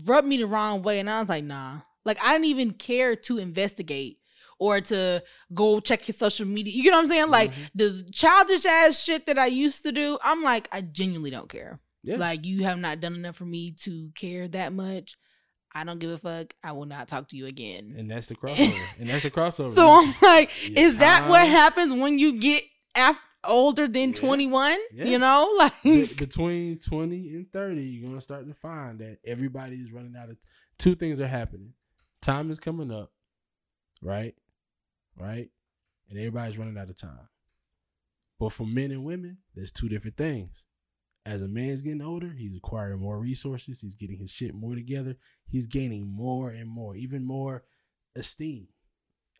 rubbed 0.04 0.26
me 0.28 0.36
the 0.38 0.46
wrong 0.46 0.82
way, 0.82 0.98
and 1.00 1.08
I 1.10 1.20
was 1.20 1.28
like, 1.28 1.44
nah. 1.44 1.78
Like 2.04 2.18
I 2.22 2.32
didn't 2.32 2.46
even 2.46 2.70
care 2.72 3.16
to 3.16 3.38
investigate 3.38 4.18
or 4.58 4.80
to 4.80 5.22
go 5.52 5.80
check 5.80 6.02
his 6.02 6.16
social 6.16 6.46
media. 6.46 6.72
You 6.72 6.90
know 6.90 6.96
what 6.98 7.02
I'm 7.04 7.08
saying? 7.08 7.30
Like 7.30 7.52
Mhm. 7.52 7.70
the 7.74 8.08
childish 8.12 8.64
ass 8.64 9.02
shit 9.02 9.26
that 9.26 9.38
I 9.38 9.46
used 9.46 9.82
to 9.82 9.92
do. 9.92 10.18
I'm 10.22 10.42
like, 10.42 10.68
I 10.72 10.80
genuinely 10.82 11.30
don't 11.30 11.48
care. 11.48 11.80
Yeah. 12.04 12.16
Like 12.16 12.46
you 12.46 12.62
have 12.64 12.78
not 12.78 13.00
done 13.00 13.14
enough 13.16 13.34
for 13.36 13.44
me 13.44 13.72
to 13.82 14.10
care 14.14 14.46
that 14.48 14.72
much. 14.72 15.16
I 15.74 15.82
don't 15.84 15.98
give 15.98 16.10
a 16.10 16.16
fuck. 16.16 16.54
I 16.62 16.72
will 16.72 16.86
not 16.86 17.06
talk 17.08 17.28
to 17.30 17.36
you 17.36 17.46
again. 17.46 17.94
and 17.98 18.08
that's 18.10 18.28
the 18.28 18.34
crossover. 18.40 18.80
and 19.00 19.08
that's 19.08 19.24
the 19.24 19.30
crossover. 19.30 19.74
So 19.74 19.90
I'm 19.90 20.14
like, 20.22 20.50
Your 20.68 20.78
is 20.86 20.98
that 20.98 21.28
what 21.28 21.46
happens 21.46 21.92
when 21.92 22.18
you 22.20 22.38
get 22.38 22.62
af- 22.96 23.18
older 23.46 23.88
than 23.88 24.10
Yeah. 24.10 24.14
21? 24.20 24.76
Yeah. 24.92 25.04
You 25.04 25.18
know, 25.18 25.54
like 25.58 25.82
Be- 25.82 26.06
between 26.14 26.78
20 26.78 27.28
and 27.34 27.52
30 27.52 27.82
you're 27.82 28.08
gonna 28.08 28.20
start 28.20 28.46
to 28.46 28.54
find 28.54 28.98
that 29.00 29.18
everybody 29.24 29.76
is 29.76 29.92
running 29.92 30.14
out 30.16 30.30
of 30.30 30.36
two 30.78 30.94
things 30.94 31.20
are 31.20 31.26
happening 31.26 31.72
time 32.20 32.50
is 32.50 32.58
coming 32.60 32.90
up 32.90 33.12
right 34.02 34.34
right 35.18 35.48
and 36.10 36.18
everybody's 36.18 36.58
running 36.58 36.76
out 36.76 36.90
of 36.90 36.96
time 36.96 37.28
but 38.38 38.52
for 38.52 38.66
men 38.66 38.90
and 38.90 39.04
women 39.04 39.38
there's 39.54 39.70
two 39.72 39.88
different 39.88 40.16
things 40.16 40.66
as 41.24 41.40
a 41.42 41.48
man's 41.48 41.80
getting 41.82 42.02
older 42.02 42.30
he's 42.36 42.56
acquiring 42.56 43.00
more 43.00 43.18
resources 43.18 43.80
he's 43.80 43.94
getting 43.94 44.18
his 44.18 44.30
shit 44.30 44.54
more 44.54 44.74
together 44.74 45.16
he's 45.48 45.66
gaining 45.66 46.06
more 46.06 46.50
and 46.50 46.68
more 46.68 46.94
even 46.96 47.24
more 47.24 47.64
esteem 48.16 48.68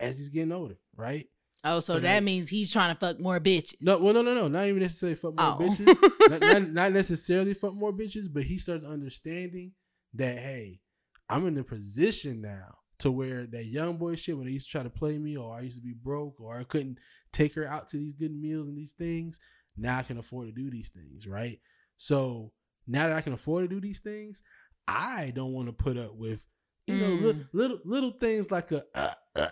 as 0.01 0.19
he's 0.19 0.29
getting 0.31 0.53
older 0.53 0.79
right 0.97 1.27
oh, 1.67 1.81
so, 1.81 1.95
So 1.95 2.01
that, 2.01 2.03
that- 2.03 2.23
means 2.23 2.49
he's 2.49 2.73
trying 2.73 2.95
to 2.95 2.99
fuck 2.99 3.21
more 3.21 3.39
bitches. 3.41 3.75
no 3.83 4.01
well 4.03 4.15
no 4.15 4.23
no 4.23 4.35
no 4.35 4.49
not 4.49 4.67
even 4.67 4.83
necessarily 4.83 5.17
fuck 5.17 5.35
more 5.39 5.57
Oh. 5.57 5.59
bitches 5.61 6.31
not, 6.31 6.41
not, 6.41 6.63
not 6.71 6.93
necessarily 6.93 7.55
fuck 7.55 7.75
more 7.75 7.93
bitches, 7.93 8.27
but 8.33 8.45
he 8.45 8.59
starts 8.59 8.85
understanding 8.85 9.73
that 10.15 10.39
hey, 10.39 10.81
I'm 11.29 11.47
in 11.47 11.59
a 11.59 11.65
position 11.65 12.41
now 12.41 12.79
to 13.01 13.11
where 13.11 13.47
that 13.49 13.67
young 13.67 13.99
boy 13.99 14.15
shit 14.17 14.37
when 14.37 14.47
they 14.47 14.53
used 14.53 14.67
to 14.67 14.73
try 14.73 14.83
to 14.83 14.89
play 14.91 15.19
me, 15.19 15.37
or 15.37 15.55
I 15.55 15.61
used 15.61 15.77
to 15.77 15.83
be 15.87 15.93
broke, 15.93 16.41
or 16.41 16.57
I 16.59 16.65
couldn't 16.65 16.99
take 17.33 17.55
her 17.55 17.67
out 17.67 17.89
to 17.89 17.99
these 17.99 18.15
good 18.15 18.35
meals 18.35 18.69
and 18.69 18.79
these 18.79 18.93
things. 18.93 19.39
Now 19.77 19.99
I 19.99 20.03
can 20.03 20.17
afford 20.17 20.47
to 20.47 20.53
do 20.53 20.71
these 20.71 20.89
things, 20.89 21.27
right? 21.27 21.59
So 21.99 22.53
now 22.87 23.09
that 23.09 23.17
I 23.17 23.21
can 23.21 23.35
afford 23.35 23.69
to 23.69 23.75
do 23.75 23.81
these 23.83 24.01
things, 24.01 24.43
I 24.89 25.33
don't 25.35 25.53
want 25.53 25.67
to 25.69 25.73
put 25.75 25.99
up 25.99 26.15
with 26.15 26.41
you 26.87 26.97
know 26.97 27.09
Mm. 27.09 27.21
little, 27.23 27.43
little 27.53 27.79
little 27.85 28.11
things 28.13 28.51
like 28.51 28.73
a 28.73 28.85
uh, 28.95 29.13
uh, 29.35 29.43
a 29.45 29.51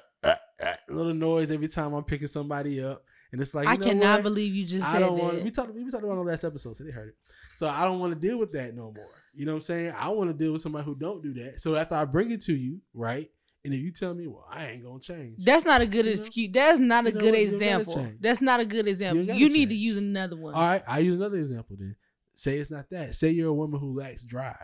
little 0.88 1.14
noise 1.14 1.50
every 1.50 1.68
time 1.68 1.92
I'm 1.94 2.04
picking 2.04 2.26
somebody 2.28 2.82
up, 2.82 3.04
and 3.32 3.40
it's 3.40 3.54
like 3.54 3.66
I 3.66 3.76
know 3.76 3.86
cannot 3.86 4.16
what? 4.18 4.22
believe 4.24 4.54
you 4.54 4.64
just 4.64 4.86
I 4.86 4.92
said 4.92 4.98
don't 5.00 5.16
that. 5.16 5.22
want. 5.22 5.42
We 5.42 5.50
talked. 5.50 5.74
We 5.74 5.82
talked 5.90 6.04
about 6.04 6.08
it 6.14 6.18
on 6.18 6.24
the 6.24 6.30
last 6.30 6.44
episode, 6.44 6.76
so 6.76 6.84
they 6.84 6.90
heard 6.90 7.08
it. 7.08 7.16
So 7.56 7.68
I 7.68 7.84
don't 7.84 7.98
want 8.00 8.12
to 8.14 8.18
deal 8.18 8.38
with 8.38 8.52
that 8.52 8.74
no 8.74 8.92
more. 8.94 9.06
You 9.34 9.46
know 9.46 9.52
what 9.52 9.56
I'm 9.56 9.62
saying? 9.62 9.94
I 9.98 10.08
want 10.08 10.30
to 10.30 10.34
deal 10.34 10.52
with 10.52 10.62
somebody 10.62 10.84
who 10.84 10.94
don't 10.94 11.22
do 11.22 11.34
that. 11.34 11.60
So 11.60 11.76
after 11.76 11.94
I 11.94 12.04
bring 12.04 12.30
it 12.30 12.40
to 12.42 12.54
you, 12.54 12.80
right? 12.92 13.30
And 13.64 13.72
if 13.72 13.80
you 13.80 13.90
tell 13.92 14.12
me, 14.12 14.26
well, 14.26 14.46
I 14.50 14.66
ain't 14.66 14.84
gonna 14.84 15.00
change. 15.00 15.42
That's 15.42 15.64
not 15.64 15.80
a 15.80 15.86
good 15.86 16.04
You 16.04 16.14
know? 16.14 16.20
excuse. 16.20 16.50
That's 16.52 16.78
not 16.80 17.06
a 17.06 17.08
You 17.08 17.14
know 17.14 17.20
good? 17.20 17.34
Example. 17.34 18.12
That's 18.20 18.40
not 18.42 18.60
a 18.60 18.66
good 18.66 18.86
example. 18.86 19.24
gotta 19.24 19.38
You 19.38 19.48
need 19.48 19.70
to 19.70 19.74
use 19.74 19.96
another 19.96 20.36
one. 20.36 20.54
All 20.54 20.62
right, 20.62 20.82
I 20.86 20.98
use 20.98 21.16
another 21.16 21.38
example 21.38 21.76
then. 21.78 21.96
Say 22.34 22.58
it's 22.58 22.70
not 22.70 22.90
that. 22.90 23.14
Say 23.14 23.30
you're 23.30 23.48
a 23.48 23.54
woman 23.54 23.80
who 23.80 23.96
lacks 23.98 24.24
drive, 24.24 24.56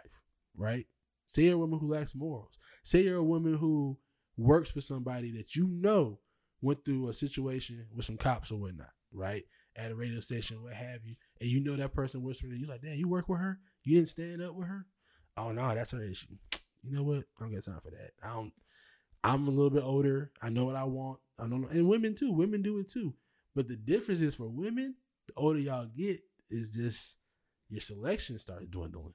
right? 0.56 0.86
Say 1.26 1.44
you're 1.44 1.54
a 1.54 1.58
woman 1.58 1.78
who 1.78 1.86
lacks 1.86 2.14
morals. 2.14 2.58
Say 2.82 3.02
you're 3.04 3.16
a 3.16 3.22
woman 3.24 3.54
who 3.54 3.96
works 4.36 4.74
with 4.74 4.84
somebody 4.84 5.32
that 5.32 5.54
you 5.54 5.68
know 5.68 6.18
went 6.62 6.84
through 6.84 7.08
a 7.08 7.12
situation 7.12 7.86
with 7.94 8.04
some 8.04 8.16
cops 8.16 8.50
or 8.50 8.56
whatnot, 8.60 8.90
right? 9.12 9.44
At 9.76 9.92
a 9.92 9.94
radio 9.94 10.20
station, 10.20 10.62
what 10.62 10.74
have 10.74 11.04
you, 11.04 11.14
and 11.40 11.48
you 11.48 11.60
know 11.60 11.76
that 11.76 11.94
person 11.94 12.22
works 12.22 12.40
for 12.40 12.46
you. 12.46 12.54
You're 12.54 12.68
like, 12.68 12.82
damn, 12.82 12.96
you 12.96 13.08
work 13.08 13.28
with 13.28 13.40
her? 13.40 13.58
You 13.84 13.96
didn't 13.96 14.08
stand 14.08 14.42
up 14.42 14.54
with 14.54 14.68
her? 14.68 14.86
Oh 15.36 15.52
no, 15.52 15.74
that's 15.74 15.92
her 15.92 16.02
issue. 16.02 16.36
You 16.82 16.96
know 16.96 17.02
what? 17.02 17.18
I 17.18 17.42
don't 17.42 17.52
got 17.52 17.62
time 17.62 17.80
for 17.84 17.90
that. 17.90 18.12
I 18.24 18.32
don't. 18.32 18.54
I'm 19.22 19.46
a 19.46 19.50
little 19.50 19.68
bit 19.68 19.82
older. 19.82 20.32
I 20.40 20.48
know 20.48 20.64
what 20.64 20.76
I 20.76 20.84
want. 20.84 21.18
I 21.38 21.42
don't 21.42 21.60
know, 21.60 21.68
and 21.68 21.86
women 21.86 22.14
too. 22.14 22.32
Women 22.32 22.62
do 22.62 22.78
it 22.78 22.90
too. 22.90 23.12
But 23.54 23.68
the 23.68 23.76
difference 23.76 24.22
is 24.22 24.34
for 24.34 24.48
women, 24.48 24.94
the 25.26 25.34
older 25.36 25.58
y'all 25.58 25.84
get, 25.94 26.20
is 26.48 26.70
just 26.70 27.18
your 27.68 27.80
selection 27.80 28.38
starts 28.38 28.64
dwindling. 28.66 29.12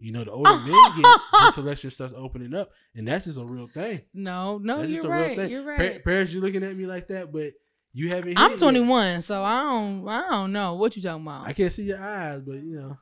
You 0.00 0.12
know, 0.12 0.24
the 0.24 0.30
older 0.32 0.50
men 0.50 0.66
get, 0.96 1.02
the 1.32 1.50
selection 1.52 1.90
starts 1.90 2.14
opening 2.16 2.54
up, 2.54 2.70
and 2.94 3.06
that's 3.06 3.26
just 3.26 3.38
a 3.38 3.44
real 3.44 3.66
thing. 3.66 4.00
no, 4.14 4.58
no, 4.58 4.78
that's 4.78 4.90
you're 4.90 5.08
right. 5.10 5.28
real 5.28 5.36
thing. 5.36 5.50
You're 5.50 5.64
right. 5.64 6.04
Parents, 6.04 6.32
you're 6.32 6.42
looking 6.42 6.62
at 6.64 6.74
me 6.76 6.86
like 6.86 7.08
that, 7.08 7.32
but 7.32 7.52
you 7.92 8.08
haven't. 8.08 8.38
I'm 8.38 8.52
it 8.52 8.54
yet. 8.54 8.60
21, 8.60 9.20
so 9.22 9.42
I 9.42 9.62
don't. 9.62 10.08
I 10.08 10.28
don't 10.30 10.52
know 10.52 10.74
what 10.74 10.96
you're 10.96 11.02
talking 11.02 11.26
about. 11.26 11.46
I 11.48 11.52
can't 11.52 11.72
see 11.72 11.84
your 11.84 11.98
eyes, 12.02 12.40
but 12.40 12.54
you 12.56 12.76
know, 12.76 12.96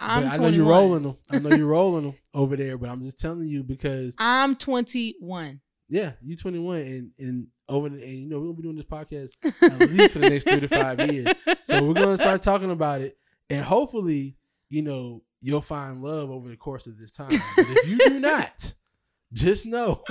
I'm 0.00 0.24
but 0.24 0.32
I 0.32 0.36
21. 0.36 0.40
know 0.42 0.56
you're 0.56 0.66
rolling 0.66 1.02
them. 1.04 1.16
I 1.30 1.38
know 1.38 1.56
you're 1.56 1.66
rolling 1.68 2.04
them 2.04 2.14
over 2.34 2.56
there, 2.56 2.76
but 2.78 2.88
I'm 2.90 3.02
just 3.02 3.18
telling 3.18 3.46
you 3.46 3.62
because 3.62 4.16
I'm 4.18 4.56
21. 4.56 5.60
yeah, 5.88 6.12
you're 6.22 6.36
21, 6.36 6.76
and 6.80 7.10
and 7.18 7.46
over 7.68 7.88
the, 7.88 8.02
and 8.02 8.12
you 8.18 8.28
know 8.28 8.38
we're 8.38 8.46
gonna 8.46 8.56
be 8.56 8.62
doing 8.62 8.76
this 8.76 8.84
podcast 8.84 9.30
at 9.80 9.90
least 9.90 10.12
for 10.14 10.18
the 10.18 10.30
next 10.30 10.44
three 10.48 10.60
to 10.60 10.68
five 10.68 11.00
years. 11.12 11.28
So 11.64 11.82
we're 11.82 11.94
gonna 11.94 12.16
start 12.18 12.42
talking 12.42 12.70
about 12.70 13.00
it, 13.00 13.16
and 13.48 13.64
hopefully, 13.64 14.36
you 14.68 14.82
know, 14.82 15.22
you'll 15.40 15.60
find 15.60 16.00
love 16.00 16.30
over 16.30 16.48
the 16.48 16.56
course 16.56 16.86
of 16.86 16.98
this 16.98 17.10
time. 17.10 17.28
But 17.28 17.66
if 17.68 17.88
you 17.88 17.98
do 17.98 18.20
not, 18.20 18.74
just 19.32 19.66
know 19.66 20.02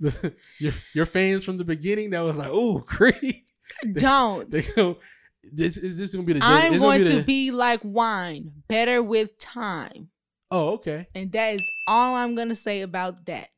the, 0.00 0.34
your 0.58 0.72
your 0.94 1.06
fans 1.06 1.44
from 1.44 1.58
the 1.58 1.64
beginning 1.64 2.10
that 2.10 2.20
was 2.20 2.36
like, 2.36 2.50
"Oh, 2.50 2.80
Creed," 2.80 3.44
Don't. 3.94 4.50
they 4.50 4.62
go. 4.62 4.98
This 5.42 5.76
is 5.76 5.96
this 5.96 6.14
gonna 6.14 6.26
be 6.26 6.34
the. 6.34 6.40
I'm 6.42 6.72
it's 6.72 6.82
gonna 6.82 6.98
going 6.98 7.18
to 7.18 7.24
be 7.24 7.50
like 7.50 7.80
wine, 7.84 8.50
better 8.68 9.02
with 9.02 9.38
time. 9.38 10.08
Oh, 10.50 10.70
okay. 10.74 11.08
And 11.14 11.32
that 11.32 11.54
is 11.54 11.70
all 11.88 12.14
I'm 12.14 12.34
going 12.34 12.48
to 12.48 12.54
say 12.54 12.82
about 12.82 13.26
that. 13.26 13.50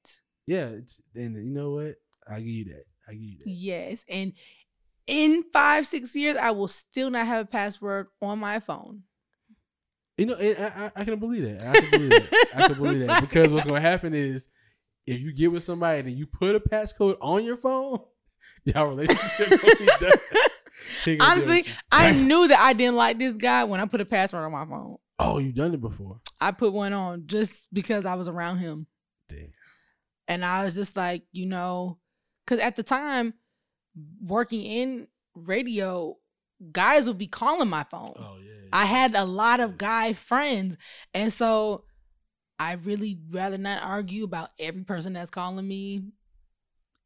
Yeah, 0.46 0.68
it's, 0.68 1.00
and 1.14 1.36
you 1.36 1.52
know 1.52 1.72
what? 1.72 1.96
I 2.26 2.38
give 2.38 2.48
you 2.48 2.64
that. 2.66 2.84
I 3.06 3.12
give 3.12 3.22
you 3.22 3.38
that. 3.44 3.50
Yes. 3.50 4.04
And 4.08 4.32
in 5.06 5.44
five, 5.52 5.86
six 5.86 6.16
years, 6.16 6.36
I 6.36 6.50
will 6.50 6.68
still 6.68 7.10
not 7.10 7.26
have 7.26 7.44
a 7.44 7.48
password 7.48 8.06
on 8.22 8.38
my 8.38 8.58
phone. 8.58 9.02
You 10.18 10.26
know, 10.26 10.36
I, 10.36 10.84
I, 10.84 10.92
I 10.96 11.04
can 11.04 11.18
believe 11.20 11.44
that. 11.44 11.62
I 11.68 11.80
can 11.80 11.90
believe 11.90 12.10
that. 12.10 12.48
I 12.54 12.66
can 12.66 12.76
believe 12.76 13.06
that 13.06 13.20
because 13.20 13.52
what's 13.52 13.66
going 13.66 13.80
to 13.80 13.88
happen 13.88 14.14
is 14.14 14.48
if 15.06 15.20
you 15.20 15.32
get 15.32 15.52
with 15.52 15.62
somebody 15.62 16.00
and 16.00 16.10
you 16.10 16.26
put 16.26 16.56
a 16.56 16.60
passcode 16.60 17.16
on 17.20 17.44
your 17.44 17.56
phone, 17.56 18.00
y'all 18.64 18.88
relationship 18.88 19.48
gonna 19.48 19.76
be 19.78 19.86
done. 20.00 20.12
He 21.04 21.16
gonna 21.16 21.40
deal 21.40 21.48
Honestly. 21.50 21.72
I 21.90 22.12
knew 22.12 22.48
that 22.48 22.58
I 22.58 22.72
didn't 22.72 22.96
like 22.96 23.18
this 23.18 23.36
guy 23.36 23.64
when 23.64 23.80
I 23.80 23.86
put 23.86 24.00
a 24.00 24.04
password 24.04 24.44
on 24.44 24.52
my 24.52 24.64
phone. 24.64 24.96
oh, 25.18 25.38
you've 25.38 25.54
done 25.54 25.74
it 25.74 25.80
before. 25.80 26.20
I 26.40 26.52
put 26.52 26.72
one 26.72 26.92
on 26.92 27.24
just 27.26 27.72
because 27.72 28.06
I 28.06 28.14
was 28.14 28.28
around 28.28 28.58
him. 28.58 28.86
Damn. 29.28 29.52
And 30.28 30.44
I 30.44 30.64
was 30.64 30.74
just 30.74 30.96
like, 30.96 31.24
you 31.32 31.46
know, 31.46 31.98
because 32.44 32.60
at 32.60 32.76
the 32.76 32.82
time, 32.82 33.34
working 34.20 34.62
in 34.62 35.08
radio, 35.34 36.16
guys 36.72 37.06
would 37.06 37.18
be 37.18 37.26
calling 37.26 37.68
my 37.68 37.84
phone. 37.84 38.14
Oh 38.16 38.36
yeah. 38.42 38.52
I 38.72 38.84
had 38.84 39.14
a 39.14 39.24
lot 39.24 39.60
of 39.60 39.78
guy 39.78 40.12
friends. 40.12 40.76
And 41.14 41.32
so 41.32 41.84
I 42.58 42.72
really 42.72 43.18
rather 43.30 43.58
not 43.58 43.82
argue 43.82 44.24
about 44.24 44.50
every 44.58 44.82
person 44.84 45.12
that's 45.12 45.30
calling 45.30 45.66
me. 45.66 46.02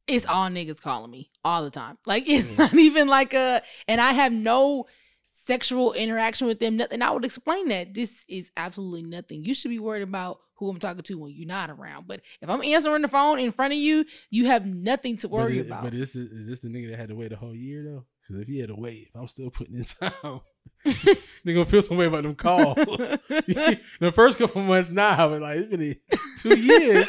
It's 0.08 0.26
all 0.26 0.48
niggas 0.48 0.80
calling 0.82 1.10
me 1.10 1.30
all 1.44 1.62
the 1.62 1.70
time. 1.70 1.98
Like 2.06 2.28
it's 2.28 2.48
Yeah. 2.50 2.56
not 2.56 2.74
even 2.78 3.08
like 3.08 3.34
a 3.34 3.62
and 3.86 4.00
I 4.00 4.12
have 4.12 4.32
no 4.32 4.86
sexual 5.30 5.92
interaction 5.92 6.46
with 6.46 6.58
them. 6.58 6.76
Nothing. 6.76 7.02
I 7.02 7.10
would 7.10 7.24
explain 7.24 7.68
that 7.68 7.94
this 7.94 8.24
is 8.28 8.50
absolutely 8.56 9.02
nothing. 9.02 9.44
You 9.44 9.54
should 9.54 9.70
be 9.70 9.78
worried 9.78 10.02
about 10.02 10.40
who 10.56 10.68
I'm 10.68 10.78
talking 10.78 11.02
to 11.02 11.14
when 11.18 11.32
you're 11.34 11.46
not 11.46 11.70
around. 11.70 12.06
But 12.06 12.20
if 12.40 12.48
I'm 12.50 12.62
answering 12.62 13.02
the 13.02 13.08
phone 13.08 13.38
in 13.38 13.50
front 13.52 13.72
of 13.72 13.78
you, 13.78 14.04
you 14.30 14.46
have 14.46 14.64
nothing 14.66 15.16
to 15.18 15.28
worry 15.28 15.58
but, 15.58 15.60
it- 15.60 15.66
about. 15.66 15.82
But 15.84 15.92
this 15.92 16.14
is, 16.16 16.30
is 16.30 16.46
this 16.48 16.58
the 16.60 16.68
nigga 16.68 16.90
that 16.90 16.98
had 16.98 17.08
to 17.08 17.14
wait 17.14 17.32
a 17.32 17.36
whole 17.36 17.54
year 17.54 17.82
though? 17.84 18.04
Because 18.22 18.42
if 18.42 18.48
he 18.48 18.60
had 18.60 18.68
to 18.68 18.76
wait, 18.76 19.08
if 19.08 19.20
I'm 19.20 19.28
still 19.28 19.50
putting 19.50 19.74
in 19.74 19.84
time, 19.84 20.40
they 21.44 21.52
gonna 21.52 21.64
feel 21.64 21.82
some 21.82 21.96
way 21.96 22.06
about 22.06 22.22
them 22.22 22.34
calls. 22.34 22.74
the 22.76 24.12
first 24.14 24.38
couple 24.38 24.62
months 24.62 24.90
now, 24.90 25.28
but 25.28 25.42
like 25.42 25.58
it's 25.58 25.70
been 25.70 25.96
two 26.38 26.58
years. 26.58 27.06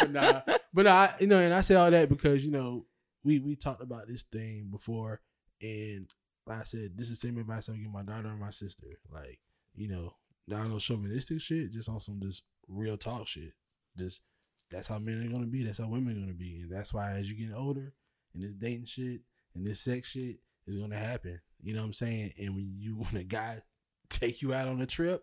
but 0.00 0.10
nah, 0.10 0.40
but 0.72 0.84
nah, 0.84 1.08
you 1.20 1.26
know, 1.26 1.38
and 1.38 1.54
I 1.54 1.60
say 1.60 1.74
all 1.74 1.90
that 1.90 2.08
because 2.08 2.44
you 2.44 2.52
know 2.52 2.86
we 3.24 3.38
we 3.40 3.56
talked 3.56 3.82
about 3.82 4.08
this 4.08 4.22
thing 4.22 4.68
before, 4.70 5.20
and 5.60 6.08
like 6.46 6.60
I 6.60 6.64
said, 6.64 6.96
this 6.96 7.10
is 7.10 7.20
the 7.20 7.28
same 7.28 7.38
advice 7.38 7.68
I 7.68 7.76
give 7.76 7.92
my 7.92 8.02
daughter 8.02 8.28
and 8.28 8.40
my 8.40 8.50
sister. 8.50 8.86
Like 9.12 9.38
you 9.74 9.88
know, 9.88 10.14
not 10.46 10.68
no 10.68 10.78
chauvinistic 10.78 11.40
shit, 11.40 11.72
just 11.72 11.88
on 11.88 12.00
some 12.00 12.20
just 12.20 12.44
real 12.68 12.96
talk 12.96 13.26
shit. 13.28 13.52
Just 13.96 14.22
that's 14.70 14.88
how 14.88 14.98
men 14.98 15.26
are 15.26 15.32
gonna 15.32 15.46
be. 15.46 15.64
That's 15.64 15.78
how 15.78 15.88
women 15.88 16.16
are 16.16 16.20
gonna 16.20 16.34
be, 16.34 16.60
and 16.62 16.70
that's 16.70 16.92
why 16.92 17.12
as 17.12 17.30
you 17.30 17.36
get 17.36 17.56
older, 17.56 17.92
and 18.34 18.42
this 18.42 18.54
dating 18.54 18.86
shit 18.86 19.20
and 19.58 19.66
this 19.66 19.80
sex 19.80 20.10
shit 20.10 20.36
is 20.66 20.76
gonna 20.76 20.96
happen. 20.96 21.40
You 21.60 21.74
know 21.74 21.80
what 21.80 21.86
I'm 21.86 21.92
saying? 21.92 22.32
And 22.38 22.54
when 22.54 22.74
you 22.78 22.94
when 23.10 23.20
a 23.20 23.24
guy 23.24 23.60
take 24.08 24.40
you 24.42 24.54
out 24.54 24.68
on 24.68 24.80
a 24.80 24.86
trip, 24.86 25.22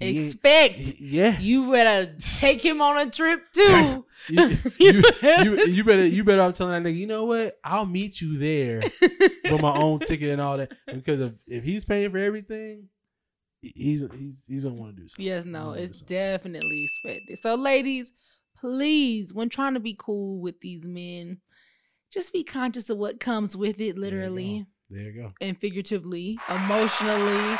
Expect 0.00 0.74
he- 0.74 1.18
yeah, 1.18 1.38
you 1.38 1.70
better 1.70 2.12
take 2.18 2.64
him 2.64 2.80
on 2.82 3.06
a 3.06 3.10
trip 3.10 3.40
too. 3.52 4.04
you, 4.28 4.56
you, 4.78 5.02
you, 5.22 5.66
you 5.66 5.84
better 5.84 6.04
you 6.04 6.24
better 6.24 6.42
off 6.42 6.54
telling 6.54 6.82
that 6.82 6.88
nigga, 6.88 6.96
you 6.96 7.06
know 7.06 7.26
what? 7.26 7.58
I'll 7.62 7.86
meet 7.86 8.20
you 8.20 8.36
there 8.36 8.82
with 9.00 9.60
my 9.62 9.72
own 9.72 10.00
ticket 10.00 10.30
and 10.30 10.40
all 10.40 10.56
that. 10.56 10.72
Because 10.92 11.20
if, 11.20 11.32
if 11.46 11.64
he's 11.64 11.84
paying 11.84 12.10
for 12.10 12.18
everything, 12.18 12.88
he's 13.60 14.04
he's 14.12 14.42
he's 14.48 14.64
gonna 14.64 14.74
want 14.76 14.96
to 14.96 15.02
do 15.02 15.06
something. 15.08 15.24
Yes, 15.26 15.44
no, 15.44 15.72
it's 15.72 16.00
definitely 16.00 16.82
expected. 16.82 17.38
So, 17.38 17.54
ladies, 17.54 18.12
please, 18.58 19.32
when 19.32 19.48
trying 19.48 19.74
to 19.74 19.80
be 19.80 19.96
cool 19.96 20.40
with 20.40 20.60
these 20.60 20.86
men, 20.86 21.38
just 22.14 22.32
be 22.32 22.44
conscious 22.44 22.88
of 22.88 22.96
what 22.96 23.18
comes 23.18 23.56
with 23.56 23.80
it, 23.80 23.98
literally 23.98 24.66
There 24.88 25.02
you 25.02 25.12
go. 25.22 25.32
and 25.40 25.58
figuratively, 25.58 26.38
emotionally, 26.48 27.58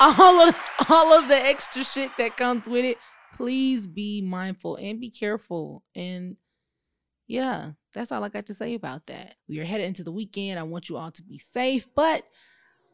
all 0.00 0.40
of 0.48 0.54
all 0.90 1.12
of 1.18 1.28
the 1.28 1.36
extra 1.36 1.82
shit 1.82 2.10
that 2.18 2.36
comes 2.36 2.68
with 2.68 2.84
it. 2.84 2.98
Please 3.34 3.86
be 3.86 4.20
mindful 4.22 4.76
and 4.76 5.00
be 5.00 5.10
careful. 5.10 5.82
And 5.94 6.36
yeah, 7.26 7.72
that's 7.92 8.12
all 8.12 8.22
I 8.22 8.28
got 8.28 8.46
to 8.46 8.54
say 8.54 8.74
about 8.74 9.06
that. 9.06 9.34
We 9.48 9.58
are 9.60 9.64
headed 9.64 9.86
into 9.86 10.04
the 10.04 10.12
weekend. 10.12 10.58
I 10.58 10.62
want 10.62 10.88
you 10.88 10.96
all 10.98 11.10
to 11.10 11.22
be 11.22 11.38
safe, 11.38 11.88
but 11.94 12.24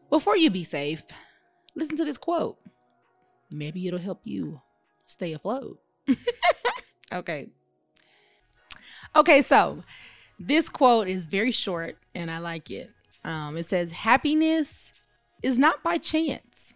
before 0.09 0.37
you 0.37 0.51
be 0.51 0.65
safe, 0.65 1.03
listen 1.75 1.97
to 1.97 2.05
this 2.05 2.19
quote. 2.19 2.59
Maybe 3.51 3.87
it'll 3.87 3.99
help 3.99 4.21
you 4.25 4.61
stay 5.05 5.33
afloat. 5.33 5.81
okay. 7.13 7.49
Okay, 9.15 9.43
so 9.43 9.85
this 10.39 10.69
quote 10.69 11.09
is 11.09 11.25
very 11.25 11.53
short 11.53 11.97
and 12.15 12.31
I 12.31 12.39
like 12.39 12.71
it. 12.71 12.91
Um, 13.25 13.57
it 13.57 13.65
says, 13.65 13.93
Happiness 13.93 14.93
is 15.43 15.59
not 15.59 15.83
by 15.83 15.99
chance, 15.99 16.75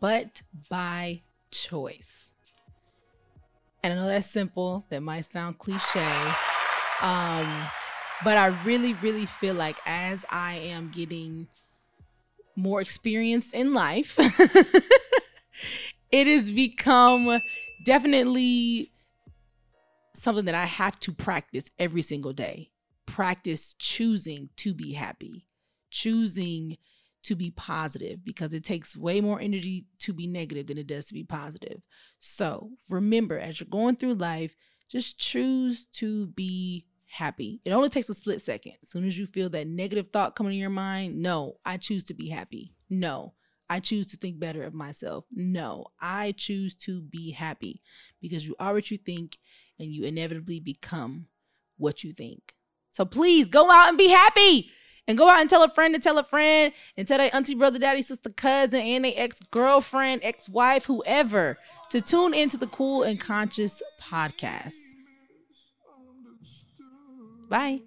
but 0.00 0.42
by 0.68 1.22
choice. 1.50 2.34
And 3.82 3.92
I 3.92 3.96
know 3.96 4.08
that's 4.08 4.28
simple, 4.28 4.84
that 4.90 5.02
might 5.02 5.24
sound 5.24 5.58
cliche. 5.58 6.32
Um, 7.00 7.66
but 8.24 8.36
I 8.36 8.46
really, 8.64 8.94
really 8.94 9.26
feel 9.26 9.54
like 9.54 9.78
as 9.86 10.24
I 10.30 10.56
am 10.56 10.90
getting 10.90 11.46
more 12.56 12.80
experienced 12.80 13.54
in 13.54 13.72
life, 13.72 14.18
it 16.10 16.26
has 16.26 16.50
become 16.50 17.40
definitely 17.84 18.90
something 20.18 20.44
that 20.46 20.54
I 20.54 20.66
have 20.66 20.98
to 21.00 21.12
practice 21.12 21.70
every 21.78 22.02
single 22.02 22.32
day. 22.32 22.70
Practice 23.06 23.74
choosing 23.78 24.50
to 24.56 24.74
be 24.74 24.92
happy, 24.92 25.46
choosing 25.90 26.76
to 27.24 27.34
be 27.34 27.50
positive 27.50 28.24
because 28.24 28.54
it 28.54 28.64
takes 28.64 28.96
way 28.96 29.20
more 29.20 29.40
energy 29.40 29.86
to 29.98 30.12
be 30.12 30.26
negative 30.26 30.66
than 30.66 30.78
it 30.78 30.86
does 30.86 31.06
to 31.06 31.14
be 31.14 31.24
positive. 31.24 31.80
So 32.18 32.70
remember, 32.88 33.38
as 33.38 33.60
you're 33.60 33.68
going 33.68 33.96
through 33.96 34.14
life, 34.14 34.54
just 34.88 35.18
choose 35.18 35.84
to 35.94 36.28
be 36.28 36.86
happy. 37.06 37.60
It 37.64 37.72
only 37.72 37.88
takes 37.88 38.08
a 38.08 38.14
split 38.14 38.40
second. 38.40 38.74
As 38.82 38.90
soon 38.90 39.04
as 39.04 39.18
you 39.18 39.26
feel 39.26 39.48
that 39.50 39.66
negative 39.66 40.08
thought 40.12 40.36
coming 40.36 40.54
in 40.54 40.60
your 40.60 40.70
mind, 40.70 41.20
no, 41.20 41.56
I 41.64 41.76
choose 41.76 42.04
to 42.04 42.14
be 42.14 42.28
happy. 42.28 42.74
No, 42.88 43.34
I 43.70 43.80
choose 43.80 44.06
to 44.08 44.16
think 44.16 44.38
better 44.38 44.62
of 44.62 44.74
myself. 44.74 45.24
No, 45.30 45.86
I 46.00 46.32
choose 46.32 46.74
to 46.76 47.02
be 47.02 47.32
happy 47.32 47.82
because 48.20 48.46
you 48.46 48.56
are 48.58 48.72
what 48.72 48.90
you 48.90 48.96
think 48.96 49.36
and 49.78 49.92
you 49.92 50.04
inevitably 50.04 50.60
become 50.60 51.26
what 51.76 52.02
you 52.04 52.12
think. 52.12 52.54
So 52.90 53.04
please 53.04 53.48
go 53.48 53.70
out 53.70 53.88
and 53.88 53.98
be 53.98 54.08
happy 54.08 54.70
and 55.06 55.16
go 55.16 55.28
out 55.28 55.40
and 55.40 55.48
tell 55.48 55.62
a 55.62 55.70
friend 55.70 55.94
to 55.94 56.00
tell 56.00 56.18
a 56.18 56.24
friend 56.24 56.72
and 56.96 57.08
tell 57.08 57.18
their 57.18 57.34
auntie, 57.34 57.54
brother, 57.54 57.78
daddy, 57.78 58.02
sister, 58.02 58.30
cousin, 58.30 58.80
and 58.80 59.04
their 59.04 59.14
ex 59.16 59.40
girlfriend, 59.50 60.22
ex 60.22 60.48
wife, 60.48 60.84
whoever 60.84 61.58
to 61.90 62.00
tune 62.00 62.34
into 62.34 62.56
the 62.56 62.66
Cool 62.66 63.02
and 63.02 63.18
Conscious 63.18 63.82
podcast. 64.00 64.74
Bye. 67.48 67.80